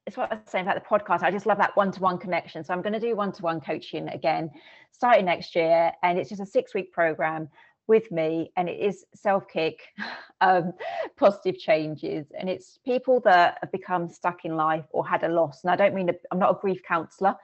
it's 0.08 0.16
what 0.16 0.32
I 0.32 0.36
was 0.36 0.44
saying 0.48 0.66
about 0.66 0.82
the 0.82 0.90
podcast. 0.90 1.22
I 1.22 1.32
just 1.32 1.46
love 1.46 1.58
that 1.58 1.76
one-to-one 1.76 2.18
connection. 2.18 2.64
So 2.64 2.74
I'm 2.74 2.82
going 2.82 2.94
to 2.94 3.00
do 3.00 3.14
one-to-one 3.16 3.60
coaching 3.60 4.08
again, 4.08 4.50
starting 4.92 5.26
next 5.26 5.54
year, 5.54 5.92
and 6.02 6.18
it's 6.18 6.30
just 6.30 6.42
a 6.42 6.46
six-week 6.46 6.94
program 6.94 7.50
with 7.88 8.10
me, 8.10 8.52
and 8.56 8.70
it 8.70 8.80
is 8.80 9.06
self-kick, 9.16 9.82
um, 10.42 10.72
positive 11.18 11.58
changes, 11.60 12.28
and 12.40 12.50
it's 12.50 12.80
people 12.86 13.20
that 13.22 13.58
have 13.62 13.72
become 13.72 14.08
stuck 14.08 14.46
in 14.46 14.56
life 14.56 14.86
or 14.92 15.06
had 15.06 15.24
a 15.24 15.30
loss. 15.30 15.64
And 15.64 15.72
I 15.72 15.76
don't 15.76 15.94
mean 15.94 16.10
I'm 16.32 16.40
not 16.40 16.52
a 16.52 16.60
grief 16.60 16.82
counselor, 16.88 17.36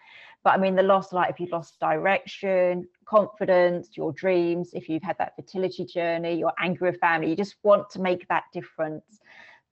but 0.43 0.51
I 0.51 0.57
mean 0.57 0.75
the 0.75 0.83
loss, 0.83 1.13
like 1.13 1.29
if 1.29 1.39
you've 1.39 1.51
lost 1.51 1.79
direction, 1.79 2.87
confidence, 3.05 3.89
your 3.95 4.11
dreams, 4.11 4.71
if 4.73 4.89
you've 4.89 5.03
had 5.03 5.17
that 5.17 5.35
fertility 5.35 5.85
journey, 5.85 6.37
your 6.37 6.53
angry 6.59 6.91
with 6.91 6.99
family, 6.99 7.29
you 7.29 7.35
just 7.35 7.55
want 7.63 7.89
to 7.91 8.01
make 8.01 8.27
that 8.27 8.43
difference, 8.53 9.21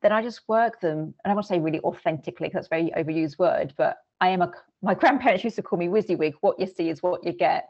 then 0.02 0.12
I 0.12 0.22
just 0.22 0.42
work 0.48 0.80
them. 0.80 1.14
And 1.24 1.32
I 1.32 1.34
want 1.34 1.46
to 1.46 1.54
say 1.54 1.60
really 1.60 1.82
authentically, 1.82 2.48
because 2.48 2.68
that's 2.68 2.68
a 2.68 2.76
very 2.76 2.92
overused 2.98 3.38
word, 3.38 3.74
but 3.78 3.98
I 4.22 4.30
am 4.30 4.42
a, 4.42 4.52
my 4.82 4.94
grandparents 5.02 5.44
used 5.44 5.58
to 5.58 5.62
call 5.62 5.78
me 5.78 5.88
WYSIWYG, 5.88 6.36
what 6.42 6.60
you 6.60 6.68
see 6.68 6.90
is 6.90 7.04
what 7.04 7.26
you 7.26 7.34
get. 7.34 7.70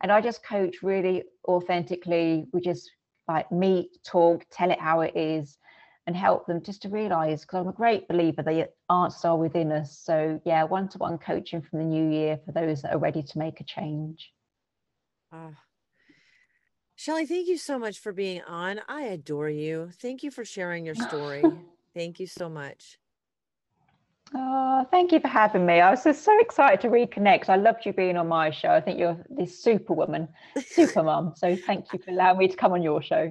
And 0.00 0.10
I 0.10 0.20
just 0.20 0.44
coach 0.44 0.82
really 0.82 1.24
authentically. 1.46 2.46
We 2.52 2.60
just 2.60 2.90
like 3.28 3.50
meet, 3.52 4.02
talk, 4.04 4.44
tell 4.50 4.70
it 4.70 4.80
how 4.80 5.00
it 5.02 5.16
is. 5.16 5.58
And 6.06 6.16
help 6.16 6.46
them 6.46 6.62
just 6.62 6.82
to 6.82 6.88
realize 6.88 7.42
because 7.42 7.60
I'm 7.60 7.68
a 7.68 7.72
great 7.72 8.08
believer 8.08 8.42
the 8.42 8.68
answers 8.90 9.24
are 9.24 9.36
within 9.36 9.70
us. 9.70 9.98
So 9.98 10.40
yeah, 10.44 10.64
one-to-one 10.64 11.18
coaching 11.18 11.62
from 11.62 11.78
the 11.78 11.84
new 11.84 12.10
year 12.10 12.38
for 12.44 12.52
those 12.52 12.82
that 12.82 12.94
are 12.94 12.98
ready 12.98 13.22
to 13.22 13.38
make 13.38 13.60
a 13.60 13.64
change. 13.64 14.32
Ah. 15.32 15.50
Oh. 15.50 15.56
Shelly, 16.94 17.26
thank 17.26 17.48
you 17.48 17.58
so 17.58 17.78
much 17.78 17.98
for 17.98 18.12
being 18.12 18.42
on. 18.42 18.80
I 18.88 19.02
adore 19.02 19.50
you. 19.50 19.90
Thank 20.00 20.22
you 20.22 20.30
for 20.30 20.44
sharing 20.44 20.84
your 20.84 20.94
story. 20.94 21.42
thank 21.94 22.20
you 22.20 22.26
so 22.26 22.48
much. 22.48 22.98
Oh, 24.34 24.86
thank 24.90 25.12
you 25.12 25.20
for 25.20 25.28
having 25.28 25.66
me. 25.66 25.80
I 25.80 25.90
was 25.90 26.04
just 26.04 26.24
so 26.24 26.38
excited 26.40 26.80
to 26.82 26.88
reconnect. 26.88 27.50
I 27.50 27.56
loved 27.56 27.84
you 27.84 27.92
being 27.92 28.16
on 28.16 28.28
my 28.28 28.50
show. 28.50 28.70
I 28.70 28.80
think 28.80 28.98
you're 28.98 29.18
this 29.28 29.62
superwoman, 29.62 30.28
super 30.66 31.02
mom. 31.02 31.34
So 31.36 31.54
thank 31.54 31.92
you 31.92 31.98
for 31.98 32.12
allowing 32.12 32.38
me 32.38 32.48
to 32.48 32.56
come 32.56 32.72
on 32.72 32.82
your 32.82 33.02
show. 33.02 33.30